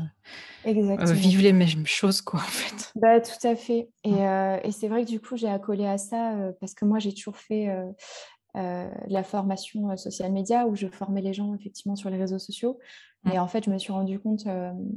euh, 0.68 1.14
vivent 1.14 1.42
les 1.42 1.54
mêmes 1.54 1.86
choses, 1.86 2.22
quoi, 2.22 2.42
en 2.42 2.44
fait. 2.44 2.92
Bah, 2.96 3.22
tout 3.22 3.48
à 3.48 3.56
fait. 3.56 3.90
Et, 4.04 4.14
euh, 4.14 4.58
et 4.62 4.72
c'est 4.72 4.90
vrai 4.90 5.06
que 5.06 5.10
du 5.10 5.22
coup, 5.22 5.38
j'ai 5.38 5.48
accolé 5.48 5.88
à 5.88 5.98
ça 5.98 6.34
euh, 6.34 6.52
parce 6.60 6.74
que 6.74 6.84
moi, 6.84 7.00
j'ai 7.00 7.14
toujours 7.14 7.38
fait 7.38 7.70
la 8.54 9.24
formation 9.24 9.96
social 9.98 10.32
média 10.32 10.68
où 10.68 10.76
je 10.76 10.88
formais 10.88 11.22
les 11.22 11.34
gens 11.34 11.56
effectivement 11.56 11.96
sur 11.96 12.10
les 12.10 12.18
réseaux 12.18 12.40
sociaux. 12.40 12.78
Et 13.32 13.40
en 13.40 13.48
fait, 13.48 13.66
je 13.66 13.72
me 13.72 13.80
suis 13.80 13.92
rendu 13.92 14.20
compte 14.20 14.46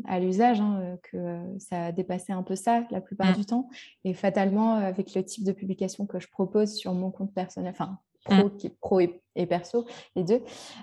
à 0.05 0.21
l'usage 0.21 0.61
hein, 0.61 0.99
que 1.03 1.39
ça 1.59 1.93
dépassait 1.93 2.33
un 2.35 2.43
peu 2.43 2.57
ça 2.57 2.85
la 2.91 3.01
plupart 3.01 3.35
du 3.35 3.47
temps. 3.47 3.71
Et 4.05 4.15
fatalement, 4.15 4.75
avec 4.75 5.15
le 5.15 5.25
type 5.25 5.45
de 5.45 5.53
publication 5.53 6.07
que 6.07 6.21
je 6.21 6.29
propose 6.29 6.75
sur 6.75 6.93
mon 6.93 7.11
compte 7.11 7.33
personnel, 7.33 7.71
enfin 7.71 7.99
pro, 8.29 8.47
mmh. 8.47 8.57
qui 8.57 8.67
est 8.67 8.77
pro 8.81 9.01
et, 9.01 9.47
perso, 9.47 9.87
les 10.17 10.25
deux, 10.25 10.43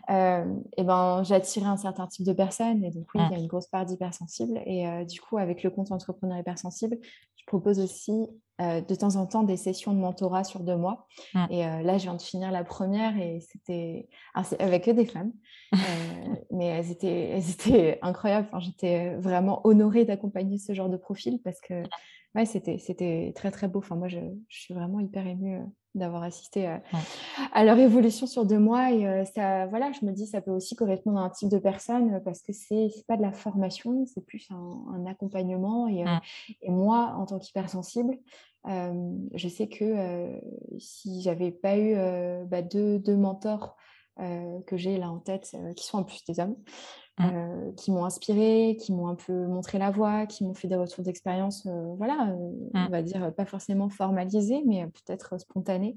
euh, 0.09 0.45
et 0.77 0.83
ben, 0.83 1.23
j'attirais 1.23 1.67
un 1.67 1.77
certain 1.77 2.07
type 2.07 2.25
de 2.25 2.33
personnes. 2.33 2.83
Et 2.85 2.91
donc, 2.91 3.05
oui, 3.13 3.21
il 3.25 3.31
y 3.31 3.35
a 3.35 3.37
mmh. 3.37 3.41
une 3.41 3.47
grosse 3.47 3.67
part 3.67 3.85
d'hypersensibles. 3.85 4.61
Et 4.65 4.87
euh, 4.87 5.03
du 5.03 5.19
coup, 5.19 5.37
avec 5.37 5.61
le 5.63 5.69
compte 5.69 5.91
entrepreneur 5.91 6.37
hypersensible, 6.37 6.97
je 7.35 7.45
propose 7.47 7.79
aussi 7.79 8.27
euh, 8.61 8.79
de 8.79 8.95
temps 8.95 9.17
en 9.17 9.25
temps 9.25 9.43
des 9.43 9.57
sessions 9.57 9.93
de 9.93 9.99
mentorat 9.99 10.45
sur 10.45 10.61
deux 10.61 10.77
mois. 10.77 11.05
Mmh. 11.33 11.45
Et 11.49 11.63
là, 11.83 11.97
je 11.97 12.03
viens 12.03 12.15
de 12.15 12.21
finir 12.21 12.49
la 12.51 12.63
première 12.63 13.17
et 13.17 13.41
c'était 13.41 14.07
avec 14.33 14.87
eux 14.87 14.93
des 14.93 15.05
femmes. 15.05 15.33
mais 16.51 16.67
elles 16.67 16.91
étaient, 16.91 17.29
elles 17.31 17.49
étaient 17.49 17.99
incroyables. 18.01 18.47
Enfin, 18.47 18.59
J'étais 18.61 19.15
vraiment 19.15 19.59
honorée 19.67 20.05
d'accompagner 20.05 20.57
ce 20.57 20.73
genre 20.73 20.89
de 20.89 20.97
profil 20.97 21.41
parce 21.43 21.59
que 21.59 21.83
ouais, 22.35 22.45
c'était 22.45 23.33
très, 23.35 23.51
très 23.51 23.67
beau. 23.67 23.79
Enfin, 23.79 23.95
moi, 23.95 24.07
je, 24.07 24.19
je 24.47 24.59
suis 24.59 24.73
vraiment 24.73 24.99
hyper 24.99 25.25
émue 25.25 25.61
d'avoir 25.95 26.23
assisté 26.23 26.67
à, 27.53 27.63
leur 27.63 27.77
évolution 27.79 28.27
sur 28.27 28.45
deux 28.45 28.59
mois. 28.59 28.91
Et 28.91 29.25
ça, 29.33 29.65
voilà, 29.67 29.91
je 29.91 30.05
me 30.05 30.11
dis, 30.11 30.27
ça 30.27 30.41
peut 30.41 30.51
aussi 30.51 30.75
correspondre 30.75 31.19
à 31.19 31.23
un 31.23 31.29
type 31.29 31.49
de 31.49 31.57
personne 31.57 32.21
parce 32.23 32.41
que 32.41 32.53
c'est 32.53 32.75
n'est 32.75 33.03
pas 33.07 33.17
de 33.17 33.21
la 33.21 33.31
formation, 33.31 34.05
c'est 34.05 34.25
plus 34.25 34.47
un, 34.51 35.05
accompagnement. 35.07 35.87
Et, 35.87 36.03
et, 36.61 36.69
moi, 36.69 37.15
en 37.17 37.25
tant 37.25 37.39
qu'hypersensible, 37.39 38.17
je 38.65 39.47
sais 39.47 39.67
que 39.67 40.39
si 40.77 41.21
j'avais 41.21 41.51
pas 41.51 41.77
eu 41.77 41.95
bah, 42.45 42.61
deux, 42.61 42.99
deux, 42.99 43.15
mentors 43.15 43.75
que 44.17 44.77
j'ai 44.77 44.97
là 44.97 45.09
en 45.09 45.19
tête, 45.19 45.55
qui 45.75 45.85
sont 45.85 45.99
en 45.99 46.03
plus 46.03 46.23
des 46.25 46.39
hommes, 46.39 46.57
mmh. 47.19 47.75
qui 47.75 47.91
m'ont 47.91 48.05
inspiré, 48.05 48.77
qui 48.79 48.93
m'ont 48.93 49.07
un 49.07 49.15
peu 49.15 49.47
montré 49.47 49.77
la 49.77 49.91
voie, 49.91 50.25
qui 50.25 50.43
m'ont 50.43 50.53
fait 50.53 50.67
des 50.67 50.75
retours 50.75 51.03
d'expérience, 51.03 51.67
voilà, 51.97 52.25
mmh. 52.25 52.69
on 52.73 52.89
va 52.89 53.01
dire 53.01 53.33
pas 53.33 53.45
forcément 53.45 53.89
formalisés, 53.89 54.63
mais 54.65 54.85
peut-être 54.87 55.39
spontanés. 55.39 55.95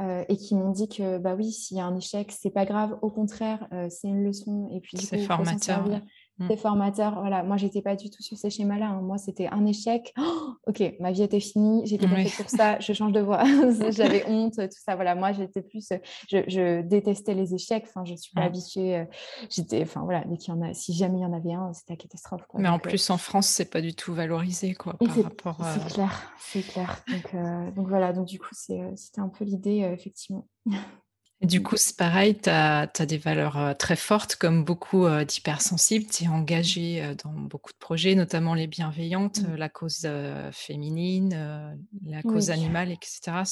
et 0.00 0.36
qui 0.36 0.54
m'ont 0.54 0.70
dit 0.70 0.88
que 0.88 1.18
bah 1.18 1.34
oui, 1.34 1.52
s'il 1.52 1.76
y 1.76 1.80
a 1.80 1.86
un 1.86 1.96
échec, 1.96 2.32
c'est 2.32 2.50
pas 2.50 2.64
grave, 2.64 2.98
au 3.02 3.10
contraire, 3.10 3.68
c'est 3.90 4.08
une 4.08 4.24
leçon 4.24 4.68
et 4.72 4.80
puis 4.80 4.96
c'est 4.98 5.18
formateur. 5.18 5.86
Mmh. 5.86 6.00
C'est 6.48 6.56
formateur. 6.56 7.20
Voilà, 7.20 7.42
moi, 7.42 7.56
j'étais 7.56 7.80
pas 7.80 7.94
du 7.94 8.10
tout 8.10 8.22
sur 8.22 8.36
ces 8.36 8.50
schémas-là. 8.50 8.86
Hein. 8.86 9.02
Moi, 9.02 9.18
c'était 9.18 9.48
un 9.48 9.64
échec. 9.66 10.12
Oh, 10.26 10.54
ok, 10.66 10.94
ma 11.00 11.12
vie 11.12 11.22
était 11.22 11.38
finie. 11.38 11.86
J'étais 11.86 12.08
pas 12.08 12.16
faite 12.16 12.36
pour 12.36 12.50
ça. 12.50 12.80
Je 12.80 12.92
change 12.92 13.12
de 13.12 13.20
voie. 13.20 13.44
J'avais 13.90 14.24
honte, 14.26 14.54
tout 14.56 14.78
ça. 14.84 14.94
Voilà, 14.94 15.14
moi, 15.14 15.32
j'étais 15.32 15.60
plus. 15.60 15.86
Je, 16.28 16.80
détestais 16.80 17.34
les 17.34 17.54
échecs. 17.54 17.84
Enfin, 17.86 18.04
je 18.04 18.14
suis 18.14 18.32
pas 18.32 18.42
habituée. 18.42 18.96
Euh, 18.96 19.04
j'étais. 19.50 19.82
Enfin, 19.82 20.02
voilà, 20.02 20.24
dès 20.24 20.38
qu'il 20.38 20.54
y 20.54 20.56
en 20.56 20.62
a, 20.62 20.72
si 20.72 20.94
jamais 20.94 21.18
il 21.18 21.22
y 21.22 21.26
en 21.26 21.32
avait 21.32 21.52
un, 21.52 21.72
c'était 21.74 21.92
la 21.92 21.96
catastrophe. 21.98 22.42
Mais 22.54 22.68
en 22.68 22.76
euh, 22.76 22.78
plus, 22.78 23.10
en 23.10 23.18
France, 23.18 23.46
c'est 23.46 23.70
pas 23.70 23.82
du 23.82 23.94
tout 23.94 24.14
valorisé, 24.14 24.74
quoi, 24.74 24.94
par 24.94 25.22
rapport. 25.22 25.60
C'est 25.74 25.92
clair, 25.92 26.32
c'est 26.38 26.62
clair. 26.62 27.04
Donc, 27.08 27.34
euh, 27.34 27.70
donc 27.72 27.88
voilà. 27.88 28.12
Donc 28.12 28.26
du 28.26 28.38
coup, 28.38 28.54
c'était 28.54 29.20
un 29.20 29.28
peu 29.28 29.44
l'idée, 29.44 29.88
effectivement. 29.92 30.48
du 31.44 31.62
coup, 31.62 31.76
c'est 31.76 31.96
pareil, 31.96 32.36
tu 32.38 32.50
as, 32.50 32.86
des 32.86 33.18
valeurs 33.18 33.58
euh, 33.58 33.74
très 33.74 33.96
fortes, 33.96 34.36
comme 34.36 34.64
beaucoup 34.64 35.06
euh, 35.06 35.24
d'hypersensibles. 35.24 36.06
Tu 36.06 36.24
es 36.24 36.28
engagé 36.28 37.02
euh, 37.02 37.14
dans 37.14 37.32
beaucoup 37.32 37.72
de 37.72 37.78
projets, 37.78 38.14
notamment 38.14 38.54
les 38.54 38.66
bienveillantes, 38.66 39.40
mmh. 39.40 39.54
la 39.54 39.68
cause 39.68 40.08
féminine, 40.52 41.78
la 42.06 42.22
cause 42.22 42.50
animale, 42.50 42.90
etc. 42.90 43.42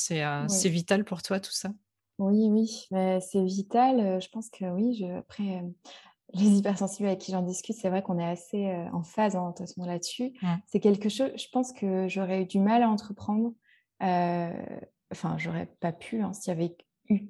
C'est 0.48 0.68
vital 0.68 1.04
pour 1.04 1.22
toi, 1.22 1.40
tout 1.40 1.52
ça? 1.52 1.70
Oui, 2.18 2.48
oui, 2.50 2.88
c'est 3.20 3.44
vital. 3.44 4.20
Je 4.20 4.28
pense 4.28 4.48
que 4.50 4.64
oui, 4.66 4.94
je, 5.00 5.18
après, 5.18 5.62
les 6.34 6.58
hypersensibles 6.58 7.08
avec 7.08 7.20
qui 7.20 7.32
j'en 7.32 7.42
discute, 7.42 7.76
c'est 7.76 7.88
vrai 7.88 8.02
qu'on 8.02 8.18
est 8.18 8.28
assez 8.28 8.72
en 8.92 9.02
phase 9.02 9.36
en 9.36 9.48
hein, 9.48 9.64
là-dessus. 9.86 10.32
C'est 10.66 10.80
quelque 10.80 11.08
chose, 11.08 11.30
je 11.36 11.46
pense 11.52 11.72
que 11.72 12.06
j'aurais 12.08 12.42
eu 12.42 12.46
du 12.46 12.58
mal 12.58 12.82
à 12.82 12.88
entreprendre. 12.88 13.52
Enfin, 14.00 15.36
j'aurais 15.36 15.66
pas 15.80 15.92
pu 15.92 16.22
hein, 16.22 16.32
s'il 16.32 16.52
y 16.52 16.56
avait 16.56 16.74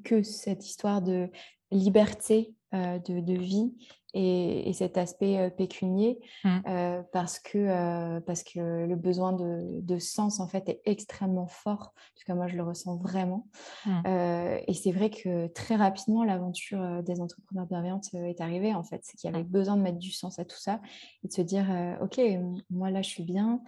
que 0.05 0.23
cette 0.23 0.67
histoire 0.67 1.03
de 1.03 1.29
liberté 1.71 2.55
euh, 2.75 2.99
de, 2.99 3.35
vie 3.35 3.73
et, 4.14 4.72
cet 4.72 4.96
aspect 4.96 5.51
pécunier 5.51 6.18
mmh. 6.44 6.59
euh, 6.66 7.03
parce, 7.12 7.38
que, 7.38 8.18
parce 8.20 8.42
que 8.42 8.87
le 8.87 8.96
besoin 8.96 9.33
de, 9.33 9.98
sens 9.98 10.40
en 10.40 10.48
fait 10.48 10.68
est 10.68 10.81
extrêmement 10.87 11.46
fort. 11.46 11.92
En 11.94 12.18
tout 12.18 12.25
cas, 12.27 12.35
moi, 12.35 12.48
je 12.48 12.57
le 12.57 12.64
ressens 12.64 12.96
vraiment. 12.96 13.46
Mmh. 13.87 14.03
et 14.66 14.75
c'est 14.75 14.92
vrai 14.92 15.11
que 15.11 15.46
très 15.48 15.77
rapidement, 15.77 16.25
l'aventure 16.25 17.03
des 17.03 17.20
entrepreneurs 17.20 17.66
bienveillantes 17.66 18.12
est 18.14 18.40
arrivée 18.40 18.75
en 18.75 18.83
fait. 18.83 19.01
C'est 19.03 19.16
qu'il 19.16 19.31
y 19.31 19.35
avait 19.35 19.44
mmh. 19.44 19.48
besoin 19.48 19.77
de 19.77 19.83
mettre 19.83 19.98
du 19.98 20.11
sens 20.11 20.38
à 20.38 20.44
tout 20.44 20.59
ça 20.59 20.81
et 21.22 21.29
de 21.29 21.33
se 21.33 21.42
dire, 21.42 21.66
OK, 22.01 22.20
moi 22.70 22.90
là, 22.90 23.03
je 23.03 23.09
suis 23.09 23.25
bien, 23.25 23.61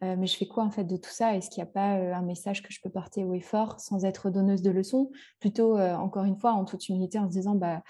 mais 0.00 0.26
je 0.26 0.36
fais 0.36 0.46
quoi 0.46 0.64
en 0.64 0.70
fait 0.70 0.84
de 0.84 0.96
tout 0.96 1.10
ça? 1.10 1.36
Est-ce 1.36 1.50
qu'il 1.50 1.62
n'y 1.62 1.68
a 1.68 1.72
pas 1.72 2.16
un 2.16 2.22
message 2.22 2.62
que 2.62 2.72
je 2.72 2.80
peux 2.80 2.90
porter 2.90 3.24
au 3.24 3.34
effort 3.34 3.80
sans 3.80 4.04
être 4.04 4.30
donneuse 4.30 4.62
de 4.62 4.70
leçons? 4.70 5.10
Plutôt, 5.40 5.78
encore 5.78 6.24
une 6.24 6.38
fois, 6.38 6.52
en 6.52 6.64
toute 6.64 6.88
humilité, 6.88 7.18
en 7.18 7.28
se 7.28 7.32
disant, 7.32 7.54
bah, 7.54 7.82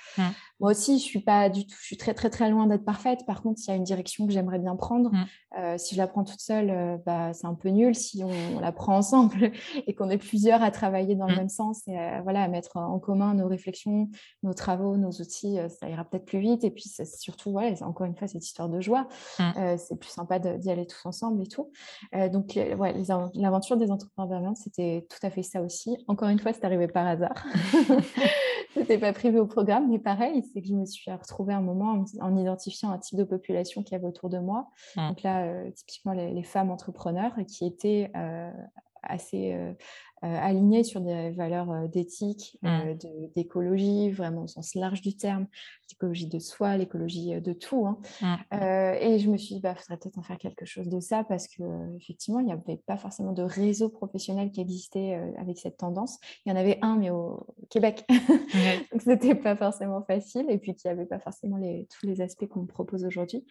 moi 0.61 0.71
aussi, 0.71 0.99
je 0.99 1.05
suis 1.05 1.21
pas 1.21 1.49
du 1.49 1.67
tout, 1.67 1.77
je 1.81 1.87
suis 1.87 1.97
très 2.03 2.15
très 2.15 2.31
très 2.31 2.51
loin 2.51 2.67
d'être 2.67 2.85
parfaite. 2.85 3.25
Par 3.27 3.43
contre, 3.43 3.61
il 3.65 3.71
y 3.71 3.71
a 3.71 3.77
une 3.77 3.85
direction 3.85 4.27
que 4.27 4.33
j'aimerais 4.33 4.59
bien 4.59 4.75
prendre. 4.75 5.11
Mm. 5.13 5.25
Euh, 5.59 5.79
si 5.79 5.95
je 5.95 6.01
la 6.01 6.09
prends 6.09 6.25
toute 6.25 6.41
seule, 6.41 6.71
euh, 6.71 6.97
bah, 7.07 7.33
c'est 7.33 7.47
un 7.47 7.55
peu 7.55 7.69
nul. 7.69 7.95
Si 7.95 8.25
on, 8.25 8.59
la 8.59 8.73
prend 8.73 8.97
ensemble 8.97 9.53
et 9.87 9.95
qu'on 9.95 10.11
est 10.11 10.19
plusieurs 10.19 10.63
à 10.63 10.71
travailler 10.73 11.15
dans 11.15 11.27
le 11.27 11.35
mm. 11.35 11.39
même 11.39 11.49
sens 11.49 11.87
et 11.87 11.97
à, 11.97 12.21
voilà, 12.23 12.43
à 12.43 12.49
mettre 12.49 12.77
en 12.77 12.99
commun 12.99 13.35
nos 13.35 13.47
réflexions, 13.47 14.09
nos 14.43 14.53
travaux, 14.53 14.97
nos 14.97 15.11
outils, 15.11 15.61
euh, 15.61 15.69
ça 15.69 15.89
ira 15.89 16.05
peut-être 16.05 16.25
plus 16.25 16.41
vite. 16.41 16.65
Et 16.65 16.71
puis 16.71 16.91
surtout, 17.05 17.53
voilà, 17.53 17.71
encore 17.83 18.07
une 18.07 18.17
fois, 18.17 18.27
cette 18.27 18.45
histoire 18.45 18.69
de 18.69 18.81
joie. 18.81 19.07
Mm. 19.39 19.77
c'est 19.79 19.99
plus 19.99 20.11
sympa 20.11 20.39
d'y 20.39 20.71
aller 20.71 20.87
tous 20.87 21.07
ensemble 21.07 21.43
et 21.43 21.47
tout. 21.47 21.71
donc, 22.33 22.55
ouais, 22.57 22.95
l'aventure 23.35 23.77
des 23.77 23.91
entrepreneurs 23.91 24.53
c'était 24.57 25.07
tout 25.09 25.25
à 25.27 25.31
fait 25.31 25.43
ça 25.43 25.63
aussi. 25.63 25.97
Encore 26.09 26.29
une 26.29 26.39
fois, 26.39 26.53
c'est 26.53 26.65
arrivé 26.65 26.89
par 26.89 27.07
hasard. 27.07 27.47
C'était 28.75 28.99
pas 28.99 29.13
prévu 29.13 29.39
au 29.39 29.47
programme, 29.47 29.91
mais 29.91 29.99
pareil, 29.99 30.43
c'est 30.53 30.61
que 30.61 30.69
je 30.69 30.75
me 30.75 30.87
suis 30.87 31.11
retrouvée 31.11 31.53
un 31.53 31.61
moment 31.61 32.05
en, 32.21 32.37
identifiant 32.37 32.91
un 32.91 32.99
type 32.99 33.19
de 33.19 33.25
population 33.25 33.83
qui 33.83 33.95
avait 33.95 34.07
autour 34.07 34.31
de 34.31 34.39
moi. 34.39 34.69
Mmh. 34.97 35.09
Donc 35.09 35.23
là, 35.23 35.45
euh, 35.45 35.71
typiquement 35.71 36.13
les, 36.13 36.43
femmes 36.43 36.71
entrepreneurs 36.71 37.35
qui 37.47 37.67
étaient 37.67 38.11
euh, 38.17 38.51
assez 39.03 39.53
euh, 39.53 39.73
euh, 40.25 40.39
aligné 40.41 40.85
sur 40.85 41.01
des 41.01 41.31
valeurs 41.31 41.69
euh, 41.73 41.89
d'éthique, 41.89 42.57
mmh. 42.63 42.69
euh, 42.69 42.95
d'écologie, 43.35 44.13
vraiment 44.13 44.45
au 44.45 44.47
sens 44.47 44.77
large 44.77 45.01
du 45.01 45.17
terme, 45.17 45.49
l'écologie 45.91 46.29
de 46.29 46.39
soi, 46.39 46.77
l'écologie 46.77 47.41
de 47.41 47.53
tout. 47.53 47.87
Hein. 47.87 47.99
Mmh. 48.21 48.57
et 49.01 49.19
je 49.19 49.29
me 49.29 49.37
suis 49.37 49.55
dit, 49.55 49.59
il 49.59 49.63
bah, 49.63 49.75
faudrait 49.75 49.97
peut-être 49.97 50.19
en 50.19 50.23
faire 50.23 50.39
quelque 50.39 50.65
chose 50.65 50.89
de 50.89 51.01
ça 51.01 51.25
parce 51.25 51.49
qu'effectivement, 51.49 52.39
il 52.39 52.47
n'y 52.47 52.53
avait 52.53 52.77
pas 52.87 52.97
forcément 52.97 53.33
de 53.33 53.43
réseau 53.43 53.89
professionnel 53.89 54.53
qui 54.53 54.61
existait 54.61 55.15
avec 55.39 55.59
cette 55.59 55.77
tendance. 55.77 56.19
Il 56.47 56.51
y 56.51 56.53
en 56.53 56.57
avait 56.57 56.79
un, 56.83 56.97
mais 56.97 57.11
au 57.11 57.45
Québec. 57.69 58.05
donc, 58.09 59.03
ce 59.03 59.09
n'était 59.09 59.35
pas 59.35 59.57
forcément 59.57 60.03
facile 60.03 60.47
et 60.49 60.59
puis 60.59 60.77
qu'il 60.77 60.89
n'y 60.89 60.99
avait 60.99 61.09
pas 61.09 61.19
forcément 61.19 61.57
les, 61.57 61.89
tous 61.91 62.07
les 62.07 62.21
aspects 62.21 62.47
qu'on 62.47 62.67
propose 62.67 63.05
aujourd'hui. 63.05 63.45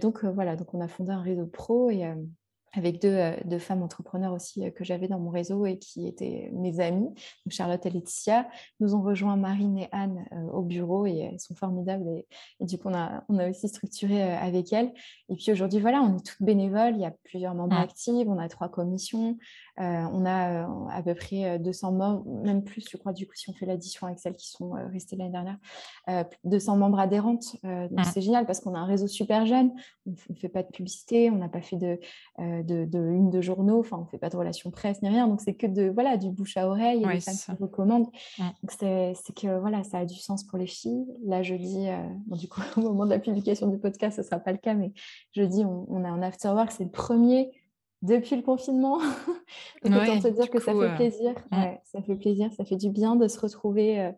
donc, 0.00 0.24
voilà, 0.24 0.54
donc 0.54 0.74
on 0.74 0.80
a 0.82 0.88
fondé 0.88 1.12
un 1.12 1.22
réseau 1.22 1.46
pro 1.46 1.88
et 1.88 2.04
avec 2.76 3.04
euh, 3.04 3.36
deux, 3.44 3.58
femmes 3.58 3.82
entrepreneurs 3.82 4.32
aussi 4.32 4.64
euh, 4.64 4.70
que 4.70 4.84
j'avais 4.84 5.08
dans 5.08 5.18
mon 5.18 5.30
réseau 5.30 5.66
et 5.66 5.78
qui 5.78 6.06
étaient 6.06 6.50
mes 6.52 6.80
amies, 6.80 7.08
Charlotte 7.48 7.84
et 7.86 7.90
Laetitia. 7.90 8.48
Nous 8.80 8.94
ont 8.94 9.02
rejoint 9.02 9.36
Marine 9.36 9.78
et 9.78 9.88
Anne 9.92 10.24
euh, 10.32 10.50
au 10.52 10.62
bureau 10.62 11.06
et 11.06 11.18
elles 11.18 11.40
sont 11.40 11.54
formidables. 11.54 12.08
Et, 12.60 12.64
du 12.64 12.78
coup, 12.78 12.88
on 12.88 12.94
a, 12.94 13.24
on 13.28 13.38
a, 13.38 13.48
aussi 13.48 13.68
structuré 13.68 14.22
avec 14.22 14.72
elles. 14.72 14.92
Et 15.28 15.36
puis 15.36 15.52
aujourd'hui, 15.52 15.80
voilà, 15.80 16.00
on 16.00 16.16
est 16.16 16.24
toutes 16.24 16.42
bénévoles. 16.42 16.94
Il 16.94 17.02
y 17.02 17.06
a 17.06 17.14
plusieurs 17.24 17.54
membres 17.54 17.76
actifs. 17.76 18.26
On 18.26 18.38
a 18.38 18.48
trois 18.48 18.68
commissions. 18.68 19.36
on 19.78 20.26
a 20.26 20.66
à 20.90 21.02
peu 21.02 21.14
près 21.14 21.58
200 21.58 21.92
membres, 21.92 22.24
même 22.42 22.64
plus, 22.64 22.84
je 22.90 22.96
crois, 22.96 23.12
du 23.12 23.26
coup, 23.26 23.34
si 23.34 23.50
on 23.50 23.52
fait 23.52 23.66
l'addition 23.66 24.06
avec 24.06 24.18
celles 24.18 24.36
qui 24.36 24.50
sont 24.50 24.72
restées 24.92 25.16
l'année 25.16 25.30
dernière, 25.30 25.58
200 26.44 26.76
membres 26.76 26.98
adhérentes. 26.98 27.56
donc 27.62 28.04
c'est 28.06 28.22
génial 28.22 28.46
parce 28.46 28.60
qu'on 28.60 28.74
a 28.74 28.78
un 28.78 28.86
réseau 28.86 29.06
super 29.06 29.46
jeune. 29.46 29.72
On 30.06 30.14
ne 30.30 30.36
fait 30.36 30.48
pas 30.48 30.62
de 30.62 30.68
publicité, 30.68 31.30
on 31.30 31.36
n'a 31.36 31.48
pas 31.48 31.62
fait 31.62 31.76
de 31.76 31.98
de, 32.64 32.86
une 32.94 33.30
de 33.30 33.40
journaux, 33.40 33.80
enfin 33.80 33.98
on 34.00 34.06
fait 34.06 34.18
pas 34.18 34.28
de 34.28 34.36
relations 34.36 34.70
presse 34.70 35.02
ni 35.02 35.08
rien, 35.08 35.28
donc 35.28 35.40
c'est 35.40 35.54
que 35.54 35.66
de 35.66 35.90
voilà 35.90 36.16
du 36.16 36.30
bouche 36.30 36.56
à 36.56 36.68
oreille 36.68 37.02
et 37.02 37.20
femmes 37.20 37.34
qui 37.34 37.62
recommandent. 37.62 38.08
Donc 38.38 38.70
c'est 38.70 39.14
que 39.34 39.58
voilà 39.60 39.84
ça 39.84 39.98
a 39.98 40.04
du 40.04 40.16
sens 40.16 40.44
pour 40.44 40.58
les 40.58 40.66
filles. 40.66 41.06
Là 41.24 41.42
je 41.42 41.54
dis, 41.54 41.88
euh, 41.88 42.02
du 42.36 42.48
coup 42.48 42.60
au 42.76 42.80
moment 42.80 43.04
de 43.04 43.10
la 43.10 43.18
publication 43.18 43.68
du 43.68 43.78
podcast 43.78 44.16
ce 44.16 44.22
sera 44.22 44.38
pas 44.38 44.52
le 44.52 44.58
cas, 44.58 44.74
mais 44.74 44.92
je 45.32 45.42
dis 45.42 45.64
on, 45.64 46.04
a 46.04 46.08
un 46.08 46.22
after 46.22 46.48
work, 46.48 46.72
c'est 46.72 46.84
le 46.84 46.90
premier 46.90 47.50
depuis 48.02 48.36
le 48.36 48.42
confinement. 48.42 48.98
donc 49.84 49.94
autant 49.94 50.20
te 50.20 50.28
dire 50.28 50.50
que 50.50 50.60
ça 50.60 50.72
fait 50.72 50.78
euh, 50.78 50.96
plaisir, 50.96 51.34
ça 51.84 52.02
fait 52.02 52.16
plaisir, 52.16 52.50
ça 52.56 52.64
fait 52.64 52.76
du 52.76 52.90
bien 52.90 53.16
de 53.16 53.28
se 53.28 53.38
retrouver. 53.40 54.00
Euh, 54.00 54.12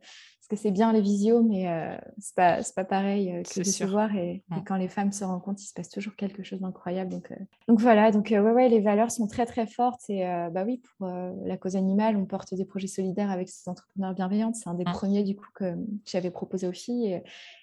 parce 0.46 0.60
que 0.60 0.68
c'est 0.68 0.72
bien 0.72 0.92
les 0.92 1.00
visios, 1.00 1.42
mais 1.42 1.68
euh, 1.68 1.96
c'est 2.18 2.36
pas, 2.36 2.60
pas 2.76 2.84
pareil 2.84 3.32
euh, 3.32 3.42
que 3.42 3.58
de 3.58 3.64
se 3.64 3.82
voir. 3.82 4.14
Et, 4.14 4.44
quand 4.64 4.76
les 4.76 4.86
femmes 4.86 5.10
se 5.10 5.24
rencontrent, 5.24 5.60
il 5.60 5.66
se 5.66 5.74
passe 5.74 5.90
toujours 5.90 6.14
quelque 6.14 6.44
chose 6.44 6.60
d'incroyable. 6.60 7.10
Donc, 7.10 7.32
euh, 7.32 7.36
donc 7.66 7.80
voilà, 7.80 8.12
donc 8.12 8.28
ouais, 8.30 8.38
ouais, 8.38 8.68
les 8.68 8.78
valeurs 8.78 9.10
sont 9.10 9.26
très 9.26 9.44
très 9.44 9.66
fortes. 9.66 10.08
Et 10.08 10.24
bah 10.52 10.62
oui, 10.64 10.80
pour 10.98 11.08
la 11.08 11.56
cause 11.56 11.74
animale, 11.74 12.16
on 12.16 12.26
porte 12.26 12.54
des 12.54 12.64
projets 12.64 12.86
solidaires 12.86 13.30
avec 13.30 13.48
ces 13.48 13.68
entrepreneurs 13.68 14.14
bienveillantes. 14.14 14.54
C'est 14.54 14.68
un 14.68 14.74
des 14.74 14.84
premiers 14.84 15.24
du 15.24 15.34
coup 15.34 15.48
que, 15.52 15.74
j'avais 16.04 16.30
proposé 16.30 16.68
aux 16.68 16.72
filles. 16.72 17.20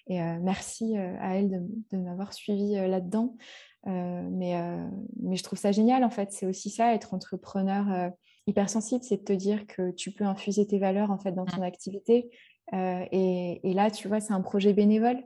Et, 0.08 0.20
merci 0.42 0.96
à 0.96 1.38
elles 1.38 1.50
de, 1.50 1.62
de 1.92 2.02
m'avoir 2.02 2.34
suivi 2.34 2.74
là-dedans. 2.74 3.34
mais, 3.86 4.58
mais 5.22 5.36
je 5.36 5.42
trouve 5.42 5.58
ça 5.58 5.72
génial 5.72 6.04
en 6.04 6.10
fait. 6.10 6.32
C'est 6.32 6.44
aussi 6.44 6.68
ça, 6.68 6.94
être 6.94 7.14
entrepreneur 7.14 8.12
hypersensible, 8.46 9.02
c'est 9.02 9.16
de 9.16 9.24
te 9.24 9.32
dire 9.32 9.66
que 9.66 9.90
tu 9.92 10.10
peux 10.10 10.24
infuser 10.24 10.66
tes 10.66 10.78
valeurs 10.78 11.10
en 11.10 11.18
fait 11.18 11.32
dans 11.32 11.46
ton 11.46 11.62
activité 11.62 12.30
euh, 12.72 13.04
et, 13.12 13.72
là, 13.74 13.90
tu 13.90 14.08
vois, 14.08 14.20
c'est 14.20 14.32
un 14.32 14.40
projet 14.40 14.72
bénévole. 14.72 15.22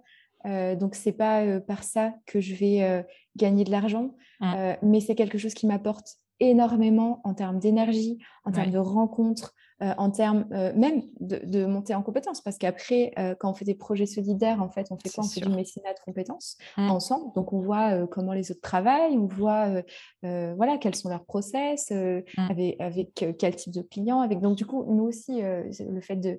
Euh, 0.47 0.77
donc, 0.77 0.95
c'est 0.95 1.13
pas 1.13 1.43
euh, 1.43 1.61
par 1.61 1.85
ça 1.85 2.15
que 2.27 2.41
je 2.41 2.55
vais 2.55 3.07
gagner 3.37 3.65
de 3.65 3.71
l'argent, 3.71 4.15
mmh. 4.41 4.75
mais 4.83 5.01
c'est 5.01 5.15
quelque 5.15 5.39
chose 5.39 5.55
qui 5.55 5.67
m'apporte 5.67 6.17
énormément 6.41 7.21
en 7.25 7.35
termes 7.35 7.59
d'énergie, 7.59 8.19
en 8.45 8.53
termes 8.53 8.71
de 8.71 8.79
rencontres, 8.79 9.55
en 9.81 10.11
termes 10.11 10.47
même 10.51 11.03
de, 11.21 11.67
monter 11.67 11.95
en 11.95 12.03
compétences. 12.03 12.41
Parce 12.41 12.59
qu'après, 12.59 13.13
quand 13.39 13.51
on 13.51 13.55
fait 13.55 13.65
des 13.65 13.75
projets 13.75 14.07
solidaires, 14.07 14.63
en 14.63 14.71
fait, 14.71 14.87
on 14.91 14.97
fait 14.97 15.09
quoi? 15.09 15.25
On 15.25 15.29
fait 15.29 15.41
du 15.41 15.49
mécénat 15.49 15.93
de 15.95 16.01
compétences 16.05 16.57
mmh. 16.77 16.91
ensemble. 16.91 17.33
Donc, 17.35 17.53
on 17.53 17.61
voit 17.61 18.07
comment 18.07 18.33
les 18.33 18.51
autres 18.51 18.61
travaillent, 18.61 19.17
on 19.17 19.27
voit 19.27 19.83
voilà, 20.23 20.79
quels 20.79 20.95
sont 20.95 21.09
leurs 21.09 21.25
process, 21.25 21.91
mmh. 21.91 22.23
avec, 22.37 22.81
avec 22.81 23.37
quel 23.39 23.57
type 23.57 23.73
de 23.73 23.83
clients. 23.83 24.21
Avec... 24.21 24.41
Donc, 24.41 24.57
du 24.57 24.67
coup, 24.67 24.85
nous 24.93 25.05
aussi, 25.05 25.41
le 25.43 26.01
fait 26.01 26.17
de 26.17 26.39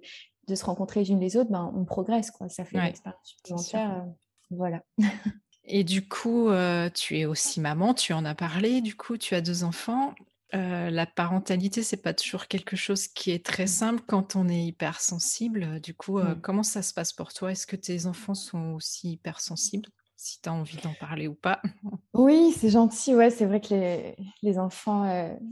de 0.50 0.56
se 0.56 0.66
rencontrer 0.66 1.02
les 1.02 1.12
unes 1.12 1.20
les 1.20 1.38
autres, 1.38 1.50
ben, 1.50 1.72
on 1.76 1.86
progresse. 1.86 2.32
Quoi. 2.32 2.50
Ça 2.50 2.66
fait 2.66 2.78
une 2.78 2.84
expérience 2.84 3.22
supplémentaire. 3.24 3.92
Euh, 3.92 4.12
voilà. 4.52 4.84
Et 5.64 5.84
du 5.84 6.08
coup, 6.08 6.50
euh, 6.50 6.90
tu 6.90 7.20
es 7.20 7.26
aussi 7.26 7.62
maman, 7.62 7.94
tu 7.94 8.14
en 8.14 8.26
as 8.26 8.36
parlé, 8.36 8.82
du 8.82 8.96
coup, 8.96 9.18
tu 9.18 9.36
as 9.36 9.42
deux 9.42 9.64
enfants. 9.64 10.16
Euh, 10.56 10.90
la 10.90 11.06
parentalité, 11.06 11.84
c'est 11.84 12.02
pas 12.02 12.16
toujours 12.16 12.48
quelque 12.48 12.76
chose 12.76 13.08
qui 13.08 13.30
est 13.30 13.46
très 13.46 13.68
simple 13.68 14.02
quand 14.08 14.36
on 14.36 14.50
est 14.50 14.64
hypersensible. 14.66 15.80
Du 15.80 15.94
coup, 15.94 16.20
comment 16.42 16.64
ça 16.64 16.82
se 16.82 16.94
passe 16.94 17.14
pour 17.14 17.34
toi? 17.34 17.52
Est-ce 17.52 17.68
que 17.68 17.76
tes 17.76 18.08
enfants 18.08 18.34
sont 18.34 18.74
aussi 18.74 19.12
hypersensibles? 19.12 19.90
Si 20.22 20.42
tu 20.42 20.50
as 20.50 20.54
envie 20.54 20.78
d'en 20.84 20.94
parler 21.00 21.28
ou 21.28 21.36
pas. 21.36 21.62
Oui, 22.16 22.52
c'est 22.52 22.70
gentil. 22.70 23.16
Ouais, 23.16 23.30
c'est 23.30 23.46
vrai 23.46 23.62
que 23.62 23.74
les, 23.74 24.16
les 24.42 24.60
enfants, 24.60 25.04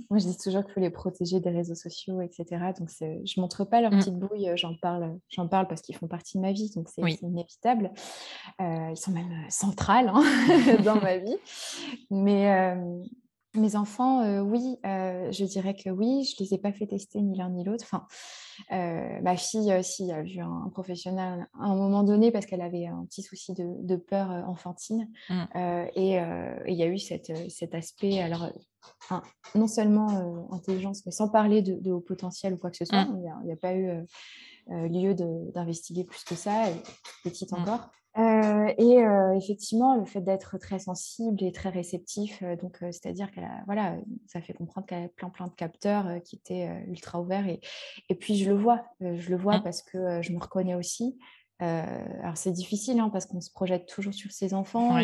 moi 0.09 0.19
je 0.19 0.25
dis 0.25 0.37
toujours 0.37 0.65
qu'il 0.65 0.73
faut 0.73 0.81
les 0.81 0.89
protéger 0.89 1.39
des 1.39 1.49
réseaux 1.49 1.75
sociaux, 1.75 2.19
etc. 2.19 2.45
Donc 2.77 2.89
je 2.99 3.39
montre 3.39 3.63
pas 3.63 3.79
leur 3.79 3.93
mmh. 3.93 3.99
petite 3.99 4.19
bouille, 4.19 4.51
j'en 4.55 4.75
parle, 4.75 5.17
j'en 5.29 5.47
parle 5.47 5.69
parce 5.69 5.81
qu'ils 5.81 5.95
font 5.95 6.09
partie 6.09 6.37
de 6.37 6.41
ma 6.41 6.51
vie, 6.51 6.69
donc 6.75 6.89
c'est 6.89 7.01
inévitable. 7.21 7.91
ils 8.59 8.97
sont 8.97 9.11
même 9.11 9.45
centrales 9.47 10.11
hein, 10.13 10.23
dans 10.83 10.99
ma 10.99 11.17
vie. 11.19 11.37
Mais 12.11 12.75
mes 13.57 13.75
enfants, 13.75 14.21
euh, 14.21 14.41
oui, 14.41 14.77
euh, 14.85 15.31
je 15.31 15.43
dirais 15.45 15.73
que 15.73 15.89
oui, 15.89 16.23
je 16.23 16.41
ne 16.41 16.47
les 16.47 16.55
ai 16.55 16.57
pas 16.57 16.71
fait 16.71 16.87
tester 16.87 17.21
ni 17.21 17.37
l'un 17.37 17.49
ni 17.49 17.63
l'autre. 17.63 17.83
Enfin, 17.85 18.05
euh, 18.71 19.21
ma 19.21 19.35
fille, 19.37 19.83
si, 19.83 20.11
a 20.11 20.21
vu 20.21 20.39
un, 20.39 20.69
professionnel 20.71 21.47
à 21.59 21.65
un 21.65 21.75
moment 21.75 22.03
donné 22.03 22.31
parce 22.31 22.45
qu'elle 22.45 22.61
avait 22.61 22.87
un 22.87 23.05
petit 23.05 23.23
souci 23.23 23.53
de, 23.53 23.95
peur 23.95 24.29
enfantine. 24.47 25.09
Mmh. 25.29 25.43
et 25.95 26.19
il 26.67 26.75
y 26.75 26.83
a 26.83 26.87
eu 26.87 26.97
cet 26.97 27.73
aspect, 27.73 28.21
alors, 28.21 28.49
non 29.55 29.67
seulement 29.67 30.51
intelligence, 30.51 31.05
mais 31.05 31.11
sans 31.11 31.29
parler 31.29 31.61
de, 31.61 31.91
haut 31.91 32.01
potentiel 32.01 32.53
ou 32.53 32.57
quoi 32.57 32.71
que 32.71 32.77
ce 32.77 32.85
soit. 32.85 33.05
Mmh. 33.05 33.23
Il 33.43 33.45
n'y 33.47 33.53
a, 33.53 33.57
pas 33.57 33.75
eu 33.75 34.05
lieu 34.67 35.13
d'investiguer 35.53 36.03
plus 36.03 36.23
que 36.23 36.35
ça, 36.35 36.65
petite 37.23 37.51
mmh. 37.51 37.65
Euh, 38.17 38.73
et 38.79 39.03
euh, 39.03 39.35
effectivement, 39.35 39.95
le 39.95 40.05
fait 40.05 40.21
d'être 40.21 40.57
très 40.57 40.79
sensible 40.79 41.43
et 41.43 41.51
très 41.51 41.69
réceptif, 41.69 42.41
euh, 42.41 42.55
donc 42.55 42.77
c'est-à-dire 42.79 43.31
qu'elle 43.31 43.47
voilà, 43.65 43.95
ça 44.25 44.41
fait 44.41 44.53
comprendre 44.53 44.87
qu'elle 44.87 45.03
a 45.03 45.07
plein 45.09 45.29
plein 45.29 45.45
de 45.45 45.53
capteurs 45.53 46.21
qui 46.23 46.35
étaient 46.37 46.67
ultra 46.87 47.21
ouverts 47.21 47.47
et, 47.47 47.59
et 48.09 48.15
puis 48.15 48.35
je 48.35 48.49
le 48.49 48.57
vois, 48.57 48.85
je 49.01 49.29
le 49.29 49.37
vois 49.37 49.59
mmh. 49.59 49.63
parce 49.63 49.83
que 49.83 50.21
je 50.21 50.31
me 50.31 50.39
reconnais 50.39 50.73
aussi. 50.73 51.17
Euh, 51.63 52.05
alors 52.21 52.37
c'est 52.37 52.51
difficile 52.51 52.99
hein, 52.99 53.09
parce 53.09 53.25
qu'on 53.25 53.41
se 53.41 53.49
projette 53.49 53.87
toujours 53.87 54.13
sur 54.13 54.31
ses 54.31 54.53
enfants. 54.53 54.95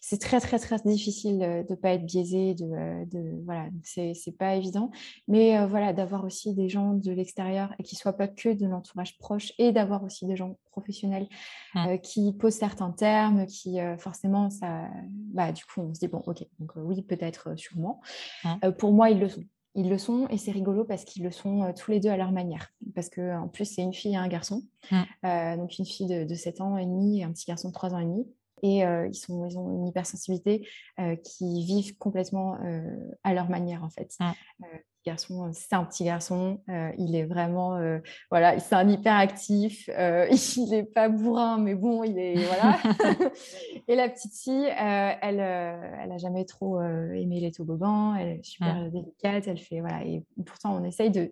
c'est 0.00 0.20
très 0.20 0.40
très 0.40 0.58
très 0.58 0.76
difficile 0.84 1.38
de 1.38 1.66
ne 1.70 1.74
pas 1.76 1.90
être 1.90 2.04
biaisé, 2.04 2.54
de, 2.54 2.64
euh, 2.64 3.04
de 3.06 3.40
voilà, 3.44 3.68
c'est 3.84 4.36
pas 4.36 4.56
évident. 4.56 4.90
Mais 5.28 5.56
euh, 5.56 5.66
voilà, 5.66 5.92
d'avoir 5.92 6.24
aussi 6.24 6.54
des 6.54 6.68
gens 6.68 6.94
de 6.94 7.12
l'extérieur 7.12 7.72
et 7.78 7.84
qui 7.84 7.94
soient 7.94 8.12
pas 8.12 8.26
que 8.26 8.48
de 8.48 8.66
l'entourage 8.66 9.18
proche 9.18 9.52
et 9.58 9.70
d'avoir 9.70 10.02
aussi 10.02 10.26
des 10.26 10.36
gens 10.36 10.58
professionnels 10.72 11.28
mmh. 11.74 11.98
qui 11.98 12.32
posent 12.32 12.54
certains 12.54 12.90
termes, 12.90 13.46
qui 13.46 13.78
forcément 13.98 14.50
ça, 14.50 14.88
bah 15.32 15.52
du 15.52 15.64
coup 15.64 15.80
on 15.80 15.94
se 15.94 16.00
dit 16.00 16.08
bon 16.08 16.22
ok 16.26 16.44
donc 16.58 16.72
oui 16.76 17.02
peut-être 17.02 17.56
sûrement. 17.56 18.00
Mmh. 18.44 18.72
pour 18.78 18.92
moi 18.92 19.10
ils 19.10 19.18
le 19.18 19.28
sont. 19.28 19.42
Ils 19.74 19.88
le 19.88 19.98
sont 19.98 20.26
et 20.28 20.36
c'est 20.36 20.50
rigolo 20.50 20.84
parce 20.84 21.04
qu'ils 21.04 21.22
le 21.22 21.30
sont 21.30 21.62
euh, 21.62 21.72
tous 21.72 21.90
les 21.90 22.00
deux 22.00 22.08
à 22.08 22.16
leur 22.16 22.32
manière. 22.32 22.72
Parce 22.94 23.08
qu'en 23.08 23.48
plus, 23.48 23.64
c'est 23.64 23.82
une 23.82 23.94
fille 23.94 24.14
et 24.14 24.16
un 24.16 24.28
garçon. 24.28 24.64
Mmh. 24.90 24.96
Euh, 25.24 25.56
donc, 25.56 25.78
une 25.78 25.86
fille 25.86 26.26
de, 26.26 26.34
7 26.34 26.60
ans 26.60 26.76
et 26.76 26.86
demi 26.86 27.20
et 27.20 27.24
un 27.24 27.32
petit 27.32 27.46
garçon 27.46 27.68
de 27.68 27.74
3 27.74 27.94
ans 27.94 27.98
et 27.98 28.04
demi. 28.04 28.26
Et 28.62 28.84
euh, 28.84 29.06
ils, 29.08 29.14
sont, 29.14 29.46
ils 29.46 29.58
ont 29.58 29.70
une 29.70 29.86
hypersensibilité 29.86 30.66
qui 31.24 31.64
vivent 31.64 31.96
complètement 31.98 32.58
à 33.24 33.34
leur 33.34 33.48
manière, 33.48 33.84
en 33.84 33.90
fait. 33.90 34.14
Mmh 34.20 34.66
garçon, 35.04 35.46
euh, 35.46 35.50
c'est 35.52 35.74
un 35.74 35.84
petit 35.84 36.04
garçon, 36.04 36.60
euh, 36.68 36.90
il 36.98 37.14
est 37.14 37.24
vraiment, 37.24 37.76
euh, 37.76 37.98
voilà, 38.30 38.58
c'est 38.58 38.74
un 38.74 38.88
hyperactif, 38.88 39.88
il 40.58 40.70
n'est 40.70 40.84
pas 40.84 41.08
bourrin, 41.08 41.58
mais 41.58 41.74
bon, 41.74 42.04
il 42.04 42.18
est, 42.18 42.34
voilà. 42.34 42.78
et 43.88 43.94
la 43.94 44.08
petite 44.08 44.34
fille, 44.34 44.68
elle, 44.76 45.40
elle 45.40 46.12
a 46.12 46.18
jamais 46.18 46.44
trop 46.44 46.80
aimé 46.80 47.40
les 47.40 47.52
toboggans, 47.52 48.14
elle 48.14 48.28
est 48.28 48.44
super 48.44 48.90
délicate, 48.90 49.46
elle 49.46 49.58
fait, 49.58 49.80
voilà, 49.80 50.04
et 50.04 50.22
pourtant 50.46 50.76
on 50.76 50.84
essaye 50.84 51.10
de, 51.10 51.30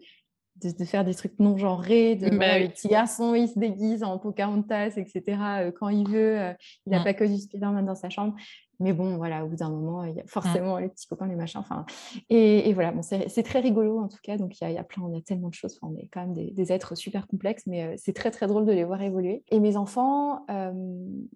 de, 0.62 0.84
faire 0.84 1.04
des 1.04 1.14
trucs 1.14 1.38
non 1.38 1.56
genrés, 1.56 2.16
de 2.16 2.30
bah 2.30 2.58
le 2.58 2.68
petit 2.68 2.88
garçon, 2.88 3.34
il 3.34 3.48
se 3.48 3.58
déguise 3.58 4.02
en 4.02 4.18
Pocahontas, 4.18 4.96
etc. 4.96 5.70
quand 5.78 5.88
il 5.88 6.08
veut, 6.08 6.38
il 6.86 6.90
n'a 6.90 7.00
mmh. 7.00 7.04
pas 7.04 7.14
que 7.14 7.24
du 7.24 7.36
Spider-Man 7.38 7.86
dans 7.86 7.94
sa 7.94 8.10
chambre. 8.10 8.34
Mais 8.80 8.92
bon, 8.92 9.16
voilà, 9.16 9.44
au 9.44 9.48
bout 9.48 9.56
d'un 9.56 9.70
moment, 9.70 10.04
il 10.04 10.14
y 10.14 10.20
a 10.20 10.22
mmh. 10.22 10.28
forcément 10.28 10.78
les 10.78 10.88
petits 10.88 11.06
copains, 11.08 11.26
les 11.26 11.34
machins. 11.34 11.60
Enfin, 11.60 11.84
et, 12.30 12.72
voilà, 12.74 12.92
bon, 12.92 13.02
c'est 13.02 13.42
très 13.42 13.60
rigolo 13.60 13.98
en 13.98 14.08
tout 14.08 14.18
cas. 14.22 14.36
Donc, 14.36 14.60
il 14.60 14.70
y 14.70 14.78
a, 14.78 14.84
plein, 14.84 15.02
on 15.02 15.16
a 15.16 15.20
tellement 15.20 15.48
de 15.48 15.54
choses. 15.54 15.78
on 15.82 15.96
est 15.96 16.08
quand 16.12 16.20
même 16.20 16.34
des, 16.34 16.72
êtres 16.72 16.94
super 16.94 17.26
complexes, 17.26 17.66
mais 17.66 17.84
euh, 17.84 17.94
c'est 17.96 18.12
très, 18.12 18.30
très 18.30 18.46
drôle 18.46 18.66
de 18.66 18.72
les 18.72 18.84
voir 18.84 19.02
évoluer. 19.02 19.42
Et 19.50 19.58
mes 19.58 19.76
enfants, 19.76 20.44
euh, 20.50 20.72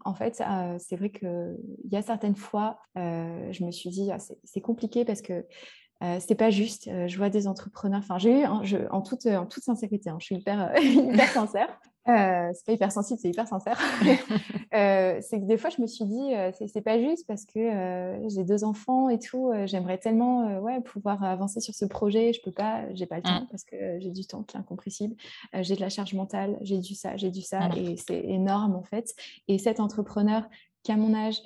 en 0.04 0.14
fait, 0.14 0.40
euh, 0.40 0.76
c'est 0.78 0.96
vrai 0.96 1.10
qu'il 1.10 1.56
y 1.90 1.96
a 1.96 2.02
certaines 2.02 2.36
fois, 2.36 2.78
je 2.94 3.64
me 3.64 3.70
suis 3.72 3.90
dit, 3.90 4.10
ah, 4.12 4.18
c'est 4.44 4.60
compliqué 4.60 5.04
parce 5.04 5.22
que 5.22 5.44
euh, 6.02 6.18
c'est 6.20 6.34
pas 6.34 6.50
juste. 6.50 6.90
je 7.06 7.16
vois 7.16 7.30
des 7.30 7.46
entrepreneurs. 7.46 8.00
Enfin, 8.00 8.18
j'ai 8.18 8.42
eu, 8.42 8.46
en, 8.46 9.02
toute, 9.02 9.26
en 9.26 9.46
toute 9.46 9.62
sincérité, 9.62 10.10
hein, 10.10 10.16
je 10.18 10.26
suis 10.26 10.36
hyper, 10.36 10.72
hyper 10.82 11.28
sincère. 11.28 11.68
Euh, 12.08 12.50
c'est 12.52 12.66
pas 12.66 12.72
hyper 12.72 12.92
sensible, 12.92 13.20
c'est 13.20 13.28
hyper 13.28 13.46
sincère. 13.46 13.78
euh, 14.74 15.20
c'est 15.20 15.40
que 15.40 15.46
des 15.46 15.56
fois, 15.56 15.70
je 15.70 15.80
me 15.80 15.86
suis 15.86 16.04
dit, 16.04 16.34
euh, 16.34 16.50
c'est 16.66 16.80
pas 16.80 17.00
juste 17.00 17.26
parce 17.28 17.44
que 17.44 17.58
euh, 17.58 18.28
j'ai 18.28 18.42
deux 18.42 18.64
enfants 18.64 19.08
et 19.08 19.18
tout. 19.18 19.52
J'aimerais 19.66 19.98
tellement 19.98 20.58
ouais, 20.58 20.80
pouvoir 20.80 21.22
avancer 21.22 21.60
sur 21.60 21.74
ce 21.74 21.84
projet. 21.84 22.32
Je 22.32 22.40
peux 22.42 22.50
pas, 22.50 22.92
j'ai 22.94 23.06
pas 23.06 23.16
le 23.16 23.22
temps 23.22 23.42
mmh. 23.42 23.48
parce 23.50 23.64
que 23.64 24.00
j'ai 24.00 24.10
du 24.10 24.26
temps 24.26 24.42
qui 24.42 24.56
est 24.56 24.60
incompressible. 24.60 25.14
j'ai 25.60 25.76
de 25.76 25.80
la 25.80 25.90
charge 25.90 26.14
mentale, 26.14 26.58
j'ai 26.62 26.78
du 26.78 26.94
ça, 26.94 27.16
j'ai 27.16 27.30
du 27.30 27.42
ça. 27.42 27.68
Et 27.76 27.96
c'est 27.96 28.24
énorme 28.24 28.74
en 28.74 28.82
fait. 28.82 29.14
Et 29.46 29.58
cet 29.58 29.78
entrepreneur 29.78 30.48
qui 30.82 30.90
a 30.90 30.96
mon 30.96 31.14
âge, 31.14 31.36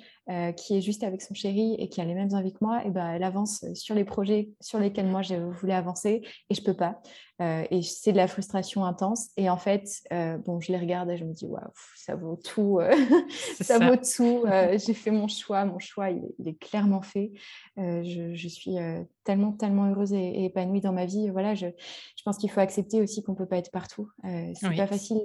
qui 0.55 0.77
est 0.77 0.81
juste 0.81 1.03
avec 1.03 1.21
son 1.21 1.33
chéri 1.33 1.75
et 1.79 1.87
qui 1.87 2.01
a 2.01 2.05
les 2.05 2.13
mêmes 2.13 2.33
envies 2.33 2.51
que 2.51 2.59
moi, 2.61 2.85
et 2.85 2.89
ben, 2.89 3.11
elle 3.11 3.23
avance 3.23 3.65
sur 3.73 3.95
les 3.95 4.03
projets 4.03 4.49
sur 4.59 4.79
lesquels 4.79 5.07
moi 5.07 5.21
je 5.21 5.35
voulais 5.35 5.73
avancer 5.73 6.21
et 6.49 6.53
je 6.53 6.61
peux 6.61 6.73
pas. 6.73 7.01
Euh, 7.39 7.65
et 7.69 7.83
c'est 7.83 8.11
de 8.11 8.17
la 8.17 8.27
frustration 8.27 8.83
intense. 8.85 9.29
Et 9.37 9.49
en 9.49 9.57
fait, 9.57 9.87
euh, 10.11 10.37
bon, 10.37 10.59
je 10.59 10.71
les 10.71 10.79
regarde 10.79 11.09
et 11.11 11.17
je 11.17 11.23
me 11.23 11.33
dis, 11.33 11.45
waouh, 11.45 11.61
ça 11.95 12.15
vaut 12.15 12.35
tout. 12.35 12.79
Euh, 12.79 12.91
ça, 13.61 13.77
vaut 13.77 13.95
tout. 13.95 14.43
J'ai 14.83 14.93
fait 14.93 15.11
mon 15.11 15.27
choix. 15.27 15.65
Mon 15.65 15.77
choix, 15.77 16.09
il, 16.09 16.47
est 16.47 16.57
clairement 16.59 17.01
fait. 17.01 17.31
Je, 17.77 18.31
je, 18.33 18.47
suis 18.47 18.75
tellement, 19.23 19.51
tellement 19.51 19.85
heureuse 19.85 20.13
et, 20.13 20.45
épanouie 20.45 20.81
dans 20.81 20.93
ma 20.93 21.05
vie. 21.05 21.29
Voilà, 21.29 21.53
je, 21.53 21.67
je 21.67 22.23
pense 22.23 22.37
qu'il 22.37 22.49
faut 22.49 22.61
accepter 22.61 23.01
aussi 23.01 23.23
qu'on 23.23 23.33
ne 23.33 23.37
peut 23.37 23.45
pas 23.45 23.57
être 23.57 23.71
partout. 23.71 24.09
c'est 24.23 24.75
pas 24.75 24.87
facile, 24.87 25.21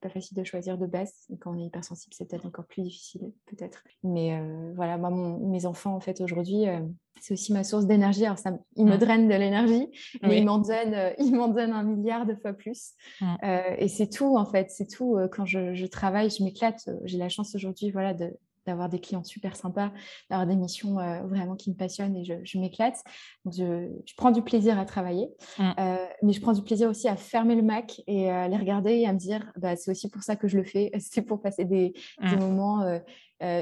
pas 0.00 0.10
facile 0.10 0.36
de 0.36 0.44
choisir 0.44 0.76
de 0.76 0.86
base. 0.86 1.12
Et 1.32 1.38
quand 1.38 1.54
on 1.54 1.58
est 1.58 1.66
hypersensible, 1.66 2.14
c'est 2.14 2.28
peut-être 2.28 2.46
encore 2.46 2.66
plus 2.66 2.82
difficile, 2.82 3.32
peut-être. 3.46 3.84
Mais 4.02 4.38
voilà, 4.74 4.98
moi, 4.98 5.10
mes 5.10 5.66
enfants, 5.66 5.94
en 5.94 6.00
fait, 6.00 6.20
aujourd'hui, 6.20 6.66
c'est 7.24 7.32
aussi 7.32 7.54
ma 7.54 7.64
source 7.64 7.86
d'énergie. 7.86 8.26
Alors, 8.26 8.38
ça, 8.38 8.52
ils 8.76 8.84
me 8.84 8.98
drainent 8.98 9.28
de 9.28 9.34
l'énergie, 9.34 9.88
mais 10.22 10.38
ils 10.38 10.44
m'en 10.44 10.58
donnent, 10.58 10.92
euh, 10.92 11.10
ils 11.18 11.34
m'en 11.34 11.48
donnent 11.48 11.72
un 11.72 11.82
milliard 11.82 12.26
de 12.26 12.34
fois 12.34 12.52
plus. 12.52 12.92
Euh, 13.22 13.62
et 13.78 13.88
c'est 13.88 14.10
tout, 14.10 14.36
en 14.36 14.44
fait. 14.44 14.70
C'est 14.70 14.86
tout. 14.86 15.16
Euh, 15.16 15.26
quand 15.26 15.46
je, 15.46 15.86
travaille, 15.86 16.28
je 16.28 16.44
m'éclate. 16.44 16.86
J'ai 17.04 17.16
la 17.16 17.30
chance 17.30 17.54
aujourd'hui, 17.54 17.90
voilà, 17.90 18.12
de, 18.12 18.30
d'avoir 18.66 18.90
des 18.90 18.98
clients 18.98 19.24
super 19.24 19.56
sympas, 19.56 19.90
d'avoir 20.28 20.46
des 20.46 20.56
missions 20.56 20.96
vraiment 21.26 21.54
qui 21.54 21.70
me 21.70 21.76
passionnent 21.76 22.16
et 22.16 22.24
je, 22.24 22.58
m'éclate. 22.58 23.02
Donc, 23.46 23.54
je, 23.54 24.14
prends 24.18 24.30
du 24.30 24.42
plaisir 24.42 24.78
à 24.78 24.84
travailler, 24.84 25.28
mais 26.22 26.32
je 26.32 26.40
prends 26.40 26.52
du 26.52 26.62
plaisir 26.62 26.90
aussi 26.90 27.08
à 27.08 27.16
fermer 27.16 27.56
le 27.56 27.62
Mac 27.62 28.02
et 28.06 28.30
à 28.30 28.48
les 28.48 28.56
regarder 28.56 28.92
et 28.92 29.06
à 29.06 29.12
me 29.12 29.18
dire, 29.18 29.50
bah, 29.56 29.76
c'est 29.76 29.90
aussi 29.90 30.10
pour 30.10 30.22
ça 30.22 30.36
que 30.36 30.48
je 30.48 30.58
le 30.58 30.64
fais. 30.64 30.90
C'est 30.98 31.22
pour 31.22 31.40
passer 31.40 31.64
des, 31.64 31.94
des 32.22 32.36
moments 32.36 32.82
euh, 32.82 32.98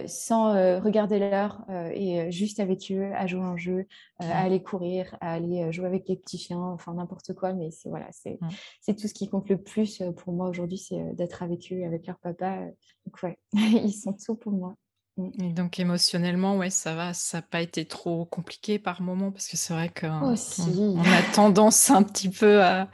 sans 0.07 0.55
euh, 0.55 0.79
regarder 0.81 1.19
l'heure 1.19 1.65
euh, 1.69 1.91
et 1.95 2.31
juste 2.31 2.61
avec 2.61 2.91
eux 2.91 3.11
à 3.15 3.27
jouer 3.27 3.43
un 3.43 3.57
jeu, 3.57 3.87
à 4.19 4.41
aller 4.41 4.63
courir, 4.63 5.17
à 5.21 5.33
aller 5.33 5.73
jouer 5.73 5.87
avec 5.87 6.09
les 6.09 6.17
petits 6.17 6.39
chiens, 6.39 6.61
enfin 6.61 6.95
n'importe 6.95 7.33
quoi. 7.35 7.53
Mais 7.53 7.71
c'est 7.71 7.89
voilà, 7.89 8.09
c'est 8.13 8.95
tout 8.95 9.09
ce 9.09 9.15
qui 9.15 9.29
compte 9.29 9.49
le 9.49 9.59
plus 9.59 10.03
pour 10.19 10.33
moi 10.33 10.49
aujourd'hui, 10.49 10.79
c'est 10.79 11.15
d'être 11.15 11.43
avec 11.43 11.73
eux, 11.73 11.85
avec 11.85 12.07
leur 12.07 12.19
papa. 12.19 12.59
Donc 13.07 13.23
ouais, 13.23 13.39
ils 13.53 13.93
sont 13.93 14.13
tout 14.13 14.37
pour 14.37 14.53
moi. 14.53 14.77
Mm. 15.17 15.31
Et 15.43 15.53
donc 15.53 15.81
émotionnellement, 15.81 16.57
ouais, 16.57 16.71
ça 16.71 16.95
va, 16.95 17.13
ça 17.15 17.39
n'a 17.39 17.43
pas 17.43 17.61
été 17.61 17.85
trop 17.85 18.25
compliqué 18.25 18.79
par 18.79 19.03
moment 19.03 19.33
parce 19.33 19.49
que 19.49 19.57
c'est 19.57 19.75
vrai 19.75 19.89
qu'on 19.89 20.35
on, 20.35 21.01
a 21.01 21.23
tendance 21.35 21.91
un 21.91 22.03
petit 22.03 22.29
peu 22.31 22.63
à, 22.63 22.89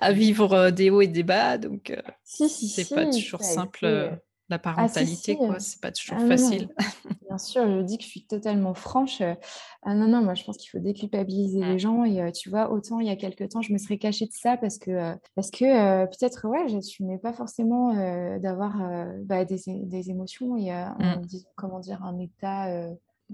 à, 0.00 0.12
vivre 0.12 0.70
des 0.70 0.90
hauts 0.90 1.02
et 1.02 1.06
des 1.06 1.22
bas, 1.22 1.58
donc 1.58 1.96
si, 2.24 2.48
si, 2.48 2.68
c'est 2.68 2.94
pas 2.94 3.06
toujours 3.06 3.42
simple 3.42 4.18
la 4.48 4.56
ah, 4.56 4.58
parentalité, 4.58 5.36
quoi. 5.36 5.58
C'est 5.60 5.80
pas 5.80 5.92
toujours 5.92 6.18
ah, 6.20 6.26
facile. 6.26 6.68
Bien 7.28 7.38
sûr, 7.38 7.66
je 7.66 7.82
dis 7.82 7.96
que 7.96 8.04
je 8.04 8.08
suis 8.08 8.26
totalement 8.26 8.74
franche. 8.74 9.22
Ah 9.82 9.94
non, 9.94 10.08
non, 10.08 10.22
moi 10.22 10.34
je 10.34 10.44
pense 10.44 10.58
qu'il 10.58 10.68
faut 10.68 10.78
déculpabiliser 10.78 11.60
les 11.60 11.74
mmh. 11.74 11.78
gens. 11.78 12.04
Et 12.04 12.32
tu 12.32 12.50
vois, 12.50 12.70
autant 12.70 13.00
il 13.00 13.06
y 13.06 13.10
a 13.10 13.16
quelques 13.16 13.48
temps, 13.48 13.62
je 13.62 13.72
me 13.72 13.78
serais 13.78 13.98
cachée 13.98 14.26
de 14.26 14.32
ça 14.32 14.56
parce 14.56 14.78
que, 14.78 15.14
parce 15.34 15.50
que 15.50 16.04
peut-être, 16.06 16.46
ouais, 16.46 16.68
j'assumais 16.68 17.18
pas 17.18 17.32
forcément 17.32 17.94
d'avoir 18.38 18.76
bah, 19.22 19.44
des, 19.44 19.62
des, 19.66 20.10
émotions 20.10 20.56
et 20.56 20.70
mmh. 20.70 21.22
comment 21.56 21.80
dire, 21.80 22.02
un 22.02 22.18
état 22.18 22.68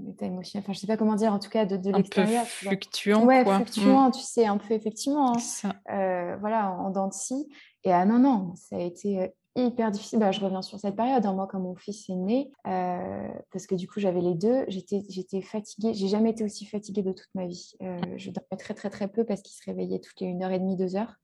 état 0.07 0.27
émotionnel, 0.27 0.65
enfin 0.65 0.73
je 0.73 0.79
sais 0.79 0.87
pas 0.87 0.97
comment 0.97 1.15
dire, 1.15 1.33
en 1.33 1.39
tout 1.39 1.51
cas 1.51 1.65
de, 1.65 1.77
de 1.77 1.91
l'extérieur. 1.91 2.45
fluctuant. 2.45 3.25
Ouais, 3.25 3.45
quoi. 3.45 3.57
fluctuant, 3.57 4.09
mmh. 4.09 4.13
tu 4.13 4.21
sais, 4.21 4.47
un 4.47 4.59
peu 4.59 4.75
effectivement. 4.75 5.37
Hein. 5.37 5.73
Euh, 5.91 6.37
voilà, 6.37 6.71
en 6.73 6.91
dents 6.91 7.09
de 7.09 7.13
scie. 7.13 7.49
Et 7.85 7.93
ah 7.93 8.05
non, 8.05 8.19
non, 8.19 8.53
ça 8.55 8.77
a 8.77 8.81
été 8.81 9.33
hyper 9.67 9.91
difficile. 9.91 10.19
Bah, 10.19 10.31
je 10.33 10.41
reviens 10.41 10.63
sur 10.63 10.79
cette 10.79 10.97
période. 10.97 11.25
Hein. 11.27 11.33
Moi, 11.33 11.47
quand 11.51 11.61
mon 11.61 11.75
fils 11.75 12.09
est 12.09 12.15
né, 12.15 12.51
euh, 12.67 13.29
parce 13.53 13.67
que 13.67 13.75
du 13.75 13.89
coup, 13.89 14.01
j'avais 14.01 14.21
les 14.21 14.35
deux, 14.35 14.65
j'étais, 14.69 15.03
j'étais 15.09 15.41
fatiguée. 15.41 15.95
J'ai 15.95 16.09
jamais 16.09 16.31
été 16.31 16.45
aussi 16.45 16.67
fatiguée 16.67 17.03
de 17.03 17.13
toute 17.13 17.31
ma 17.35 17.47
vie. 17.47 17.75
Euh, 17.83 17.99
je 18.17 18.31
dormais 18.31 18.57
très, 18.59 18.75
très, 18.75 18.91
très 18.91 19.09
peu 19.09 19.25
parce 19.25 19.43
qu'il 19.43 19.55
se 19.55 19.65
réveillait 19.65 20.01
toutes 20.01 20.21
les 20.21 20.27
une 20.27 20.43
heure 20.43 20.51
et 20.51 20.59
demie, 20.59 20.77
deux 20.77 20.97
heures. 20.97 21.15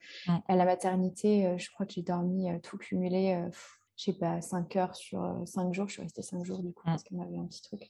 À 0.48 0.56
la 0.56 0.64
maternité, 0.64 1.46
euh, 1.46 1.58
je 1.58 1.70
crois 1.70 1.86
que 1.86 1.92
j'ai 1.92 2.02
dormi 2.02 2.48
tout 2.62 2.78
cumulé 2.78 3.42
je 3.96 4.06
sais 4.06 4.12
pas, 4.12 4.40
5 4.40 4.74
heures 4.74 4.96
sur 4.96 5.42
5 5.46 5.72
jours. 5.72 5.86
Je 5.86 5.94
suis 5.94 6.02
restée 6.02 6.22
5 6.22 6.44
jours 6.44 6.62
du 6.62 6.72
coup, 6.72 6.82
parce 6.84 7.04
qu'on 7.04 7.22
avait 7.22 7.36
un 7.36 7.46
petit 7.46 7.62
truc. 7.62 7.88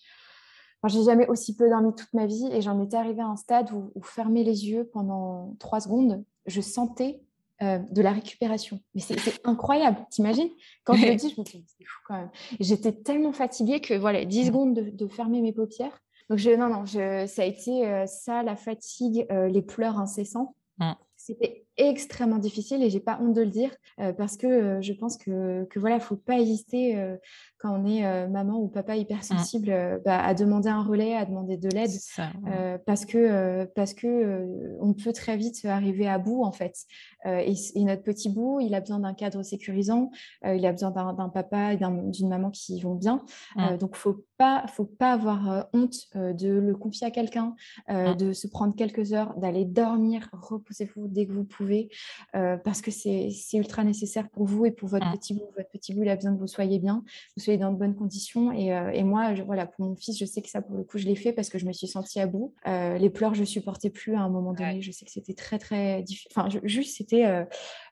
Enfin, 0.83 0.95
j'ai 0.95 1.03
jamais 1.03 1.27
aussi 1.29 1.57
peu 1.57 1.69
dormi 1.71 1.95
toute 1.95 2.13
ma 2.13 2.27
vie 2.27 2.47
et 2.53 2.61
j'en 2.61 2.79
étais 2.83 2.99
arrivée 2.99 3.23
à 3.23 3.27
un 3.27 3.37
stade 3.37 3.73
où, 3.73 3.91
où 3.95 4.03
fermer 4.03 4.45
les 4.45 4.69
yeux 4.69 4.91
pendant 4.93 5.57
3 5.59 5.81
secondes, 5.81 6.23
je 6.45 6.61
sentais 6.61 7.23
euh, 7.63 7.79
de 7.79 8.03
la 8.03 8.13
récupération. 8.13 8.81
Mais 8.95 9.01
c'est 9.01 9.17
incroyable, 9.45 9.99
t'imagines? 10.11 10.51
Quand 10.83 10.95
je 10.95 11.07
le 11.07 11.15
dis, 11.15 11.31
je 11.31 11.41
me 11.41 11.45
dis, 11.45 11.65
c'est 11.69 11.85
fou 11.85 12.01
quand 12.07 12.15
même. 12.15 12.31
J'étais 12.59 12.93
tellement 12.93 13.33
fatiguée 13.33 13.81
que 13.81 13.95
voilà, 13.95 14.25
10 14.25 14.41
mmh. 14.41 14.47
secondes 14.47 14.75
de, 14.75 15.07
fermer 15.07 15.41
mes 15.41 15.53
paupières. 15.53 15.97
Donc, 16.29 16.39
je, 16.39 16.51
non, 16.51 16.69
non, 16.69 16.85
je, 16.85 17.27
ça 17.27 17.43
a 17.43 17.45
été 17.45 17.87
euh, 17.87 18.07
ça, 18.07 18.43
la 18.43 18.57
fatigue, 18.57 19.27
euh, 19.31 19.47
les 19.47 19.63
pleurs 19.63 19.99
incessants. 19.99 20.57
C'était 21.17 21.64
extrêmement 21.77 22.39
difficile 22.39 22.83
et 22.83 22.91
j'ai 22.91 23.01
pas 23.01 23.19
honte 23.21 23.35
de 23.35 23.43
le 23.43 23.51
dire 23.51 23.71
parce 24.17 24.37
que 24.37 24.81
je 24.81 24.93
pense 24.93 25.17
que, 25.17 25.65
que 25.65 25.79
voilà, 25.79 26.01
faut 26.01 26.17
pas 26.17 26.39
hésiter 26.39 26.97
quand 27.59 27.81
on 27.81 27.87
est 27.87 28.29
maman 28.29 28.59
ou 28.59 28.69
papa 28.69 28.97
hypersensible 28.97 29.71
mmh. 29.71 30.01
bah, 30.05 30.23
à 30.23 30.35
demander 30.35 30.69
un 30.69 30.83
relais, 30.83 31.17
à 31.17 31.25
demander 31.25 31.57
de 31.57 31.69
l'aide 31.69 31.91
parce 32.87 33.05
que 33.05 33.65
parce 33.75 33.95
que 33.95 34.77
on 34.81 34.93
peut 34.93 35.13
très 35.13 35.37
vite 35.37 35.65
arriver 35.65 36.07
à 36.07 36.19
bout 36.19 36.45
en 36.45 36.53
fait. 36.53 36.77
Et, 37.27 37.55
notre 37.85 38.03
petit 38.03 38.31
bout, 38.31 38.61
il 38.61 38.75
a 38.75 38.81
besoin 38.81 39.01
d'un 39.01 39.15
cadre 39.15 39.43
sécurisant, 39.43 40.11
il 40.45 40.65
a 40.67 40.73
besoin 40.73 40.91
d'un 40.91 41.29
papa 41.29 41.75
et 41.75 41.77
d'une 41.77 42.29
maman 42.29 42.51
qui 42.51 42.81
vont 42.81 42.95
bien. 42.95 43.25
Mmh. 43.57 43.77
donc 43.79 43.97
faut 43.97 44.25
pas 44.37 44.67
faut 44.69 44.85
pas 44.85 45.13
avoir 45.13 45.69
honte 45.73 45.97
de 46.15 46.51
le 46.51 46.75
confier 46.75 47.07
à 47.07 47.11
quelqu'un, 47.11 47.55
mmh. 47.89 48.15
de 48.17 48.33
se 48.33 48.47
prendre 48.47 48.75
quelques 48.75 49.13
heures, 49.13 49.35
d'aller 49.39 49.65
dormir, 49.65 50.29
reposez-vous 50.33 51.09
dès 51.09 51.27
que 51.27 51.33
vous 51.33 51.45
pouvez 51.45 51.64
euh, 52.35 52.57
parce 52.57 52.81
que 52.81 52.91
c'est 52.91 53.31
ultra 53.55 53.85
nécessaire 53.85 54.29
pour 54.31 54.45
vous 54.45 54.67
et 54.67 54.71
pour 54.71 54.89
votre 54.89 55.07
mmh. 55.07 55.19
petit 55.19 55.35
bout. 55.35 55.49
Votre 55.57 55.71
petit 55.71 55.95
bout, 55.95 56.03
il 56.03 56.09
a 56.09 56.17
besoin 56.17 56.35
que 56.35 56.39
vous 56.39 56.47
soyez 56.47 56.79
bien, 56.79 57.05
vous 57.37 57.43
soyez 57.43 57.59
dans 57.59 57.73
de 57.73 57.79
bonnes 57.79 57.95
conditions. 57.95 58.53
Et, 58.53 58.73
euh, 58.73 58.91
et 58.91 59.05
moi, 59.05 59.35
je, 59.35 59.43
voilà, 59.43 59.67
pour 59.67 59.87
mon 59.87 59.97
fils, 59.97 60.19
je 60.19 60.25
sais 60.25 60.43
que 60.43 60.49
ça, 60.49 60.63
pour 60.63 60.77
le 60.77 60.85
coup, 60.85 60.99
je 60.99 61.07
l'ai 61.07 61.17
fait 61.17 61.33
parce 61.33 61.49
que 61.49 61.59
je 61.59 61.67
me 61.67 61.73
suis 61.73 61.87
sentie 61.87 62.21
à 62.21 62.27
bout. 62.27 62.55
Euh, 62.67 62.99
les 62.99 63.11
pleurs, 63.11 63.35
je 63.35 63.45
supportais 63.45 63.91
plus 63.91 64.15
à 64.15 64.21
un 64.21 64.29
moment 64.29 64.53
donné. 64.53 64.83
Je 64.83 64.91
sais 64.91 65.05
que 65.05 65.11
c'était 65.11 65.35
très, 65.35 65.59
très 65.59 66.03
difficile. 66.03 66.31
Enfin, 66.35 66.49
juste, 66.65 66.97
c'était 66.97 67.47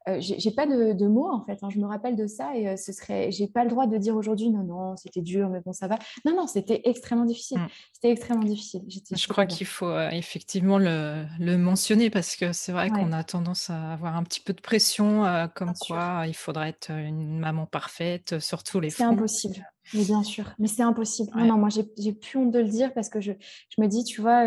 euh, 0.09 0.17
j'ai 0.21 0.51
pas 0.51 0.67
de, 0.67 1.07
mots 1.07 1.31
en 1.31 1.45
fait. 1.45 1.59
Hein. 1.63 1.69
Je 1.71 1.79
me 1.79 1.87
rappelle 1.87 2.17
de 2.17 2.27
ça 2.27 2.57
et 2.57 2.69
euh, 2.69 2.77
ce 2.77 2.93
serait, 2.93 3.31
j'ai 3.31 3.47
pas 3.47 3.63
le 3.63 3.71
droit 3.71 3.87
de 3.87 3.97
dire 3.99 4.17
aujourd'hui 4.17 4.51
non 4.51 4.65
non 4.65 4.97
c'était 4.97 5.21
dur 5.21 5.49
mais 5.49 5.61
bon 5.61 5.73
ça 5.73 5.87
va. 5.87 5.99
Non 6.25 6.35
non 6.35 6.47
c'était 6.47 6.83
extrêmement 6.85 7.25
difficile. 7.25 7.59
Mmh. 7.59 7.69
C'était 7.93 8.11
extrêmement 8.11 8.45
difficile. 8.45 8.83
Je 8.89 9.29
crois 9.29 9.47
qu'il 9.47 9.67
faut 9.67 9.87
euh, 9.87 10.11
effectivement 10.11 10.79
le, 10.79 11.27
mentionner 11.57 12.11
parce 12.11 12.37
que 12.37 12.53
c'est 12.53 12.73
vrai 12.73 12.91
qu'on 12.91 13.13
a 13.13 13.23
tendance 13.23 13.71
à 13.71 13.93
avoir 13.93 14.17
un 14.17 14.25
petit 14.25 14.41
peu 14.41 14.53
de 14.53 14.61
pression 14.61 15.25
comme 15.55 15.75
quoi 15.81 16.25
il 16.27 16.35
faudrait 16.35 16.71
être 16.71 16.91
une 16.91 17.39
maman 17.39 17.67
parfaite 17.67 18.41
sur 18.41 18.65
tous 18.65 18.81
les 18.81 18.91
fronts. 18.91 19.05
C'est 19.05 19.13
impossible. 19.13 19.67
Mais 19.95 20.05
bien 20.05 20.23
sûr, 20.23 20.53
mais 20.59 20.69
c'est 20.69 20.83
impossible. 20.83 21.31
Non, 21.37 21.45
non, 21.45 21.59
moi 21.59 21.69
j'ai 21.69 22.13
plus 22.13 22.39
honte 22.39 22.51
de 22.51 22.59
le 22.59 22.69
dire 22.69 22.93
parce 22.95 23.09
que 23.09 23.21
je, 23.21 23.33
je 23.69 23.83
me 23.83 23.87
dis, 23.87 24.05
tu 24.05 24.21
vois, 24.21 24.45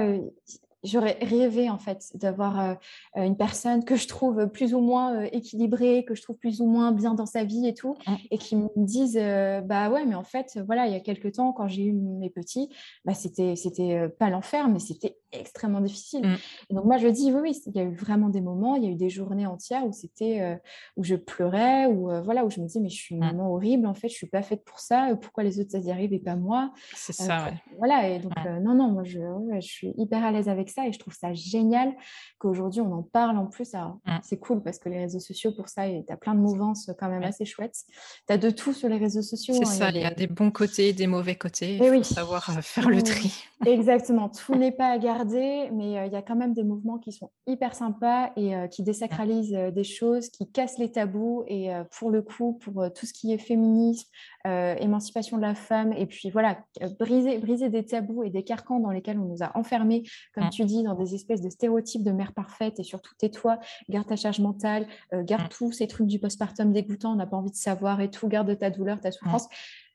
j'aurais 0.85 1.17
rêvé 1.21 1.69
en 1.69 1.77
fait 1.77 2.11
d'avoir 2.15 2.59
euh, 2.59 2.73
une 3.15 3.35
personne 3.35 3.83
que 3.83 3.95
je 3.95 4.07
trouve 4.07 4.47
plus 4.47 4.73
ou 4.73 4.79
moins 4.79 5.15
euh, 5.15 5.29
équilibrée, 5.31 6.05
que 6.05 6.15
je 6.15 6.21
trouve 6.21 6.37
plus 6.37 6.61
ou 6.61 6.67
moins 6.67 6.91
bien 6.91 7.13
dans 7.13 7.25
sa 7.25 7.43
vie 7.43 7.67
et 7.67 7.73
tout, 7.73 7.97
et 8.31 8.37
qui 8.37 8.55
me 8.55 8.69
euh, 9.17 9.61
bah 9.61 9.89
ouais 9.89 10.05
mais 10.05 10.15
en 10.15 10.23
fait 10.23 10.59
voilà 10.65 10.87
il 10.87 10.93
y 10.93 10.95
a 10.95 10.99
quelques 10.99 11.33
temps 11.33 11.51
quand 11.51 11.67
j'ai 11.67 11.83
eu 11.83 11.93
mes 11.93 12.29
petits, 12.29 12.69
bah 13.03 13.13
c'était 13.13 13.55
c'était 13.55 14.07
pas 14.19 14.29
l'enfer 14.29 14.69
mais 14.69 14.79
c'était 14.79 15.17
extrêmement 15.39 15.81
difficile. 15.81 16.25
Et 16.69 16.73
donc 16.73 16.85
moi 16.85 16.97
je 16.97 17.07
dis 17.07 17.31
oui 17.31 17.39
oui 17.41 17.61
il 17.65 17.75
y 17.75 17.79
a 17.79 17.83
eu 17.83 17.93
vraiment 17.93 18.29
des 18.29 18.41
moments, 18.41 18.75
il 18.75 18.83
y 18.83 18.87
a 18.87 18.89
eu 18.89 18.95
des 18.95 19.09
journées 19.09 19.45
entières 19.45 19.85
où 19.85 19.91
c'était 19.91 20.59
où 20.97 21.03
je 21.03 21.15
pleurais 21.15 21.87
ou 21.87 22.09
voilà 22.23 22.45
où 22.45 22.49
je 22.49 22.59
me 22.59 22.67
dis 22.67 22.79
mais 22.79 22.89
je 22.89 22.95
suis 22.95 23.15
une 23.15 23.25
mmh. 23.25 23.39
horrible 23.39 23.87
en 23.87 23.93
fait 23.93 24.09
je 24.09 24.15
suis 24.15 24.27
pas 24.27 24.41
faite 24.41 24.63
pour 24.63 24.79
ça, 24.79 25.15
pourquoi 25.21 25.43
les 25.43 25.59
autres 25.59 25.71
ça 25.71 25.79
y 25.79 25.91
arrive 25.91 26.13
et 26.13 26.19
pas 26.19 26.35
moi? 26.35 26.71
C'est 26.93 27.13
ça. 27.13 27.45
Ouais. 27.45 27.53
Voilà 27.77 28.09
et 28.09 28.19
donc 28.19 28.33
non 28.61 28.75
non 28.75 28.89
moi 28.89 29.03
je, 29.03 29.19
je 29.59 29.67
suis 29.67 29.93
hyper 29.97 30.23
à 30.23 30.31
l'aise 30.31 30.49
avec 30.49 30.69
ça 30.69 30.87
et 30.87 30.93
je 30.93 30.99
trouve 30.99 31.13
ça 31.13 31.33
génial 31.33 31.93
qu'aujourd'hui 32.37 32.81
on 32.81 32.93
en 32.93 33.03
parle 33.03 33.37
en 33.37 33.47
plus. 33.47 33.73
Mmh. 33.73 34.19
C'est 34.23 34.37
cool 34.37 34.61
parce 34.61 34.79
que 34.79 34.89
les 34.89 34.99
réseaux 34.99 35.19
sociaux 35.19 35.51
pour 35.51 35.69
ça, 35.69 35.87
tu 35.87 36.11
as 36.11 36.17
plein 36.17 36.33
de 36.33 36.39
mouvances 36.39 36.91
quand 36.99 37.09
même 37.09 37.23
assez 37.23 37.45
chouettes. 37.45 37.83
Tu 38.27 38.33
as 38.33 38.37
de 38.37 38.49
tout 38.49 38.73
sur 38.73 38.89
les 38.89 38.97
réseaux 38.97 39.21
sociaux. 39.21 39.53
C'est 39.55 39.61
hein, 39.61 39.65
ça, 39.65 39.89
il 39.89 39.97
y, 39.97 40.05
a 40.05 40.11
des 40.11 40.27
bons 40.27 40.51
côtés, 40.51 40.93
des 40.93 41.07
mauvais 41.07 41.35
côtés. 41.35 41.77
Il 41.77 41.83
faut 41.83 42.03
savoir 42.03 42.49
euh, 42.49 42.61
faire 42.61 42.89
le 42.89 43.01
tri. 43.01 43.33
Exactement, 43.65 44.29
tout 44.29 44.55
n'est 44.55 44.71
pas 44.71 44.89
à 44.89 44.97
garder, 44.97 45.24
mais 45.33 45.97
euh, 45.97 46.05
il 46.05 46.13
y 46.13 46.15
a 46.15 46.21
quand 46.21 46.35
même 46.35 46.53
des 46.53 46.63
mouvements 46.63 46.97
qui 46.97 47.11
sont 47.11 47.31
hyper 47.47 47.75
sympas 47.75 48.31
et 48.35 48.55
euh, 48.55 48.67
qui 48.67 48.83
désacralisent 48.83 49.51
des 49.51 49.83
choses, 49.83 50.29
qui 50.29 50.49
cassent 50.51 50.77
les 50.77 50.91
tabous. 50.91 51.43
Et 51.47 51.69
pour 51.97 52.11
le 52.11 52.21
coup, 52.21 52.53
pour 52.53 52.91
tout 52.93 53.05
ce 53.05 53.13
qui 53.13 53.33
est 53.33 53.37
féminisme, 53.37 54.09
émancipation 54.45 55.37
de 55.37 55.41
la 55.41 55.55
femme, 55.55 55.93
et 55.93 56.05
puis 56.05 56.29
voilà, 56.29 56.59
briser, 56.99 57.37
briser 57.39 57.69
des 57.69 57.85
tabous 57.85 58.23
et 58.23 58.29
des 58.29 58.43
carcans 58.43 58.79
dans 58.79 58.91
lesquels 58.91 59.19
on 59.19 59.25
nous 59.25 59.43
a 59.43 59.51
enfermés, 59.57 60.03
comme 60.33 60.49
tu 60.49 60.65
dis, 60.65 60.83
dans 60.83 60.95
des 60.95 61.15
espèces 61.15 61.41
de 61.41 61.49
stéréotypes 61.49 62.03
de 62.03 62.11
mère 62.11 62.33
parfaite, 62.33 62.79
et 62.79 62.83
surtout 62.83 63.13
tais-toi, 63.17 63.59
garde 63.89 64.07
ta 64.07 64.15
charge 64.15 64.39
mentale, 64.39 64.87
garde 65.13 65.49
tous 65.49 65.71
ces 65.71 65.87
trucs 65.87 66.07
du 66.07 66.19
postpartum 66.19 66.71
dégoûtant, 66.71 67.13
on 67.13 67.15
n'a 67.15 67.25
pas 67.25 67.37
envie 67.37 67.51
de 67.51 67.55
savoir 67.55 68.01
et 68.01 68.09
tout, 68.09 68.27
garde 68.27 68.57
ta 68.57 68.69
douleur, 68.69 68.99
ta 68.99 69.11
souffrance. 69.11 69.47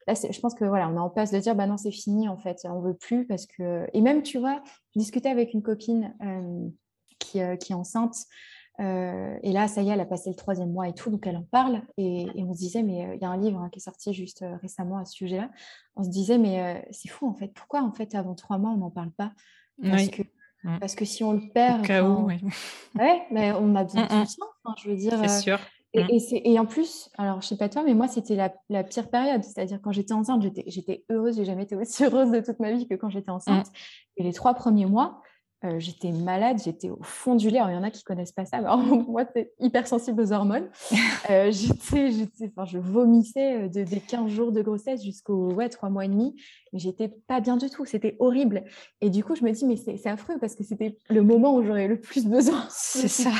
Là, 0.06 0.14
je 0.14 0.40
pense 0.40 0.54
que 0.54 0.64
voilà, 0.64 0.88
on 0.88 0.96
est 0.96 1.00
en 1.00 1.10
passe 1.10 1.30
de 1.30 1.38
dire 1.38 1.54
bah 1.54 1.66
non, 1.66 1.76
c'est 1.76 1.90
fini 1.90 2.28
en 2.28 2.36
fait, 2.36 2.58
on 2.64 2.80
veut 2.80 2.94
plus 2.94 3.26
parce 3.26 3.46
que 3.46 3.86
et 3.92 4.00
même 4.00 4.22
tu 4.22 4.38
vois, 4.38 4.62
discuter 4.96 5.28
avec 5.28 5.54
une 5.54 5.62
copine 5.62 6.14
qui, 7.18 7.40
qui, 7.58 7.72
est 7.72 7.74
enceinte 7.74 8.16
et 8.78 9.52
là, 9.52 9.68
ça 9.68 9.82
y 9.82 9.90
est, 9.90 9.92
elle 9.92 10.00
a 10.00 10.06
passé 10.06 10.30
le 10.30 10.36
troisième 10.36 10.72
mois 10.72 10.88
et 10.88 10.94
tout, 10.94 11.10
donc 11.10 11.26
elle 11.26 11.36
en 11.36 11.42
parle. 11.42 11.82
Et, 11.98 12.28
on 12.36 12.54
se 12.54 12.58
disait, 12.58 12.82
mais 12.82 13.10
il 13.14 13.20
y 13.20 13.26
a 13.26 13.28
un 13.28 13.36
livre 13.36 13.60
hein, 13.60 13.68
qui 13.70 13.78
est 13.78 13.82
sorti 13.82 14.14
juste 14.14 14.42
récemment 14.62 14.96
à 14.96 15.04
ce 15.04 15.12
sujet-là. 15.12 15.50
On 15.96 16.02
se 16.02 16.08
disait, 16.08 16.38
mais 16.38 16.86
c'est 16.90 17.10
fou 17.10 17.28
en 17.28 17.34
fait. 17.34 17.48
Pourquoi 17.48 17.82
en 17.82 17.92
fait 17.92 18.14
avant 18.14 18.34
trois 18.34 18.56
mois 18.56 18.70
on 18.70 18.78
n'en 18.78 18.90
parle 18.90 19.10
pas? 19.10 19.32
Parce 19.82 20.08
que 20.08 20.22
mmh. 20.64 20.78
parce 20.78 20.94
que 20.94 21.04
si 21.04 21.24
on 21.24 21.32
le 21.32 21.48
perd, 21.52 21.90
Au 22.02 22.26
oui. 22.26 22.40
ouais, 22.98 23.26
mais 23.30 23.52
on 23.52 23.74
a 23.74 23.84
besoin 23.84 24.06
de 24.06 24.14
mmh, 24.14 24.20
mmh. 24.20 24.26
soutien. 24.26 24.46
je 24.82 24.90
veux 24.90 24.96
dire. 24.96 25.18
C'est 25.28 25.40
sûr. 25.40 25.58
Et, 25.92 26.52
et, 26.52 26.58
en 26.58 26.66
plus, 26.66 27.10
alors 27.18 27.40
je 27.42 27.48
sais 27.48 27.56
pas 27.56 27.68
toi, 27.68 27.82
mais 27.82 27.94
moi 27.94 28.06
c'était 28.06 28.36
la, 28.36 28.54
la, 28.68 28.84
pire 28.84 29.10
période. 29.10 29.42
C'est-à-dire 29.42 29.80
quand 29.82 29.90
j'étais 29.90 30.12
enceinte, 30.12 30.42
j'étais 30.66 31.04
heureuse. 31.10 31.36
J'ai 31.36 31.44
jamais 31.44 31.64
été 31.64 31.74
aussi 31.74 32.04
heureuse 32.04 32.30
de 32.30 32.40
toute 32.40 32.60
ma 32.60 32.72
vie 32.72 32.86
que 32.86 32.94
quand 32.94 33.10
j'étais 33.10 33.30
enceinte. 33.30 33.66
Et 34.16 34.22
les 34.22 34.32
trois 34.32 34.54
premiers 34.54 34.86
mois, 34.86 35.20
euh, 35.62 35.78
j'étais 35.78 36.10
malade, 36.10 36.58
j'étais 36.64 36.88
au 36.88 37.02
fond 37.02 37.34
du 37.34 37.50
lait. 37.50 37.58
Alors, 37.58 37.70
il 37.70 37.74
y 37.74 37.76
en 37.76 37.82
a 37.82 37.90
qui 37.90 38.02
connaissent 38.02 38.32
pas 38.32 38.46
ça. 38.46 38.58
Alors, 38.58 38.78
moi, 39.08 39.24
c'est 39.34 39.52
hypersensible 39.60 40.20
aux 40.20 40.32
hormones. 40.32 40.68
Euh, 41.28 41.52
j'étais, 41.52 42.10
j'étais, 42.10 42.50
enfin, 42.50 42.64
je 42.64 42.78
vomissais 42.78 43.64
euh, 43.64 43.68
de, 43.68 43.84
des 43.84 44.00
15 44.00 44.30
jours 44.30 44.52
de 44.52 44.62
grossesse 44.62 45.04
jusqu'aux 45.04 45.52
ouais, 45.52 45.68
3 45.68 45.90
mois 45.90 46.06
et 46.06 46.08
demi. 46.08 46.34
Mais 46.72 46.78
j'étais 46.78 47.08
pas 47.08 47.40
bien 47.40 47.56
du 47.56 47.68
tout. 47.68 47.84
C'était 47.84 48.16
horrible. 48.18 48.64
Et 49.00 49.10
du 49.10 49.22
coup, 49.22 49.36
je 49.36 49.44
me 49.44 49.52
dis, 49.52 49.64
mais 49.66 49.76
c'est 49.76 50.08
affreux 50.08 50.38
parce 50.40 50.56
que 50.56 50.64
c'était 50.64 50.96
le 51.08 51.22
moment 51.22 51.54
où 51.54 51.62
j'aurais 51.62 51.86
le 51.88 52.00
plus 52.00 52.26
besoin. 52.26 52.64
C'est 52.70 53.06
ça. 53.06 53.30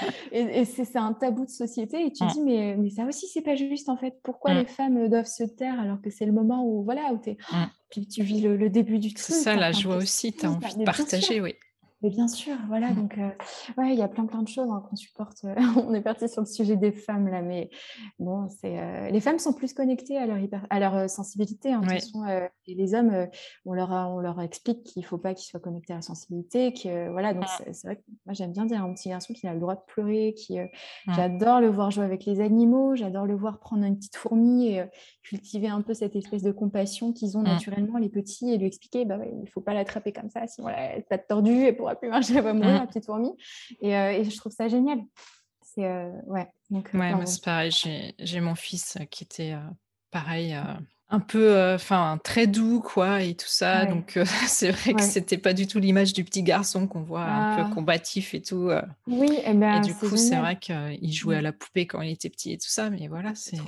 Et, 0.32 0.64
c'est 0.64 0.96
un 0.96 1.12
tabou 1.12 1.44
de 1.44 1.50
société. 1.50 2.06
Et 2.06 2.12
tu 2.12 2.26
dis, 2.26 2.40
mais, 2.40 2.76
mais 2.76 2.90
ça 2.90 3.04
aussi, 3.04 3.26
c'est 3.28 3.42
pas 3.42 3.56
juste 3.56 3.88
en 3.88 3.96
fait. 3.96 4.14
Pourquoi 4.22 4.54
mm. 4.54 4.58
les 4.58 4.66
femmes 4.66 5.08
doivent 5.08 5.26
se 5.26 5.44
taire 5.44 5.78
alors 5.80 6.00
que 6.00 6.10
c'est 6.10 6.26
le 6.26 6.32
moment 6.32 6.64
où, 6.66 6.84
voilà, 6.84 7.12
où 7.12 7.20
es... 7.26 7.36
Mm. 7.52 7.64
Puis 7.90 8.06
tu 8.08 8.22
vis 8.22 8.40
le, 8.40 8.68
début 8.68 8.98
du 8.98 9.14
truc. 9.14 9.26
C'est 9.26 9.42
ça, 9.42 9.54
la 9.54 9.72
joie 9.72 9.96
aussi. 9.96 10.32
Tu 10.32 10.44
as 10.44 10.50
envie 10.50 10.76
de 10.76 10.84
partager, 10.84 11.40
oui. 11.40 11.54
Mais 12.02 12.10
bien 12.10 12.28
sûr, 12.28 12.54
voilà. 12.68 12.90
Mmh. 12.90 12.94
Donc, 12.94 13.18
euh, 13.18 13.30
ouais, 13.78 13.92
il 13.94 13.98
y 13.98 14.02
a 14.02 14.08
plein, 14.08 14.26
plein 14.26 14.42
de 14.42 14.48
choses 14.48 14.68
hein, 14.70 14.82
qu'on 14.88 14.96
supporte. 14.96 15.44
Euh, 15.44 15.54
on 15.76 15.94
est 15.94 16.02
parti 16.02 16.28
sur 16.28 16.42
le 16.42 16.46
sujet 16.46 16.76
des 16.76 16.92
femmes 16.92 17.28
là, 17.28 17.40
mais 17.40 17.70
bon, 18.18 18.48
c'est 18.50 18.78
euh, 18.78 19.08
les 19.08 19.20
femmes 19.20 19.38
sont 19.38 19.54
plus 19.54 19.72
connectées 19.72 20.18
à 20.18 20.26
leur 20.26 20.36
à 20.68 20.78
leur 20.78 21.08
sensibilité. 21.08 21.72
Hein, 21.72 21.80
et 22.66 22.74
les 22.74 22.94
hommes, 22.94 23.28
on 23.64 23.72
leur 23.72 23.90
on 23.90 24.20
leur 24.20 24.40
explique 24.42 24.84
qu'il 24.84 25.04
faut 25.06 25.16
pas 25.16 25.32
qu'ils 25.32 25.46
soient 25.46 25.60
connectés 25.60 25.94
à 25.94 25.96
la 25.96 26.02
sensibilité, 26.02 26.74
que 26.74 27.10
voilà. 27.10 27.32
Donc, 27.32 27.44
mmh. 27.44 27.72
c'est 27.72 27.86
vrai 27.86 27.96
que 27.96 28.02
moi 28.26 28.34
j'aime 28.34 28.52
bien 28.52 28.66
dire 28.66 28.84
un 28.84 28.92
petit 28.92 29.08
garçon 29.08 29.32
qui 29.32 29.46
a 29.46 29.54
le 29.54 29.60
droit 29.60 29.74
de 29.74 29.82
pleurer, 29.86 30.34
qui 30.36 30.58
mmh. 30.58 31.14
j'adore 31.14 31.60
le 31.60 31.68
voir 31.68 31.90
jouer 31.90 32.04
avec 32.04 32.26
les 32.26 32.40
animaux, 32.40 32.94
j'adore 32.94 33.24
le 33.24 33.36
voir 33.36 33.58
prendre 33.58 33.84
une 33.84 33.96
petite 33.96 34.16
fourmi 34.16 34.68
et 34.68 34.84
cultiver 35.22 35.68
un 35.68 35.80
peu 35.80 35.94
cette 35.94 36.14
espèce 36.14 36.42
de 36.42 36.52
compassion 36.52 37.12
qu'ils 37.12 37.38
ont 37.38 37.42
naturellement 37.42 37.96
les 37.96 38.10
petits 38.10 38.52
et 38.52 38.58
lui 38.58 38.66
expliquer, 38.66 39.06
bah 39.06 39.18
il 39.42 39.48
faut 39.48 39.60
pas 39.62 39.72
l'attraper 39.72 40.12
comme 40.12 40.28
ça, 40.28 40.46
sinon 40.46 40.68
elle 40.68 41.04
va 41.10 41.18
tordue 41.18 41.64
et 41.64 41.72
pourra 41.86 41.96
plus 41.96 42.08
marcher, 42.08 42.34
elle 42.36 42.42
va 42.42 42.52
mourir, 42.52 42.74
la 42.74 42.82
mm. 42.82 42.86
petite 42.88 43.06
fourmi. 43.06 43.30
Et, 43.80 43.96
euh, 43.96 44.12
et, 44.12 44.24
je 44.24 44.36
trouve 44.36 44.52
ça 44.52 44.68
génial. 44.68 45.00
C'est 45.62 45.84
euh, 45.84 46.10
ouais. 46.26 46.48
Donc, 46.70 46.90
euh, 46.94 46.98
ouais, 46.98 47.26
c'est 47.26 47.44
pareil. 47.44 47.70
J'ai 48.18 48.40
mon 48.40 48.54
fils 48.54 48.98
qui 49.10 49.24
était 49.24 49.54
pareil 50.10 50.56
un 51.08 51.20
peu, 51.20 51.74
enfin, 51.74 52.18
très 52.22 52.46
doux, 52.46 52.80
quoi, 52.80 53.22
et 53.22 53.34
tout 53.34 53.48
ça. 53.48 53.86
Donc, 53.86 54.18
c'est 54.48 54.70
vrai 54.70 54.94
que 54.94 55.02
c'était 55.02 55.38
pas 55.38 55.52
du 55.52 55.66
tout 55.66 55.78
l'image 55.78 56.12
du 56.12 56.24
petit 56.24 56.42
garçon 56.42 56.88
qu'on 56.88 57.02
voit 57.02 57.24
un 57.24 57.56
peu 57.56 57.62
ah. 57.66 57.74
combatif 57.74 58.34
et 58.34 58.42
tout. 58.42 58.70
Oui, 59.06 59.38
et, 59.44 59.54
ben, 59.54 59.76
et 59.76 59.80
du 59.80 59.94
coup, 59.94 60.16
c'est 60.16 60.36
vrai 60.36 60.58
qu'il 60.58 61.12
jouait 61.12 61.36
à 61.36 61.42
la 61.42 61.52
poupée 61.52 61.86
quand 61.86 62.00
il 62.00 62.10
était 62.10 62.30
petit 62.30 62.52
et 62.52 62.58
tout 62.58 62.68
ça. 62.68 62.90
Mais 62.90 63.06
voilà, 63.06 63.34
c'est. 63.34 63.58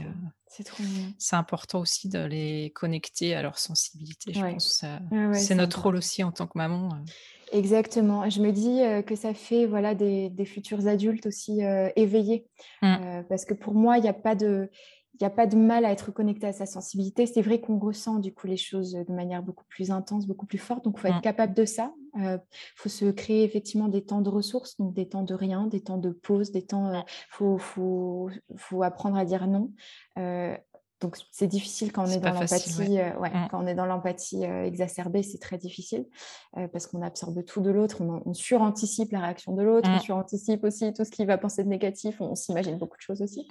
C'est 1.19 1.37
important 1.37 1.79
aussi 1.79 2.09
de 2.09 2.19
les 2.19 2.73
connecter 2.75 3.37
à 3.37 3.43
leur 3.43 3.59
sensibilité. 3.59 4.33
Je 4.33 4.41
pense 4.41 4.85
c'est 5.35 5.55
notre 5.55 5.83
rôle 5.83 5.95
aussi 5.95 6.25
en 6.25 6.33
tant 6.33 6.49
que 6.49 6.59
maman. 6.59 6.89
Exactement. 7.53 8.29
Je 8.29 8.41
me 8.41 8.53
dis 8.53 8.81
que 9.05 9.15
ça 9.15 9.35
fait 9.35 9.67
voilà, 9.67 9.95
des, 9.95 10.45
futurs 10.45 10.87
adultes 10.87 11.27
aussi 11.27 11.61
éveillés. 11.97 12.47
Mmh. 12.83 13.23
parce 13.29 13.45
que 13.45 13.55
pour 13.55 13.75
moi, 13.75 13.99
il 13.99 14.03
n'y 14.03 14.09
a 14.09 14.15
pas 14.15 14.35
de 14.35 14.71
n'y 15.21 15.27
a 15.27 15.31
pas 15.31 15.47
de 15.47 15.57
mal 15.57 15.85
à 15.85 15.91
être 15.91 16.13
connecté 16.13 16.47
à 16.47 16.53
sa 16.53 16.67
sensibilité. 16.67 17.27
C'est 17.27 17.43
vrai 17.43 17.61
qu'on 17.61 17.79
ressent 17.79 18.19
du 18.19 18.33
coup 18.33 18.47
les 18.47 18.57
choses 18.57 18.93
de 18.93 19.13
manière 19.13 19.43
beaucoup 19.43 19.65
plus 19.69 19.91
intense, 19.91 20.27
beaucoup 20.27 20.47
plus 20.47 20.59
forte. 20.59 20.85
Donc, 20.85 20.95
il 20.99 21.01
faut 21.01 21.09
être 21.09 21.21
capable 21.21 21.55
de 21.55 21.65
ça. 21.65 21.93
Il 22.17 22.25
euh, 22.25 22.39
faut 22.77 22.89
se 22.89 23.07
créer 23.07 23.45
effectivement 23.45 23.89
des 23.89 24.03
temps 24.05 24.21
de 24.21 24.29
ressources, 24.29 24.77
donc 24.79 24.95
des 24.95 25.09
temps 25.09 25.23
de 25.23 25.35
rien, 25.35 25.67
des 25.67 25.81
temps 25.81 25.99
de 25.99 26.11
pause, 26.11 26.53
des 26.53 26.63
temps. 26.63 26.93
Il 26.93 27.05
faut, 27.31 27.59
faut, 27.59 28.31
faut, 28.57 28.83
apprendre 28.83 29.17
à 29.17 29.25
dire 29.25 29.47
non. 29.47 29.73
Euh, 30.99 31.07
donc 31.07 31.17
c'est 31.31 31.47
difficile 31.47 31.93
quand 31.93 32.05
on 32.05 32.11
est, 32.11 32.19
dans 32.19 32.33
l'empathie. 32.33 33.01
Euh, 33.01 33.11
mmh. 33.13 33.49
Quand 33.51 33.63
on 33.63 33.67
est 33.67 33.75
dans 33.75 33.87
l'empathie 33.87 34.45
euh, 34.45 34.65
exacerbée, 34.65 35.23
c'est 35.23 35.39
très 35.39 35.59
difficile 35.59 36.07
euh, 36.57 36.69
parce 36.69 36.87
qu'on 36.87 37.03
absorbe 37.03 37.45
tout 37.45 37.61
de 37.61 37.71
l'autre, 37.71 38.03
on, 38.03 38.35
suranticipe 38.35 39.13
la 39.13 39.21
réaction 39.21 39.55
de 39.55 39.63
l'autre, 39.63 39.89
on 39.91 39.97
mmh. 39.97 40.01
suranticipe 40.01 40.65
aussi 40.65 40.93
tout 40.93 41.05
ce 41.05 41.11
qu'il 41.11 41.27
va 41.27 41.39
penser 41.39 41.65
de 41.65 41.69
négatif, 41.69 42.21
on, 42.21 42.35
s'imagine 42.35 42.79
beaucoup 42.79 42.97
de 42.97 43.03
choses 43.03 43.23
aussi. 43.23 43.49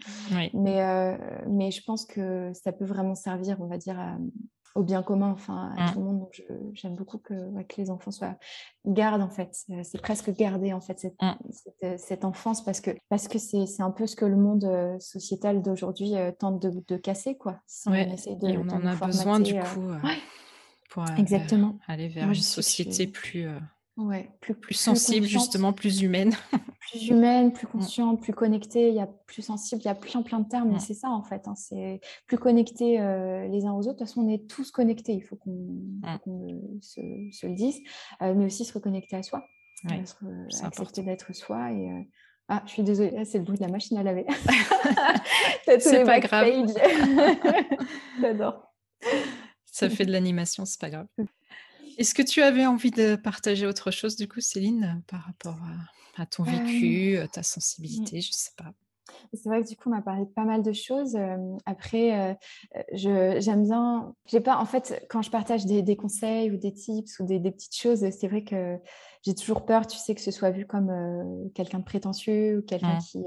Mais, 0.54 1.18
mais 1.48 1.72
je 1.72 1.84
pense 1.84 2.06
que 2.06 2.52
ça 2.54 2.72
peut 2.72 2.86
vraiment 2.86 3.16
servir, 3.16 3.58
on 3.60 3.68
va 3.68 3.78
dire, 3.78 4.00
à, 4.00 4.18
au 4.78 4.84
bien 4.84 5.02
commun, 5.02 5.32
enfin 5.32 5.74
à 5.76 5.90
mmh. 5.90 5.94
tout 5.94 6.00
le 6.00 6.06
monde. 6.06 6.20
Donc 6.20 6.44
j'aime 6.74 6.96
beaucoup 6.96 7.18
que, 7.18 7.34
que, 7.64 7.82
les 7.82 7.90
enfants 7.90 8.12
soient 8.12 8.38
gardent 8.86 9.22
en 9.22 9.30
fait. 9.30 9.66
Euh, 9.72 9.82
c'est 9.84 10.00
presque 10.02 10.32
garder 10.32 10.72
en 10.72 10.82
fait 10.82 11.00
cette, 11.00 11.22
mmh. 11.22 11.32
euh, 11.84 11.96
cette, 11.98 12.24
enfance 12.24 12.64
parce 12.64 12.80
que 12.80 12.92
parce 13.10 13.28
que 13.28 13.40
c'est 13.40 13.82
un 13.82 13.92
peu 13.92 14.08
ce 14.08 14.16
que 14.16 14.26
le 14.26 14.38
monde 14.38 14.66
euh, 14.66 14.98
sociétal 15.00 15.62
d'aujourd'hui 15.62 16.14
tente 16.40 16.62
de, 16.62 16.84
de, 16.88 16.98
casser 16.98 17.38
quoi. 17.38 17.60
on, 17.88 17.92
de, 17.92 18.58
on 18.58 18.70
en 18.70 18.86
a 18.86 18.96
besoin 18.96 19.40
du 19.40 19.54
coup 19.60 19.92
pour 20.90 21.04
Exactement. 21.18 21.78
aller 21.88 22.08
vers 22.08 22.28
une 22.28 22.36
société 22.36 23.08
plus 23.08 23.48
Ouais, 23.98 24.30
plus, 24.42 24.54
plus, 24.54 24.76
sensible, 24.76 25.26
justement, 25.26 25.74
plus 25.74 26.02
humaine. 26.04 26.32
plus 26.92 27.08
humaine, 27.08 27.52
plus 27.52 27.66
mm. 27.66 27.72
consciente, 27.72 28.22
plus 28.22 28.34
connectée, 28.34 28.90
il 28.90 28.96
y 28.96 29.00
a 29.00 29.08
plus 29.08 29.42
sensible, 29.42 29.82
il 29.82 29.86
y 29.86 29.90
a 29.90 29.96
plein 29.96 30.22
plein 30.22 30.40
de 30.40 30.48
termes, 30.48 30.70
mais 30.70 30.76
mm. 30.76 30.82
c'est 30.82 30.94
ça 30.94 31.10
en 31.10 31.24
fait, 31.24 31.48
hein, 31.48 31.56
c'est 31.56 32.00
plus 32.28 32.38
connecté 32.38 33.02
euh, 33.02 33.48
les 33.48 33.66
uns 33.66 33.74
aux 33.74 33.80
autres. 33.80 33.94
De 33.94 33.98
toute 33.98 34.08
façon, 34.08 34.22
on 34.22 34.30
est 34.30 34.48
tous 34.48 34.70
connectés, 34.70 35.14
il 35.14 35.22
faut 35.22 35.36
qu'on 35.36 35.50
mm. 35.50 36.80
se, 36.82 37.02
se, 37.32 37.48
le 37.48 37.56
dise, 37.56 37.80
euh, 38.22 38.36
mais 38.36 38.46
aussi 38.46 38.66
se 38.66 38.74
reconnecter 38.74 39.16
à 39.16 39.24
soi, 39.24 39.44
ouais, 39.90 40.04
accepter 40.62 41.02
d'être 41.02 41.34
soi 41.34 41.72
et 41.72 41.92
euh, 41.92 42.02
ah, 42.50 42.64
je 42.66 42.72
suis 42.72 42.84
désolée, 42.84 43.26
c'est 43.26 43.40
le 43.40 43.44
bruit 43.44 43.58
de 43.58 43.64
la 43.64 43.72
machine 43.72 43.98
à 43.98 44.04
laver. 44.04 44.26
c'est 45.80 46.06
pas 46.06 46.20
grave. 46.20 46.48
J'adore. 48.22 48.74
Ça 49.66 49.90
fait 49.90 50.06
de 50.06 50.12
l'animation, 50.12 50.64
c'est 50.66 50.80
pas 50.80 50.90
grave. 50.90 51.08
Est-ce 51.98 52.14
que 52.14 52.22
tu 52.22 52.42
avais 52.42 52.66
envie 52.66 52.92
de 52.92 53.16
partager 53.16 53.66
autre 53.66 53.92
chose, 53.92 54.16
du 54.16 54.28
coup, 54.28 54.42
Céline, 54.42 55.02
par 55.08 55.22
rapport 55.24 55.60
à, 56.16 56.26
ton 56.26 56.44
vécu, 56.44 57.20
ta 57.32 57.44
sensibilité, 57.44 58.22
je 58.22 58.30
ne 58.30 58.34
sais 58.34 58.52
pas? 58.56 58.74
C'est 59.34 59.50
vrai 59.50 59.62
que 59.62 59.68
du 59.68 59.76
coup, 59.76 59.90
on 59.90 59.96
m'a 59.96 60.02
parlé 60.02 60.26
de 60.26 60.30
pas 60.30 60.46
mal 60.46 60.64
de 60.64 60.72
choses. 60.72 61.18
après, 61.66 62.38
j'aime 62.94 63.64
bien. 63.64 64.14
J'ai 64.26 64.40
pas, 64.40 64.58
en 64.58 64.66
fait, 64.66 65.06
quand 65.10 65.22
je 65.22 65.32
partage 65.32 65.66
des, 65.66 65.96
conseils 65.96 66.52
ou 66.52 66.58
des 66.58 66.74
tips 66.74 67.20
ou 67.20 67.26
des, 67.26 67.40
petites 67.40 67.76
choses, 67.76 68.10
c'est 68.10 68.28
vrai 68.28 68.44
que 68.44 68.78
j'ai 69.24 69.34
toujours 69.34 69.66
peur, 69.66 69.88
tu 69.88 69.98
sais, 69.98 70.16
que 70.16 70.22
ce 70.22 70.32
soit 70.32 70.52
vu 70.52 70.66
comme 70.66 71.50
quelqu'un 71.54 71.80
de 71.80 71.84
prétentieux 71.84 72.60
ou 72.60 72.62
quelqu'un 72.62 73.00
qui 73.00 73.26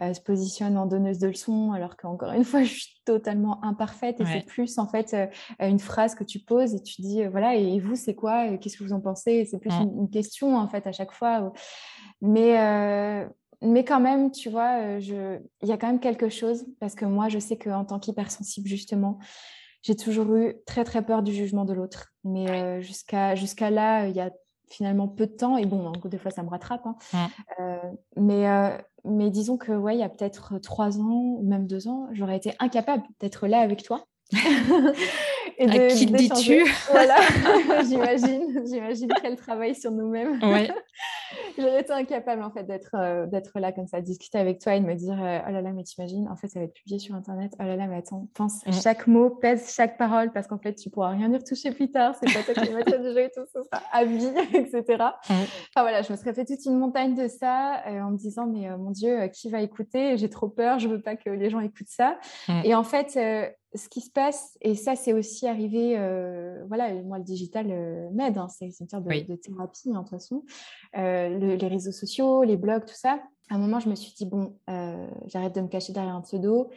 se 0.00 0.20
positionne 0.20 0.76
en 0.76 0.86
donneuse 0.86 1.18
de 1.18 1.28
leçons, 1.28 1.72
alors 1.72 1.96
qu'encore 1.96 2.32
une 2.32 2.44
fois, 2.44 2.62
je 2.62 2.72
suis 2.72 3.00
totalement 3.04 3.62
imparfaite. 3.64 4.20
Et 4.20 4.26
c'est 4.26 4.46
plus, 4.46 4.78
en 4.78 4.88
fait, 4.88 5.16
une 5.60 5.80
phrase 5.80 6.14
que 6.14 6.24
tu 6.24 6.38
poses 6.38 6.74
et 6.74 6.82
tu 6.82 7.02
dis, 7.02 7.24
voilà, 7.26 7.54
et 7.54 7.78
vous, 7.80 7.96
c'est 7.96 8.14
quoi 8.14 8.56
Qu'est-ce 8.58 8.78
que 8.78 8.84
vous 8.84 8.92
en 8.92 9.00
pensez? 9.00 9.46
C'est 9.50 9.58
plus 9.58 9.70
mmh. 9.70 9.98
une, 9.98 10.10
question, 10.10 10.56
en 10.56 10.68
fait, 10.68 10.86
à 10.86 10.92
chaque 10.92 11.12
fois. 11.12 11.52
Mais 12.20 13.26
mais 13.60 13.84
quand 13.84 14.00
même, 14.00 14.30
tu 14.30 14.50
vois, 14.50 14.80
euh, 14.80 15.00
je... 15.00 15.38
il 15.62 15.68
y 15.68 15.72
a 15.72 15.76
quand 15.76 15.88
même 15.88 16.00
quelque 16.00 16.28
chose, 16.28 16.66
parce 16.80 16.94
que 16.94 17.04
moi, 17.04 17.28
je 17.28 17.38
sais 17.38 17.56
qu'en 17.56 17.84
tant 17.84 17.98
qu'hypersensible, 17.98 18.68
justement, 18.68 19.18
j'ai 19.82 19.96
toujours 19.96 20.34
eu 20.34 20.56
très, 20.66 20.84
très 20.84 21.04
peur 21.04 21.22
du 21.22 21.32
jugement 21.32 21.64
de 21.64 21.72
l'autre. 21.72 22.12
Mais 22.24 22.48
euh, 22.50 22.80
jusqu'à 22.80 23.34
jusqu'à 23.34 23.70
là, 23.70 24.06
il 24.06 24.16
y 24.16 24.20
a 24.20 24.30
finalement 24.70 25.08
peu 25.08 25.26
de 25.26 25.32
temps, 25.32 25.56
et 25.56 25.66
bon, 25.66 25.92
des 26.04 26.18
fois, 26.18 26.30
ça 26.30 26.42
me 26.42 26.50
rattrape. 26.50 26.86
Hein. 26.86 26.96
Euh, 27.58 27.78
mais, 28.16 28.78
mais 29.04 29.30
disons 29.30 29.56
que, 29.56 29.72
ouais, 29.72 29.96
il 29.96 30.00
y 30.00 30.04
a 30.04 30.08
peut-être 30.08 30.58
trois 30.58 30.98
ans, 31.00 31.38
même 31.42 31.66
deux 31.66 31.88
ans, 31.88 32.08
j'aurais 32.12 32.36
été 32.36 32.52
incapable 32.58 33.02
d'être 33.18 33.46
là 33.46 33.60
avec 33.60 33.82
toi. 33.82 34.04
et 35.58 35.66
de, 35.66 35.72
à 35.72 35.88
qui 35.88 36.06
dis-tu? 36.06 36.64
Voilà, 36.90 37.16
j'imagine, 37.88 38.62
j'imagine 38.66 39.08
qu'elle 39.20 39.36
travaille 39.36 39.74
sur 39.74 39.90
nous-mêmes. 39.90 40.38
Ouais. 40.42 40.70
J'aurais 41.58 41.80
été 41.80 41.92
incapable 41.92 42.42
en 42.42 42.50
fait 42.50 42.62
d'être 42.64 42.94
euh, 42.94 43.26
d'être 43.26 43.58
là 43.58 43.72
comme 43.72 43.86
ça, 43.86 44.00
discuter 44.00 44.38
avec 44.38 44.60
toi 44.60 44.74
et 44.74 44.80
de 44.80 44.86
me 44.86 44.94
dire 44.94 45.20
euh, 45.20 45.40
oh 45.46 45.50
là 45.50 45.60
là 45.60 45.72
mais 45.72 45.82
t'imagines 45.82 46.28
en 46.28 46.36
fait 46.36 46.48
ça 46.48 46.60
va 46.60 46.66
être 46.66 46.72
publié 46.72 46.98
sur 46.98 47.14
internet 47.14 47.52
oh 47.58 47.64
là 47.64 47.74
là 47.74 47.86
mais 47.86 47.96
attends 47.96 48.28
pense 48.34 48.64
mm. 48.64 48.72
chaque 48.72 49.06
mot 49.06 49.30
pèse 49.30 49.74
chaque 49.74 49.98
parole 49.98 50.30
parce 50.30 50.46
qu'en 50.46 50.58
fait 50.58 50.74
tu 50.74 50.88
pourras 50.88 51.10
rien 51.10 51.32
y 51.32 51.36
retoucher 51.36 51.72
plus 51.72 51.90
tard 51.90 52.14
c'est 52.14 52.32
pas 52.32 52.42
toi 52.52 52.62
qui 52.62 52.72
mettras 52.72 52.98
du 52.98 53.12
jeu 53.12 53.20
et 53.20 53.30
tout 53.30 53.44
ça 53.52 53.60
sera 53.64 53.82
à 53.92 54.04
vie 54.04 54.32
etc. 54.54 54.84
Mm. 54.88 55.32
Enfin 55.32 55.82
voilà 55.82 56.02
je 56.02 56.12
me 56.12 56.16
serais 56.16 56.32
fait 56.32 56.44
toute 56.44 56.64
une 56.64 56.78
montagne 56.78 57.14
de 57.14 57.26
ça 57.26 57.82
euh, 57.86 58.00
en 58.02 58.10
me 58.10 58.16
disant 58.16 58.46
mais 58.46 58.68
mon 58.76 58.90
dieu 58.90 59.28
qui 59.28 59.50
va 59.50 59.60
écouter? 59.60 60.16
J'ai 60.16 60.30
trop 60.30 60.48
peur 60.48 60.78
je 60.78 60.88
veux 60.88 61.00
pas 61.00 61.16
que 61.16 61.30
les 61.30 61.50
gens 61.50 61.60
écoutent 61.60 61.88
ça 61.88 62.18
mm. 62.48 62.60
et 62.64 62.74
en 62.74 62.84
fait 62.84 63.18
ce 63.74 63.88
qui 63.88 64.00
se 64.00 64.10
passe, 64.10 64.56
et 64.62 64.74
ça 64.74 64.96
c'est 64.96 65.12
aussi 65.12 65.46
arrivé, 65.46 65.98
euh, 65.98 66.64
voilà, 66.68 66.94
moi 67.02 67.18
le 67.18 67.24
digital 67.24 67.66
euh, 67.70 68.08
m'aide, 68.12 68.38
hein, 68.38 68.48
c'est 68.48 68.66
une 68.66 68.88
sorte 68.88 69.04
de, 69.04 69.36
thérapie 69.36 69.90
hein, 69.92 69.92
de 69.92 69.98
toute 69.98 70.08
façon, 70.10 70.44
euh, 70.96 71.56
les 71.56 71.68
réseaux 71.68 71.92
sociaux, 71.92 72.44
les 72.44 72.56
blogs, 72.56 72.86
tout 72.86 72.94
ça. 72.94 73.20
À 73.50 73.54
un 73.54 73.58
moment, 73.58 73.80
je 73.80 73.88
me 73.88 73.94
suis 73.94 74.12
dit, 74.12 74.26
bon, 74.26 74.58
j'arrête 75.26 75.54
de 75.54 75.62
me 75.62 75.68
cacher 75.68 75.94
derrière 75.94 76.14
un 76.14 76.20
pseudo, 76.20 76.70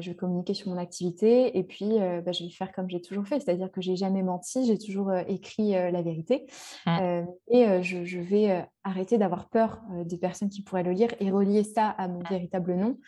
je 0.00 0.10
vais 0.10 0.16
communiquer 0.16 0.54
sur 0.54 0.70
mon 0.70 0.78
activité, 0.78 1.56
et 1.56 1.62
puis 1.62 1.98
bah, 2.24 2.32
je 2.32 2.44
vais 2.44 2.50
faire 2.50 2.72
comme 2.72 2.88
j'ai 2.90 3.00
toujours 3.00 3.26
fait, 3.26 3.40
c'est-à-dire 3.40 3.70
que 3.70 3.80
j'ai 3.80 3.96
jamais 3.96 4.22
menti, 4.22 4.66
j'ai 4.66 4.78
toujours 4.78 5.12
écrit 5.28 5.72
la 5.72 6.02
vérité, 6.02 6.46
mmh. 6.86 7.24
et 7.48 7.82
je, 7.82 8.04
je, 8.04 8.18
vais 8.18 8.66
arrêter 8.84 9.18
d'avoir 9.18 9.48
peur 9.48 9.80
des 10.04 10.18
personnes 10.18 10.48
qui 10.48 10.62
pourraient 10.62 10.82
le 10.82 10.92
lire 10.92 11.10
et 11.20 11.30
relier 11.30 11.62
ça 11.62 11.88
à 11.88 12.08
mon 12.08 12.20
véritable 12.28 12.74
nom. 12.74 12.98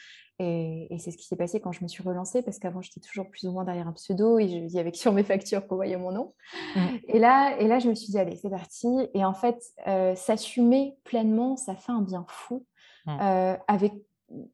Et, 0.41 0.97
c'est 0.99 1.11
ce 1.11 1.17
qui 1.17 1.27
s'est 1.27 1.37
passé 1.37 1.61
quand 1.61 1.73
je 1.73 1.83
me 1.83 1.89
suis 1.89 2.03
relancée, 2.03 2.43
parce 2.43 2.59
qu'avant, 2.59 2.81
j'étais 2.81 3.01
toujours 3.01 3.29
plus 3.29 3.49
ou 3.49 3.53
moins 3.53 3.65
derrière 3.65 3.89
un 3.89 3.93
pseudo 3.93 4.39
et 4.39 4.49
je 4.49 4.59
disais 4.59 4.79
avec 4.79 4.95
sur 4.95 5.13
mes 5.13 5.25
factures 5.25 5.67
qu'on 5.67 5.75
voyait 5.77 5.97
mon 5.97 6.13
nom. 6.13 6.35
Mmh. 6.77 6.81
Et, 7.09 7.19
là, 7.19 7.57
et 7.59 7.67
là, 7.67 7.81
je 7.81 7.89
me 7.89 7.95
suis 7.95 8.13
dit, 8.13 8.19
allez, 8.19 8.37
c'est 8.37 8.51
parti. 8.51 8.89
Et 9.15 9.25
en 9.25 9.35
fait, 9.35 9.61
euh, 9.89 10.15
s'assumer 10.15 10.97
pleinement, 11.03 11.57
ça 11.57 11.75
fait 11.75 11.93
un 11.93 12.03
bien 12.03 12.25
fou. 12.29 12.65
Mmh. 13.07 13.19
Euh, 13.21 13.57
avec 13.67 13.95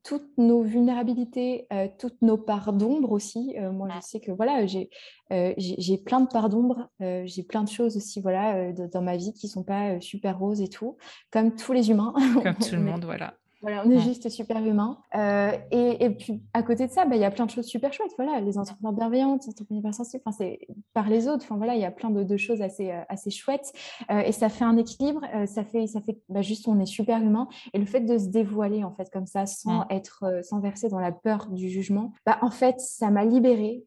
toutes 0.02 0.38
nos 0.38 0.62
vulnérabilités, 0.62 1.66
euh, 1.72 1.88
toutes 1.98 2.20
nos 2.22 2.36
parts 2.36 2.72
d'ombre 2.72 3.12
aussi. 3.12 3.56
moi, 3.72 3.88
je 3.96 4.06
sais 4.06 4.20
que 4.20 4.32
voilà, 4.32 4.66
j'ai 4.66 4.90
j'ai 5.30 5.98
plein 5.98 6.20
de 6.20 6.28
parts 6.28 6.48
d'ombre, 6.48 6.88
j'ai 7.00 7.42
plein 7.42 7.64
de 7.64 7.68
choses 7.68 7.96
aussi 7.96 8.20
voilà 8.20 8.72
dans 8.72 9.02
ma 9.02 9.16
vie 9.16 9.32
qui 9.32 9.48
sont 9.48 9.64
pas 9.64 10.00
super 10.00 10.38
roses 10.38 10.60
et 10.60 10.68
tout, 10.68 10.96
comme 11.30 11.54
tous 11.54 11.72
les 11.72 11.90
humains. 11.90 12.14
Comme 12.42 12.54
tout 12.58 12.76
le 12.76 12.82
monde, 12.82 13.04
voilà. 13.04 13.34
Voilà, 13.64 13.82
on 13.86 13.90
est 13.90 14.00
juste 14.00 14.28
super 14.28 14.62
humain. 14.62 14.98
Euh, 15.14 15.52
et, 15.70 16.10
puis, 16.10 16.42
à 16.52 16.62
côté 16.62 16.86
de 16.86 16.92
ça, 16.92 17.06
bah, 17.06 17.16
il 17.16 17.22
y 17.22 17.24
a 17.24 17.30
plein 17.30 17.46
de 17.46 17.50
choses 17.50 17.64
super 17.64 17.94
chouettes. 17.94 18.12
Voilà, 18.18 18.38
les 18.42 18.58
entrepreneurs 18.58 18.92
bienveillantes, 18.92 19.46
les 19.46 19.52
entrepreneurs 19.52 19.94
sensibles, 19.94 20.22
enfin, 20.26 20.36
c'est 20.36 20.58
par 20.92 21.08
les 21.08 21.28
autres. 21.28 21.44
Enfin, 21.44 21.56
voilà, 21.56 21.74
il 21.74 21.80
y 21.80 21.86
a 21.86 21.90
plein 21.90 22.10
de, 22.10 22.36
choses 22.36 22.60
assez, 22.60 22.90
euh, 22.90 23.00
assez 23.08 23.30
chouettes. 23.30 23.72
Euh, 24.10 24.20
et 24.20 24.32
ça 24.32 24.50
fait 24.50 24.66
un 24.66 24.76
équilibre. 24.76 25.22
ça 25.46 25.64
fait, 25.64 25.86
ça 25.86 26.02
fait 26.02 26.18
bah, 26.28 26.42
juste, 26.42 26.68
on 26.68 26.78
est 26.78 26.84
super 26.84 27.22
humain. 27.22 27.48
Et 27.72 27.78
le 27.78 27.86
fait 27.86 28.00
de 28.00 28.18
se 28.18 28.26
dévoiler, 28.26 28.84
en 28.84 28.92
fait, 28.92 29.08
comme 29.10 29.26
ça, 29.26 29.46
sans 29.46 29.86
être, 29.88 30.42
sans 30.42 30.60
verser 30.60 30.90
dans 30.90 31.00
la 31.00 31.12
peur 31.12 31.46
du 31.48 31.70
jugement, 31.70 32.12
bah, 32.26 32.36
en 32.42 32.50
fait, 32.50 32.78
ça 32.80 33.08
m'a 33.08 33.24
libérée. 33.24 33.86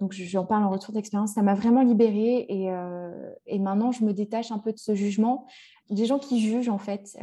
donc, 0.00 0.12
j'en 0.12 0.46
parle 0.46 0.64
en 0.64 0.70
retour 0.70 0.94
d'expérience. 0.94 1.34
Ça 1.34 1.42
m'a 1.42 1.54
vraiment 1.54 1.82
libérée. 1.82 2.46
Et, 2.48 2.72
et 3.46 3.58
maintenant, 3.58 3.92
je 3.92 4.06
me 4.06 4.14
détache 4.14 4.52
un 4.52 4.58
peu 4.58 4.72
de 4.72 4.78
ce 4.78 4.94
jugement. 4.94 5.44
Des 5.90 6.06
gens 6.06 6.18
qui 6.18 6.40
jugent, 6.40 6.70
en 6.70 6.78
fait, 6.78 7.14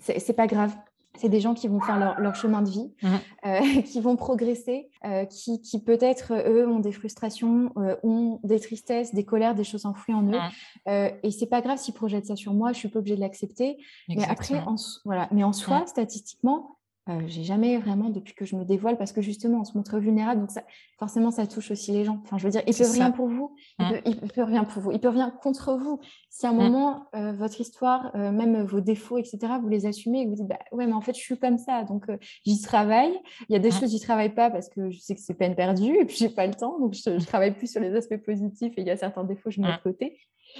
c'est 0.00 0.36
pas 0.36 0.46
grave 0.46 0.76
c'est 1.16 1.28
des 1.28 1.40
gens 1.40 1.54
qui 1.54 1.68
vont 1.68 1.80
faire 1.80 2.16
leur, 2.18 2.34
chemin 2.34 2.62
de 2.62 2.70
vie, 2.70 2.92
mmh. 3.02 3.08
euh, 3.46 3.82
qui 3.82 4.00
vont 4.00 4.16
progresser, 4.16 4.88
euh, 5.04 5.24
qui, 5.24 5.60
qui 5.60 5.82
peut-être, 5.82 6.32
eux, 6.48 6.66
ont 6.68 6.78
des 6.78 6.92
frustrations, 6.92 7.72
euh, 7.76 7.96
ont 8.02 8.40
des 8.44 8.60
tristesses, 8.60 9.14
des 9.14 9.24
colères, 9.24 9.54
des 9.54 9.64
choses 9.64 9.86
enfouies 9.86 10.14
en 10.14 10.22
eux. 10.22 10.38
Mmh. 10.86 10.90
et 11.22 11.30
c'est 11.30 11.46
pas 11.46 11.60
grave 11.60 11.78
s'ils 11.78 11.94
projettent 11.94 12.26
ça 12.26 12.36
sur 12.36 12.54
moi, 12.54 12.72
je 12.72 12.78
suis 12.78 12.88
pas 12.88 13.00
obligée 13.00 13.16
de 13.16 13.20
l'accepter. 13.20 13.78
Mais 14.08 14.24
après, 14.24 14.62
voilà. 15.04 15.28
Mais 15.32 15.44
en 15.44 15.52
soi, 15.52 15.80
mmh. 15.80 15.86
statistiquement, 15.88 16.76
euh, 17.08 17.22
j'ai 17.26 17.44
jamais 17.44 17.78
vraiment, 17.78 18.10
depuis 18.10 18.34
que 18.34 18.44
je 18.44 18.54
me 18.56 18.64
dévoile, 18.64 18.98
parce 18.98 19.12
que 19.12 19.22
justement, 19.22 19.60
on 19.60 19.64
se 19.64 19.76
montre 19.76 19.98
vulnérable, 19.98 20.40
donc 20.40 20.50
ça, 20.50 20.62
forcément, 20.98 21.30
ça 21.30 21.46
touche 21.46 21.70
aussi 21.70 21.92
les 21.92 22.04
gens. 22.04 22.20
Enfin, 22.22 22.36
je 22.36 22.44
veux 22.44 22.50
dire, 22.50 22.62
il 22.66 22.74
peut 22.74 22.90
rien 22.90 23.10
pour 23.10 23.26
vous, 23.26 23.54
il, 23.78 23.84
hein? 23.84 24.00
peut, 24.04 24.26
peut, 24.34 24.42
rien 24.42 24.64
pour 24.64 24.82
vous, 24.82 24.92
il 24.92 25.00
peut 25.00 25.08
rien 25.08 25.30
contre 25.30 25.74
vous. 25.76 25.98
Si 26.28 26.46
à 26.46 26.50
un 26.50 26.52
hein? 26.52 26.56
moment, 26.56 27.06
euh, 27.16 27.32
votre 27.32 27.58
histoire, 27.60 28.10
euh, 28.14 28.30
même 28.32 28.62
vos 28.64 28.80
défauts, 28.80 29.16
etc., 29.16 29.38
vous 29.60 29.68
les 29.68 29.86
assumez 29.86 30.22
et 30.22 30.26
vous 30.26 30.34
dites, 30.34 30.46
bah, 30.46 30.58
ouais, 30.72 30.86
mais 30.86 30.92
en 30.92 31.00
fait, 31.00 31.14
je 31.14 31.20
suis 31.20 31.38
comme 31.38 31.56
ça, 31.56 31.84
donc 31.84 32.06
j'y 32.44 32.60
travaille. 32.60 33.18
Il 33.48 33.54
y 33.54 33.56
a 33.56 33.58
des 33.58 33.74
hein? 33.74 33.80
choses, 33.80 33.90
j'y 33.90 34.00
travaille 34.00 34.34
pas 34.34 34.50
parce 34.50 34.68
que 34.68 34.90
je 34.90 34.98
sais 35.00 35.14
que 35.14 35.20
c'est 35.20 35.34
peine 35.34 35.54
perdue 35.54 35.96
et 35.98 36.04
puis 36.04 36.16
j'ai 36.16 36.28
pas 36.28 36.46
le 36.46 36.54
temps, 36.54 36.78
donc 36.78 36.92
je, 36.92 37.18
je, 37.18 37.26
travaille 37.26 37.54
plus 37.54 37.72
sur 37.72 37.80
les 37.80 37.94
aspects 37.96 38.18
positifs 38.18 38.74
et 38.76 38.82
il 38.82 38.86
y 38.86 38.90
a 38.90 38.96
certains 38.96 39.24
défauts, 39.24 39.50
je 39.50 39.60
mets 39.62 39.72
de 39.72 39.82
côté. 39.82 40.18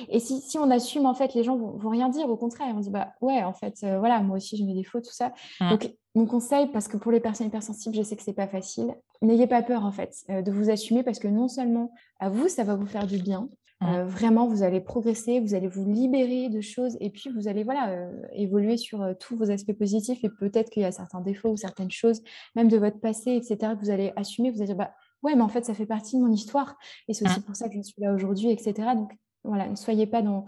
Et 0.08 0.20
si, 0.20 0.40
si, 0.40 0.56
on 0.56 0.70
assume, 0.70 1.04
en 1.04 1.14
fait, 1.14 1.34
les 1.34 1.42
gens 1.42 1.56
vont, 1.56 1.76
vont 1.76 1.90
rien 1.90 2.08
dire, 2.08 2.28
au 2.28 2.36
contraire, 2.36 2.72
on 2.76 2.80
dit, 2.80 2.90
bah 2.90 3.12
ouais, 3.20 3.42
en 3.42 3.52
fait, 3.52 3.74
voilà, 3.82 4.20
moi 4.20 4.36
aussi 4.36 4.56
j'ai 4.56 4.64
mes 4.64 4.74
défauts, 4.74 5.00
tout 5.00 5.12
ça. 5.12 5.32
Donc, 5.68 5.92
mon 6.14 6.26
conseil, 6.26 6.66
parce 6.72 6.88
que 6.88 6.96
pour 6.96 7.12
les 7.12 7.20
personnes 7.20 7.46
hypersensibles, 7.46 7.94
je 7.94 8.02
sais 8.02 8.16
que 8.16 8.22
c'est 8.22 8.32
pas 8.32 8.48
facile, 8.48 8.94
n'ayez 9.22 9.46
pas 9.46 9.62
peur 9.62 9.84
en 9.84 9.92
fait 9.92 10.24
de 10.28 10.50
vous 10.50 10.70
assumer 10.70 11.02
parce 11.02 11.18
que 11.18 11.28
non 11.28 11.48
seulement 11.48 11.92
à 12.18 12.28
vous, 12.28 12.48
ça 12.48 12.64
va 12.64 12.74
vous 12.74 12.86
faire 12.86 13.06
du 13.06 13.18
bien, 13.18 13.48
mmh. 13.80 14.02
vraiment, 14.02 14.48
vous 14.48 14.62
allez 14.62 14.80
progresser, 14.80 15.38
vous 15.40 15.54
allez 15.54 15.68
vous 15.68 15.88
libérer 15.88 16.48
de 16.48 16.60
choses 16.60 16.96
et 17.00 17.10
puis 17.10 17.30
vous 17.30 17.46
allez 17.46 17.62
voilà 17.62 18.08
évoluer 18.32 18.76
sur 18.76 19.06
tous 19.20 19.36
vos 19.36 19.50
aspects 19.50 19.72
positifs 19.72 20.24
et 20.24 20.30
peut-être 20.30 20.70
qu'il 20.70 20.82
y 20.82 20.86
a 20.86 20.92
certains 20.92 21.20
défauts 21.20 21.50
ou 21.50 21.56
certaines 21.56 21.92
choses, 21.92 22.22
même 22.56 22.68
de 22.68 22.76
votre 22.76 22.98
passé, 22.98 23.32
etc., 23.32 23.74
que 23.74 23.84
vous 23.84 23.90
allez 23.90 24.12
assumer, 24.16 24.50
vous 24.50 24.58
allez 24.58 24.66
dire 24.66 24.76
bah 24.76 24.92
ouais, 25.22 25.36
mais 25.36 25.42
en 25.42 25.48
fait, 25.48 25.64
ça 25.64 25.74
fait 25.74 25.86
partie 25.86 26.16
de 26.16 26.22
mon 26.22 26.32
histoire 26.32 26.76
et 27.06 27.14
c'est 27.14 27.24
aussi 27.24 27.40
mmh. 27.40 27.44
pour 27.44 27.56
ça 27.56 27.68
que 27.68 27.76
je 27.76 27.82
suis 27.82 28.00
là 28.02 28.12
aujourd'hui, 28.12 28.50
etc. 28.50 28.74
Donc 28.96 29.12
voilà, 29.44 29.68
ne 29.68 29.76
soyez 29.76 30.06
pas 30.06 30.22
dans, 30.22 30.44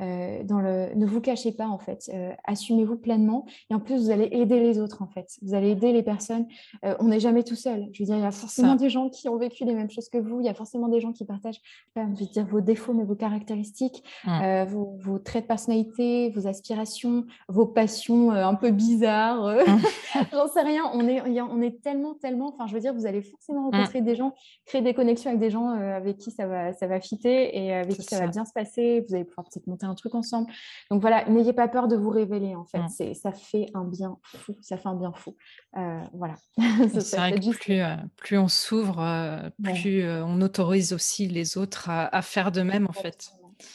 euh, 0.00 0.42
dans 0.42 0.60
le, 0.60 0.92
ne 0.96 1.06
vous 1.06 1.20
cachez 1.20 1.52
pas 1.52 1.68
en 1.68 1.78
fait, 1.78 2.10
euh, 2.12 2.32
assumez-vous 2.44 2.96
pleinement 2.96 3.46
et 3.70 3.74
en 3.74 3.80
plus 3.80 3.96
vous 3.96 4.10
allez 4.10 4.28
aider 4.32 4.58
les 4.58 4.80
autres 4.80 5.02
en 5.02 5.06
fait, 5.06 5.38
vous 5.42 5.54
allez 5.54 5.70
aider 5.70 5.92
les 5.92 6.02
personnes. 6.02 6.46
Euh, 6.84 6.96
on 6.98 7.04
n'est 7.04 7.20
jamais 7.20 7.44
tout 7.44 7.54
seul. 7.54 7.88
Je 7.92 8.02
veux 8.02 8.06
dire, 8.06 8.16
il 8.16 8.22
y 8.22 8.26
a 8.26 8.32
forcément 8.32 8.74
des 8.74 8.90
gens 8.90 9.08
qui 9.08 9.28
ont 9.28 9.36
vécu 9.36 9.64
les 9.64 9.74
mêmes 9.74 9.90
choses 9.90 10.08
que 10.08 10.18
vous. 10.18 10.40
Il 10.40 10.46
y 10.46 10.48
a 10.48 10.54
forcément 10.54 10.88
des 10.88 11.00
gens 11.00 11.12
qui 11.12 11.24
partagent, 11.24 11.60
je 11.94 12.00
veux 12.02 12.26
dire, 12.26 12.44
vos 12.46 12.60
défauts 12.60 12.92
mais 12.92 13.04
vos 13.04 13.14
caractéristiques, 13.14 14.02
mmh. 14.24 14.64
vos, 14.64 14.96
vos, 15.00 15.18
traits 15.20 15.44
de 15.44 15.48
personnalité, 15.48 16.30
vos 16.30 16.48
aspirations, 16.48 17.24
vos 17.48 17.66
passions 17.66 18.32
un 18.32 18.54
peu 18.54 18.72
bizarres. 18.72 19.46
Mmh. 19.46 20.22
J'en 20.32 20.48
sais 20.48 20.62
rien. 20.62 20.90
On 20.92 21.06
est, 21.06 21.40
on 21.40 21.62
est 21.62 21.80
tellement, 21.82 22.14
tellement. 22.14 22.48
Enfin, 22.48 22.66
je 22.66 22.74
veux 22.74 22.80
dire, 22.80 22.94
vous 22.94 23.06
allez 23.06 23.22
forcément 23.22 23.70
mmh. 23.70 23.76
rencontrer 23.76 24.00
des 24.00 24.16
gens, 24.16 24.34
créer 24.66 24.82
des 24.82 24.94
connexions 24.94 25.30
avec 25.30 25.40
des 25.40 25.50
gens 25.50 25.68
avec 25.68 26.18
qui 26.18 26.32
ça 26.32 26.48
va, 26.48 26.72
ça 26.72 26.88
va 26.88 27.00
fitter 27.00 27.56
et 27.56 27.72
avec 27.74 27.94
qui 27.94 28.02
ça, 28.02 28.16
ça 28.16 28.24
va 28.24 28.30
bien 28.30 28.44
se 28.44 28.52
passer. 28.52 29.04
Vous 29.08 29.14
allez 29.14 29.24
pouvoir 29.24 29.46
peut-être 29.46 29.68
monter 29.68 29.83
un 29.86 29.94
truc 29.94 30.14
ensemble. 30.14 30.50
Donc 30.90 31.00
voilà, 31.00 31.28
n'ayez 31.28 31.52
pas 31.52 31.68
peur 31.68 31.88
de 31.88 31.96
vous 31.96 32.10
révéler 32.10 32.54
en 32.54 32.64
fait. 32.64 32.78
Mmh. 32.78 32.88
C'est, 32.88 33.14
ça 33.14 33.32
fait 33.32 33.66
un 33.74 33.84
bien 33.84 34.18
fou, 34.24 34.56
ça 34.60 34.76
fait 34.76 34.88
un 34.88 34.94
bien 34.94 35.12
fou. 35.12 35.36
Euh, 35.76 36.00
voilà. 36.12 36.34
c'est 37.00 37.16
vrai 37.16 37.32
que 37.32 37.50
plus, 37.56 37.80
euh, 37.80 37.96
plus, 38.16 38.38
on 38.38 38.48
s'ouvre, 38.48 39.00
euh, 39.00 39.50
plus 39.62 40.04
on 40.08 40.40
autorise 40.40 40.92
aussi 40.92 41.28
les 41.28 41.58
autres 41.58 41.88
à, 41.90 42.22
faire 42.22 42.52
de 42.52 42.62
même 42.62 42.86
en 42.88 42.92
fait. 42.92 43.30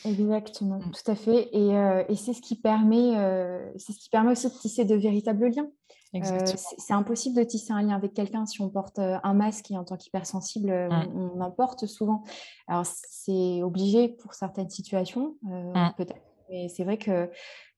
Exactement, 0.06 0.80
mmh. 0.80 0.92
tout 0.92 1.12
à 1.12 1.16
fait. 1.16 1.50
Et, 1.54 1.70
et, 2.10 2.16
c'est 2.16 2.34
ce 2.34 2.42
qui 2.42 2.56
permet, 2.56 3.14
c'est 3.78 3.94
ce 3.94 4.00
qui 4.00 4.10
permet 4.10 4.32
aussi 4.32 4.48
de 4.48 4.54
tisser 4.54 4.86
de 4.86 4.96
véritables 4.96 5.48
liens. 5.48 5.70
C'est 6.14 6.94
impossible 6.94 7.38
de 7.38 7.44
tisser 7.44 7.72
un 7.72 7.82
lien 7.82 7.96
avec 7.96 8.14
quelqu'un 8.14 8.46
si 8.46 8.62
on 8.62 8.70
porte 8.70 9.00
un 9.00 9.34
masque 9.34 9.72
et 9.72 9.78
en 9.78 9.84
tant 9.84 9.98
qu'hypersensible, 9.98 10.72
mmh. 10.72 11.10
on, 11.16 11.32
on, 11.36 11.42
en 11.42 11.52
porte 11.52 11.86
souvent. 11.86 12.24
Alors 12.68 12.86
c'est 12.86 13.62
obligé 13.62 14.10
pour 14.10 14.34
certaines 14.34 14.70
situations, 14.70 15.36
peut-être 15.98 16.29
mais 16.50 16.70
c'est 16.70 16.84
vrai 16.84 16.98
que 16.98 17.30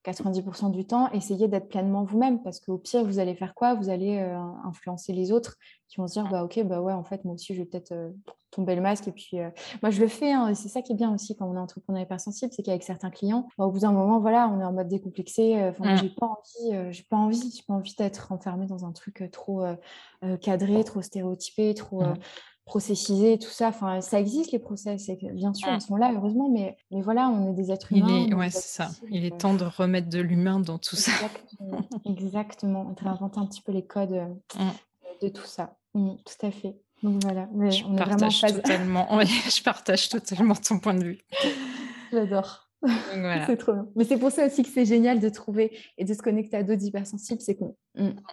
90% 0.03 0.71
du 0.71 0.85
temps, 0.85 1.11
essayez 1.11 1.47
d'être 1.47 1.67
pleinement 1.67 2.03
vous-même 2.03 2.41
parce 2.41 2.59
qu'au 2.59 2.77
pire, 2.77 3.05
vous 3.05 3.19
allez 3.19 3.35
faire 3.35 3.53
quoi? 3.53 3.75
Vous 3.75 3.89
allez 3.89 4.17
euh, 4.17 4.35
influencer 4.63 5.13
les 5.13 5.31
autres 5.31 5.57
qui 5.87 5.97
vont 5.97 6.07
se 6.07 6.13
dire 6.13 6.27
bah, 6.27 6.43
Ok, 6.43 6.59
bah 6.63 6.81
ouais, 6.81 6.93
en 6.93 7.03
fait, 7.03 7.23
moi 7.23 7.35
aussi, 7.35 7.53
je 7.53 7.59
vais 7.61 7.65
peut-être 7.65 7.91
euh, 7.91 8.09
tomber 8.49 8.73
le 8.73 8.81
masque. 8.81 9.07
Et 9.07 9.11
puis, 9.11 9.39
euh, 9.39 9.49
moi, 9.83 9.91
je 9.91 10.01
le 10.01 10.07
fais. 10.07 10.31
Hein, 10.31 10.55
c'est 10.55 10.69
ça 10.69 10.81
qui 10.81 10.93
est 10.93 10.95
bien 10.95 11.13
aussi 11.13 11.35
quand 11.35 11.47
on 11.47 11.55
est 11.55 11.59
entrepreneur 11.59 12.01
hypersensible 12.01 12.51
c'est 12.51 12.63
qu'avec 12.63 12.81
certains 12.81 13.11
clients, 13.11 13.47
bah, 13.59 13.65
au 13.65 13.71
bout 13.71 13.79
d'un 13.79 13.91
moment, 13.91 14.19
voilà, 14.19 14.49
on 14.49 14.59
est 14.59 14.65
en 14.65 14.73
mode 14.73 14.87
décomplexé. 14.87 15.55
Enfin, 15.69 15.93
mmh. 15.93 15.97
j'ai 15.97 16.09
pas 16.09 16.25
envie, 16.25 16.93
j'ai 16.93 17.03
pas 17.03 17.17
envie, 17.17 17.51
j'ai 17.55 17.63
pas 17.63 17.73
envie 17.75 17.95
d'être 17.95 18.31
enfermé 18.31 18.65
dans 18.65 18.85
un 18.85 18.93
truc 18.93 19.29
trop 19.31 19.63
cadré, 20.41 20.83
trop 20.83 21.01
stéréotypé, 21.03 21.75
trop. 21.75 22.01
Mmh 22.01 22.15
processiser, 22.65 23.37
tout 23.37 23.49
ça. 23.49 23.69
Enfin, 23.69 24.01
ça 24.01 24.19
existe 24.19 24.51
les 24.51 24.59
process, 24.59 25.09
bien 25.33 25.53
sûr, 25.53 25.69
ils 25.73 25.81
sont 25.81 25.95
là, 25.95 26.11
heureusement, 26.13 26.49
mais, 26.49 26.77
mais 26.91 27.01
voilà, 27.01 27.29
on 27.29 27.51
est 27.51 27.53
des 27.53 27.71
êtres 27.71 27.91
humains. 27.93 28.25
Il 28.25 28.31
est, 28.31 28.35
ouais, 28.35 28.49
c'est 28.49 28.83
ça. 28.83 28.89
Il 29.09 29.25
est 29.25 29.37
temps 29.37 29.53
de 29.53 29.65
remettre 29.65 30.09
de 30.09 30.19
l'humain 30.19 30.59
dans 30.59 30.77
tout 30.77 30.95
ça. 30.95 31.11
Exactement. 32.05 32.93
On 33.01 33.03
réinventer 33.03 33.39
un 33.39 33.45
petit 33.45 33.61
peu 33.61 33.71
les 33.71 33.85
codes 33.85 34.13
euh, 34.13 34.25
mmh. 34.57 34.69
de 35.23 35.29
tout 35.29 35.45
ça. 35.45 35.75
Mmh, 35.93 36.11
tout 36.25 36.45
à 36.45 36.51
fait. 36.51 36.77
Donc 37.03 37.23
voilà, 37.23 37.47
je 37.69 37.83
partage 37.97 38.41
totalement. 38.41 39.07
je 39.21 39.63
partage 39.63 40.09
totalement 40.09 40.55
ton 40.55 40.79
point 40.79 40.93
de 40.93 41.03
vue. 41.03 41.17
J'adore. 42.11 42.70
C'est 43.47 43.57
trop 43.57 43.73
bien. 43.73 43.87
Mais 43.95 44.03
c'est 44.03 44.17
pour 44.17 44.31
ça 44.31 44.45
aussi 44.45 44.63
que 44.63 44.69
c'est 44.69 44.85
génial 44.85 45.19
de 45.19 45.29
trouver 45.29 45.77
et 45.97 46.05
de 46.05 46.13
se 46.13 46.21
connecter 46.21 46.57
à 46.57 46.63
d'autres 46.63 46.83
hypersensibles. 46.83 47.41
C'est 47.41 47.55
qu'on, 47.55 47.75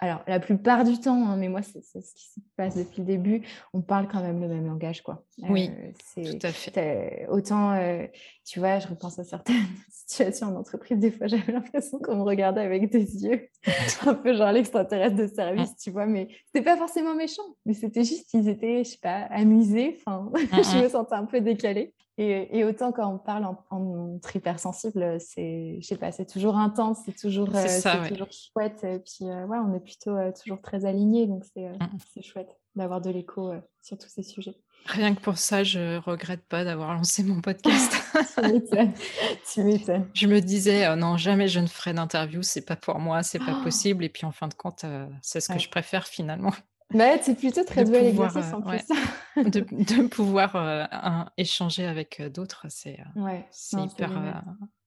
alors 0.01 0.23
la 0.27 0.39
plupart 0.39 0.85
du 0.85 1.01
temps, 1.01 1.29
hein, 1.29 1.37
mais 1.37 1.49
moi 1.49 1.63
c'est 1.63 1.83
ce 1.83 2.15
qui 2.15 2.31
se 2.31 2.41
passe 2.57 2.77
depuis 2.77 3.01
le 3.01 3.05
début, 3.05 3.43
on 3.73 3.83
parle 3.83 4.07
quand 4.09 4.23
même 4.23 4.41
le 4.41 4.49
même 4.49 4.67
langage, 4.67 5.03
quoi. 5.03 5.25
Oui, 5.49 5.71
euh, 6.19 6.33
tout 6.33 6.47
à 6.47 6.53
fait. 6.53 7.27
Autant, 7.29 7.73
euh, 7.73 8.07
tu 8.45 8.61
vois, 8.61 8.79
je 8.79 8.87
repense 8.87 9.19
à 9.19 9.25
certaines 9.25 9.57
situations 9.91 10.49
en 10.49 10.57
entreprise. 10.57 10.99
Des 10.99 11.11
fois, 11.11 11.27
j'avais 11.27 11.53
l'impression 11.53 11.99
qu'on 11.99 12.17
me 12.17 12.23
regardait 12.23 12.61
avec 12.61 12.91
des 12.91 13.25
yeux, 13.25 13.49
un 14.07 14.15
peu 14.15 14.35
genre 14.35 14.53
l'extraterrestre 14.53 15.17
de 15.17 15.27
service, 15.27 15.77
tu 15.77 15.91
vois. 15.91 16.07
Mais 16.07 16.29
c'était 16.47 16.65
pas 16.65 16.77
forcément 16.77 17.15
méchant, 17.15 17.43
mais 17.67 17.75
c'était 17.75 18.05
juste 18.05 18.29
qu'ils 18.31 18.49
étaient, 18.49 18.85
je 18.85 18.91
sais 18.91 18.99
pas, 19.03 19.27
amusés. 19.31 19.99
Enfin, 19.99 20.31
je 20.35 20.83
me 20.83 20.89
sentais 20.89 21.15
un 21.15 21.27
peu 21.27 21.41
décalée. 21.41 21.95
Et, 22.21 22.65
autant 22.65 22.91
quand 22.91 23.07
on 23.15 23.19
parle 23.19 23.45
en, 23.45 23.65
en 23.71 24.19
hypersensible, 24.35 25.19
c'est, 25.21 25.79
je 25.81 25.87
sais 25.87 25.97
pas, 25.97 26.11
c'est 26.11 26.27
toujours 26.27 26.57
intense, 26.57 26.99
c'est 27.07 27.17
toujours, 27.17 27.49
euh, 27.55 28.09
toujours 28.09 28.27
chouette. 28.33 28.83
Et 28.83 28.99
puis, 28.99 29.31
euh, 29.31 29.47
ouais, 29.47 29.59
on 29.59 29.73
est 29.73 29.81
plutôt 29.81 30.17
euh, 30.17 30.33
toujours 30.33 30.61
très 30.61 30.85
alignés, 30.85 31.29
donc 31.29 31.45
c'est, 31.55 31.69
mmh. 31.69 31.99
c'est 32.13 32.23
chouette 32.23 32.59
d'avoir 32.75 33.01
de 33.01 33.11
l'écho 33.11 33.53
sur 33.83 33.97
tous 33.99 34.09
ces 34.09 34.25
sujets. 34.25 34.57
Rien 34.87 35.15
que 35.15 35.21
pour 35.21 35.39
ça, 35.39 35.63
je 35.63 35.99
regrette 35.99 36.45
pas 36.47 36.65
d'avoir 36.65 36.93
lancé 36.93 37.23
mon 37.23 37.41
podcast. 37.41 37.93
tu 39.53 39.63
m'étonnes. 39.63 40.09
Je 40.13 40.27
me 40.27 40.41
disais, 40.41 40.97
non, 40.97 41.17
jamais 41.17 41.47
je 41.47 41.61
ne 41.61 41.69
ferai 41.69 41.93
d'interview, 41.93 42.43
c'est 42.43 42.65
pas 42.65 42.77
pour 42.77 42.99
moi, 42.99 43.23
c'est 43.23 43.39
pas 43.39 43.59
oh! 43.61 43.63
possible. 43.63 44.05
Et 44.05 44.09
puis 44.09 44.27
en 44.27 44.33
fin 44.33 44.49
de 44.49 44.55
compte, 44.55 44.85
c'est 45.23 45.41
ce 45.41 45.53
que 45.53 45.59
je 45.61 45.69
préfère 45.69 46.09
finalement. 46.09 46.53
Bah, 46.95 47.19
c'est 47.21 47.35
plutôt 47.35 47.65
très 47.65 47.85
doué 47.85 48.01
l'exercice 48.01 48.53
en 48.53 48.63
plus. 48.63 48.87
de, 49.37 49.61
de, 49.61 50.07
pouvoir 50.09 50.57
euh, 50.57 50.85
échanger 51.37 51.85
avec 51.85 52.21
euh, 52.21 52.31
d'autres, 52.31 52.67
c'est 52.71 52.99
ouais, 53.17 53.47
hyper, 53.73 54.17
euh, 54.17 54.33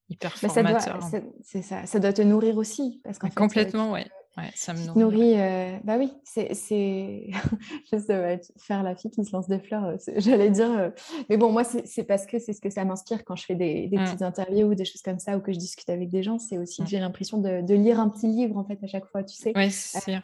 hyper 0.10 0.36
formateur. 0.36 1.00
C'est 1.44 1.62
ça, 1.62 1.86
ça 1.86 2.00
doit 2.00 2.14
te 2.14 2.24
nourrir 2.24 2.58
aussi. 2.58 3.02
Parce 3.04 3.20
fait, 3.20 3.34
Complètement, 3.34 3.92
ouais. 3.92 4.08
Ouais, 4.38 4.50
ça 4.56 4.74
me 4.74 4.98
nourrit. 4.98 5.36
bah 5.84 5.98
oui, 6.00 6.14
c'est. 6.24 6.54
je 7.92 7.98
sais, 8.00 8.42
faire 8.58 8.82
la 8.82 8.96
fille 8.96 9.12
qui 9.12 9.26
se 9.26 9.34
lance 9.34 9.50
des 9.50 9.60
fleurs, 9.60 9.98
j'allais 10.16 10.50
dire. 10.50 10.94
Mais 11.30 11.36
bon, 11.36 11.52
moi, 11.52 11.64
c'est 11.66 12.04
parce 12.06 12.26
que 12.26 12.40
c'est 12.40 12.54
ce 12.54 12.62
que 12.62 12.70
ça 12.70 12.86
m'inspire 12.86 13.26
quand 13.26 13.36
je 13.36 13.46
fais 13.46 13.56
des, 13.56 13.88
des 13.90 13.98
mmh. 13.98 14.06
petites 14.06 14.22
interviews 14.22 14.68
ou 14.70 14.74
des 14.74 14.86
choses 14.86 15.02
comme 15.02 15.20
ça 15.20 15.38
ou 15.38 15.42
que 15.42 15.52
je 15.52 15.60
discute 15.60 15.90
avec 15.90 16.10
des 16.10 16.24
gens. 16.24 16.40
C'est 16.40 16.58
aussi 16.58 16.78
que 16.78 16.84
mmh. 16.84 16.88
j'ai 16.88 17.00
l'impression 17.00 17.38
de, 17.40 17.62
de, 17.62 17.76
lire 17.76 18.00
un 18.00 18.08
petit 18.08 18.28
livre, 18.28 18.58
en 18.58 18.64
fait, 18.64 18.80
à 18.82 18.88
chaque 18.88 19.06
fois, 19.06 19.22
tu 19.24 19.36
sais. 19.36 19.52
Oui, 19.54 19.70
c'est 19.70 20.00
sûr 20.00 20.22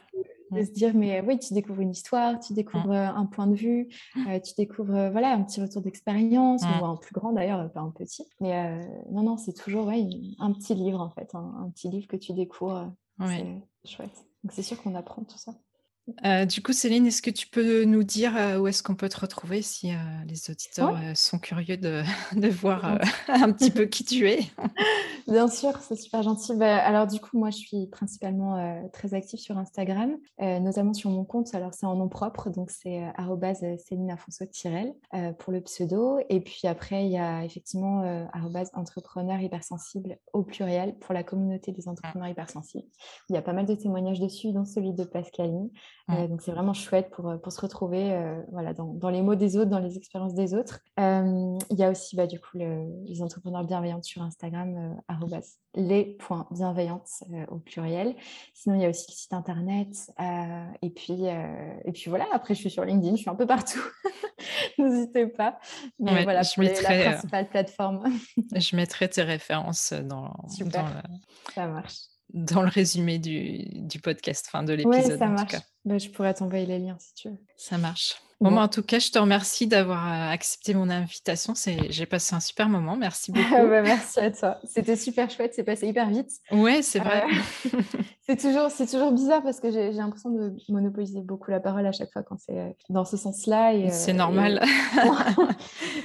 de 0.52 0.64
se 0.64 0.72
dire 0.72 0.94
mais 0.96 1.22
oui 1.22 1.38
tu 1.40 1.54
découvres 1.54 1.82
une 1.82 1.92
histoire 1.92 2.40
tu 2.40 2.54
découvres 2.54 2.92
un 2.92 3.26
point 3.26 3.48
de 3.48 3.56
vue 3.56 3.88
tu 4.16 4.54
découvres 4.58 5.10
voilà 5.12 5.34
un 5.34 5.44
petit 5.44 5.62
retour 5.62 5.82
d'expérience 5.82 6.64
ou 6.64 6.86
un 6.86 6.96
plus 6.96 7.14
grand 7.14 7.34
d'ailleurs 7.34 7.72
pas 7.72 7.82
un 7.82 7.92
petit 7.92 8.26
mais 8.40 8.80
non 9.12 9.24
non 9.24 9.38
c'est 9.38 9.54
toujours 9.54 9.88
ouais, 9.88 10.08
un 10.40 10.52
petit 10.54 10.76
livre 10.76 11.02
en 11.02 11.10
fait 11.10 11.34
un, 11.34 11.70
petit 11.74 11.90
livre 11.90 12.08
que 12.08 12.18
tu 12.18 12.34
découvres 12.34 12.92
c'est 13.20 13.64
chouette. 13.86 14.26
Donc 14.44 14.52
c'est 14.52 14.64
sûr 14.64 14.82
qu'on 14.82 14.96
apprend 14.96 15.24
tout 15.24 15.38
ça 15.38 15.54
du 16.48 16.62
coup, 16.62 16.74
Céline, 16.74 17.06
est-ce 17.08 17.22
que 17.22 17.30
tu 17.30 17.48
peux 17.48 17.84
nous 17.84 18.04
dire 18.04 18.34
où 18.60 18.68
est-ce 18.68 18.82
qu'on 18.84 18.96
peut 18.96 19.10
te 19.10 19.20
retrouver 19.20 19.62
si 19.62 19.92
les 20.28 20.50
auditeurs 20.50 20.98
sont 21.16 21.40
curieux 21.40 21.78
de, 21.78 22.04
de 22.36 22.48
voir 22.48 23.00
un 23.28 23.52
petit 23.52 23.72
peu 23.72 23.86
qui 23.86 24.04
tu 24.04 24.30
es? 24.30 24.40
Bien 25.28 25.50
sûr, 25.50 25.78
c'est 25.80 25.98
super 25.98 26.24
gentil. 26.24 26.56
Bah, 26.56 26.78
alors 26.78 27.06
du 27.06 27.20
coup, 27.20 27.38
moi, 27.38 27.50
je 27.50 27.58
suis 27.58 27.88
principalement 27.88 28.56
euh, 28.56 28.88
très 28.94 29.14
active 29.14 29.40
sur 29.40 29.58
Instagram, 29.58 30.18
euh, 30.42 30.60
notamment 30.60 30.94
sur 30.94 31.10
mon 31.10 31.26
compte. 31.26 31.54
Alors 31.54 31.74
c'est 31.74 31.86
en 31.86 31.96
nom 31.96 32.08
propre, 32.08 32.50
donc 32.50 32.72
c'est 32.72 33.04
euh, 33.04 33.78
Céline 33.78 34.12
Afonso 34.12 34.46
Tirel 34.46 34.94
pour 35.40 35.52
le 35.52 35.62
pseudo. 35.62 36.20
Et 36.30 36.40
puis 36.40 36.62
après, 36.66 37.06
il 37.06 37.12
y 37.12 37.18
a 37.18 37.44
effectivement 37.44 38.28
entrepreneur 38.74 39.40
hypersensible 39.40 40.18
au 40.34 40.44
pluriel 40.44 40.98
pour 40.98 41.14
la 41.14 41.24
communauté 41.24 41.72
des 41.72 41.88
entrepreneurs 41.88 42.30
hypersensibles. 42.30 42.88
Il 43.30 43.36
y 43.36 43.38
a 43.38 43.42
pas 43.42 43.54
mal 43.54 43.66
de 43.66 43.76
témoignages 43.76 44.20
dessus, 44.20 44.52
dont 44.54 44.66
celui 44.66 44.94
de 44.94 45.04
Pascaline. 45.04 45.70
Donc 46.08 46.42
c'est 46.42 46.52
vraiment 46.52 46.74
chouette 46.74 47.10
pour, 47.10 47.40
pour 47.42 47.52
se 47.52 47.60
retrouver 47.60 48.18
voilà, 48.52 48.74
dans, 48.74 48.94
dans, 48.94 49.10
les 49.10 49.22
mots 49.22 49.36
des 49.36 49.58
autres, 49.58 49.70
dans 49.70 49.80
les 49.80 49.98
expériences 49.98 50.34
des 50.34 50.54
autres. 50.54 50.80
il 50.98 51.78
y 51.78 51.84
a 51.84 51.92
aussi 51.92 52.16
bah, 52.16 52.28
du 52.28 52.40
coup 52.40 52.58
les 52.58 53.22
entrepreneurs 53.22 53.66
bienveillants 53.66 54.02
sur 54.02 54.22
Instagram 54.22 54.98
les 55.78 56.06
points 56.06 56.48
bienveillantes 56.52 57.08
euh, 57.32 57.46
au 57.50 57.60
pluriel. 57.60 58.16
Sinon, 58.54 58.76
il 58.76 58.82
y 58.82 58.86
a 58.86 58.90
aussi 58.90 59.06
le 59.10 59.16
site 59.16 59.34
internet. 59.34 60.12
Euh, 60.20 60.66
et, 60.82 60.90
puis, 60.90 61.28
euh, 61.28 61.80
et 61.86 61.92
puis 61.92 62.10
voilà, 62.10 62.26
après, 62.34 62.56
je 62.56 62.60
suis 62.60 62.72
sur 62.72 62.84
LinkedIn, 62.84 63.16
je 63.16 63.22
suis 63.22 63.30
un 63.30 63.36
peu 63.36 63.46
partout. 63.46 63.84
N'hésitez 64.78 65.28
pas. 65.28 65.60
Mais 66.00 66.24
voilà, 66.24 66.42
je 66.42 66.60
mettrai, 66.60 67.04
la 67.04 67.12
principale 67.12 67.50
plateforme. 67.50 68.04
je 68.56 68.76
mettrai 68.76 69.08
tes 69.08 69.22
références 69.22 69.94
dans, 69.94 70.34
Super. 70.50 71.04
ça 71.54 71.68
marche 71.68 72.17
dans 72.34 72.62
le 72.62 72.70
résumé 72.70 73.20
du, 73.20 73.66
du 73.72 74.00
podcast, 74.00 74.48
fin 74.48 74.64
de 74.64 74.74
l'épisode. 74.74 75.12
Oui, 75.12 75.18
ça 75.18 75.28
marche. 75.28 75.56
bah, 75.86 75.98
je 75.98 76.10
pourrais 76.10 76.34
t'envoyer 76.34 76.66
les 76.66 76.80
liens 76.80 76.98
si 77.00 77.14
tu 77.14 77.30
veux. 77.30 77.38
Ça 77.56 77.78
marche. 77.78 78.16
Bon, 78.40 78.56
en 78.56 78.68
tout 78.68 78.84
cas, 78.84 79.00
je 79.00 79.10
te 79.10 79.18
remercie 79.18 79.66
d'avoir 79.66 80.06
euh, 80.08 80.32
accepté 80.32 80.76
mon 80.76 80.90
invitation. 80.92 81.54
J'ai 81.90 82.06
passé 82.06 82.36
un 82.36 82.40
super 82.40 82.70
moment. 82.70 82.96
Merci 82.96 83.32
beaucoup. 83.34 83.50
bah, 83.50 83.82
merci 83.82 84.20
à 84.20 84.30
toi. 84.30 84.58
C'était 84.64 84.96
super 84.96 85.30
chouette. 85.32 85.54
C'est 85.56 85.64
passé 85.64 85.88
hyper 85.88 86.10
vite. 86.10 86.30
Ouais, 86.52 86.84
c'est 86.84 87.00
vrai. 87.00 87.24
Euh, 87.24 87.80
c'est 88.28 88.40
toujours, 88.40 88.70
toujours 88.72 89.12
bizarre 89.12 89.42
parce 89.42 89.60
que 89.60 89.72
j'ai 89.72 89.92
l'impression 89.92 90.30
de 90.30 90.56
monopoliser 90.70 91.22
beaucoup 91.22 91.50
la 91.50 91.60
parole 91.60 91.86
à 91.88 91.92
chaque 91.92 92.12
fois 92.14 92.22
quand 92.22 92.38
c'est 92.38 92.60
euh, 92.60 92.70
dans 92.90 93.06
ce 93.06 93.18
sens-là. 93.18 93.74
C'est 93.90 94.14
normal. 94.14 94.64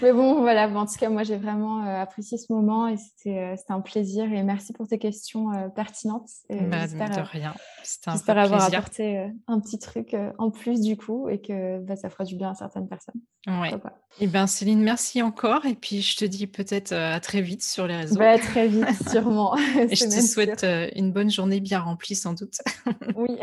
Mais 0.00 0.12
bon, 0.12 0.40
voilà. 0.40 0.68
en 0.68 0.86
tout 0.86 0.98
cas, 0.98 1.10
moi, 1.10 1.24
j'ai 1.24 1.36
vraiment 1.36 1.84
apprécié 1.84 2.38
ce 2.38 2.50
moment 2.50 2.88
et 2.88 2.96
c'était 2.96 3.56
un 3.68 3.80
plaisir. 3.80 4.32
Et 4.32 4.42
merci 4.42 4.72
pour 4.72 4.88
tes 4.88 4.98
questions 4.98 5.50
pertinentes. 5.76 6.28
Bah, 6.48 6.86
de 6.86 7.20
rien. 7.20 7.52
J'espère 7.82 8.38
avoir 8.38 8.64
apporté 8.64 9.30
un 9.48 9.60
petit 9.60 9.78
truc 9.78 10.16
en 10.38 10.50
plus 10.50 10.80
du 10.80 10.96
coup 10.96 11.28
et 11.28 11.40
que 11.40 11.80
bah, 11.80 11.96
ça 11.96 12.08
fera 12.08 12.21
du 12.24 12.36
bien 12.36 12.50
à 12.50 12.54
certaines 12.54 12.88
personnes. 12.88 13.20
Oui. 13.46 13.68
Et 13.68 14.24
eh 14.24 14.26
bien, 14.26 14.46
Céline, 14.46 14.82
merci 14.82 15.22
encore. 15.22 15.64
Et 15.64 15.74
puis, 15.74 16.02
je 16.02 16.16
te 16.16 16.24
dis 16.24 16.46
peut-être 16.46 16.92
euh, 16.92 17.14
à 17.14 17.20
très 17.20 17.40
vite 17.40 17.62
sur 17.62 17.86
les 17.86 17.96
réseaux. 17.96 18.16
Bah, 18.16 18.38
très 18.38 18.68
vite, 18.68 18.86
sûrement. 19.10 19.56
et 19.78 19.94
je 19.94 20.04
te 20.04 20.20
souhaite 20.20 20.64
euh, 20.64 20.88
une 20.94 21.12
bonne 21.12 21.30
journée 21.30 21.60
bien 21.60 21.80
remplie, 21.80 22.14
sans 22.14 22.34
doute. 22.34 22.54
oui, 23.16 23.38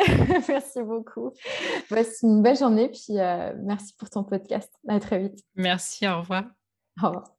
merci 0.48 0.82
beaucoup. 0.84 1.32
Bah, 1.90 2.04
c'est 2.04 2.28
une 2.28 2.42
belle 2.42 2.58
journée. 2.58 2.90
Puis, 2.90 3.20
euh, 3.20 3.54
merci 3.64 3.94
pour 3.98 4.10
ton 4.10 4.24
podcast. 4.24 4.72
À 4.88 5.00
très 5.00 5.20
vite. 5.20 5.40
Merci, 5.56 6.08
au 6.08 6.20
revoir. 6.20 6.46
Au 7.02 7.08
revoir. 7.08 7.39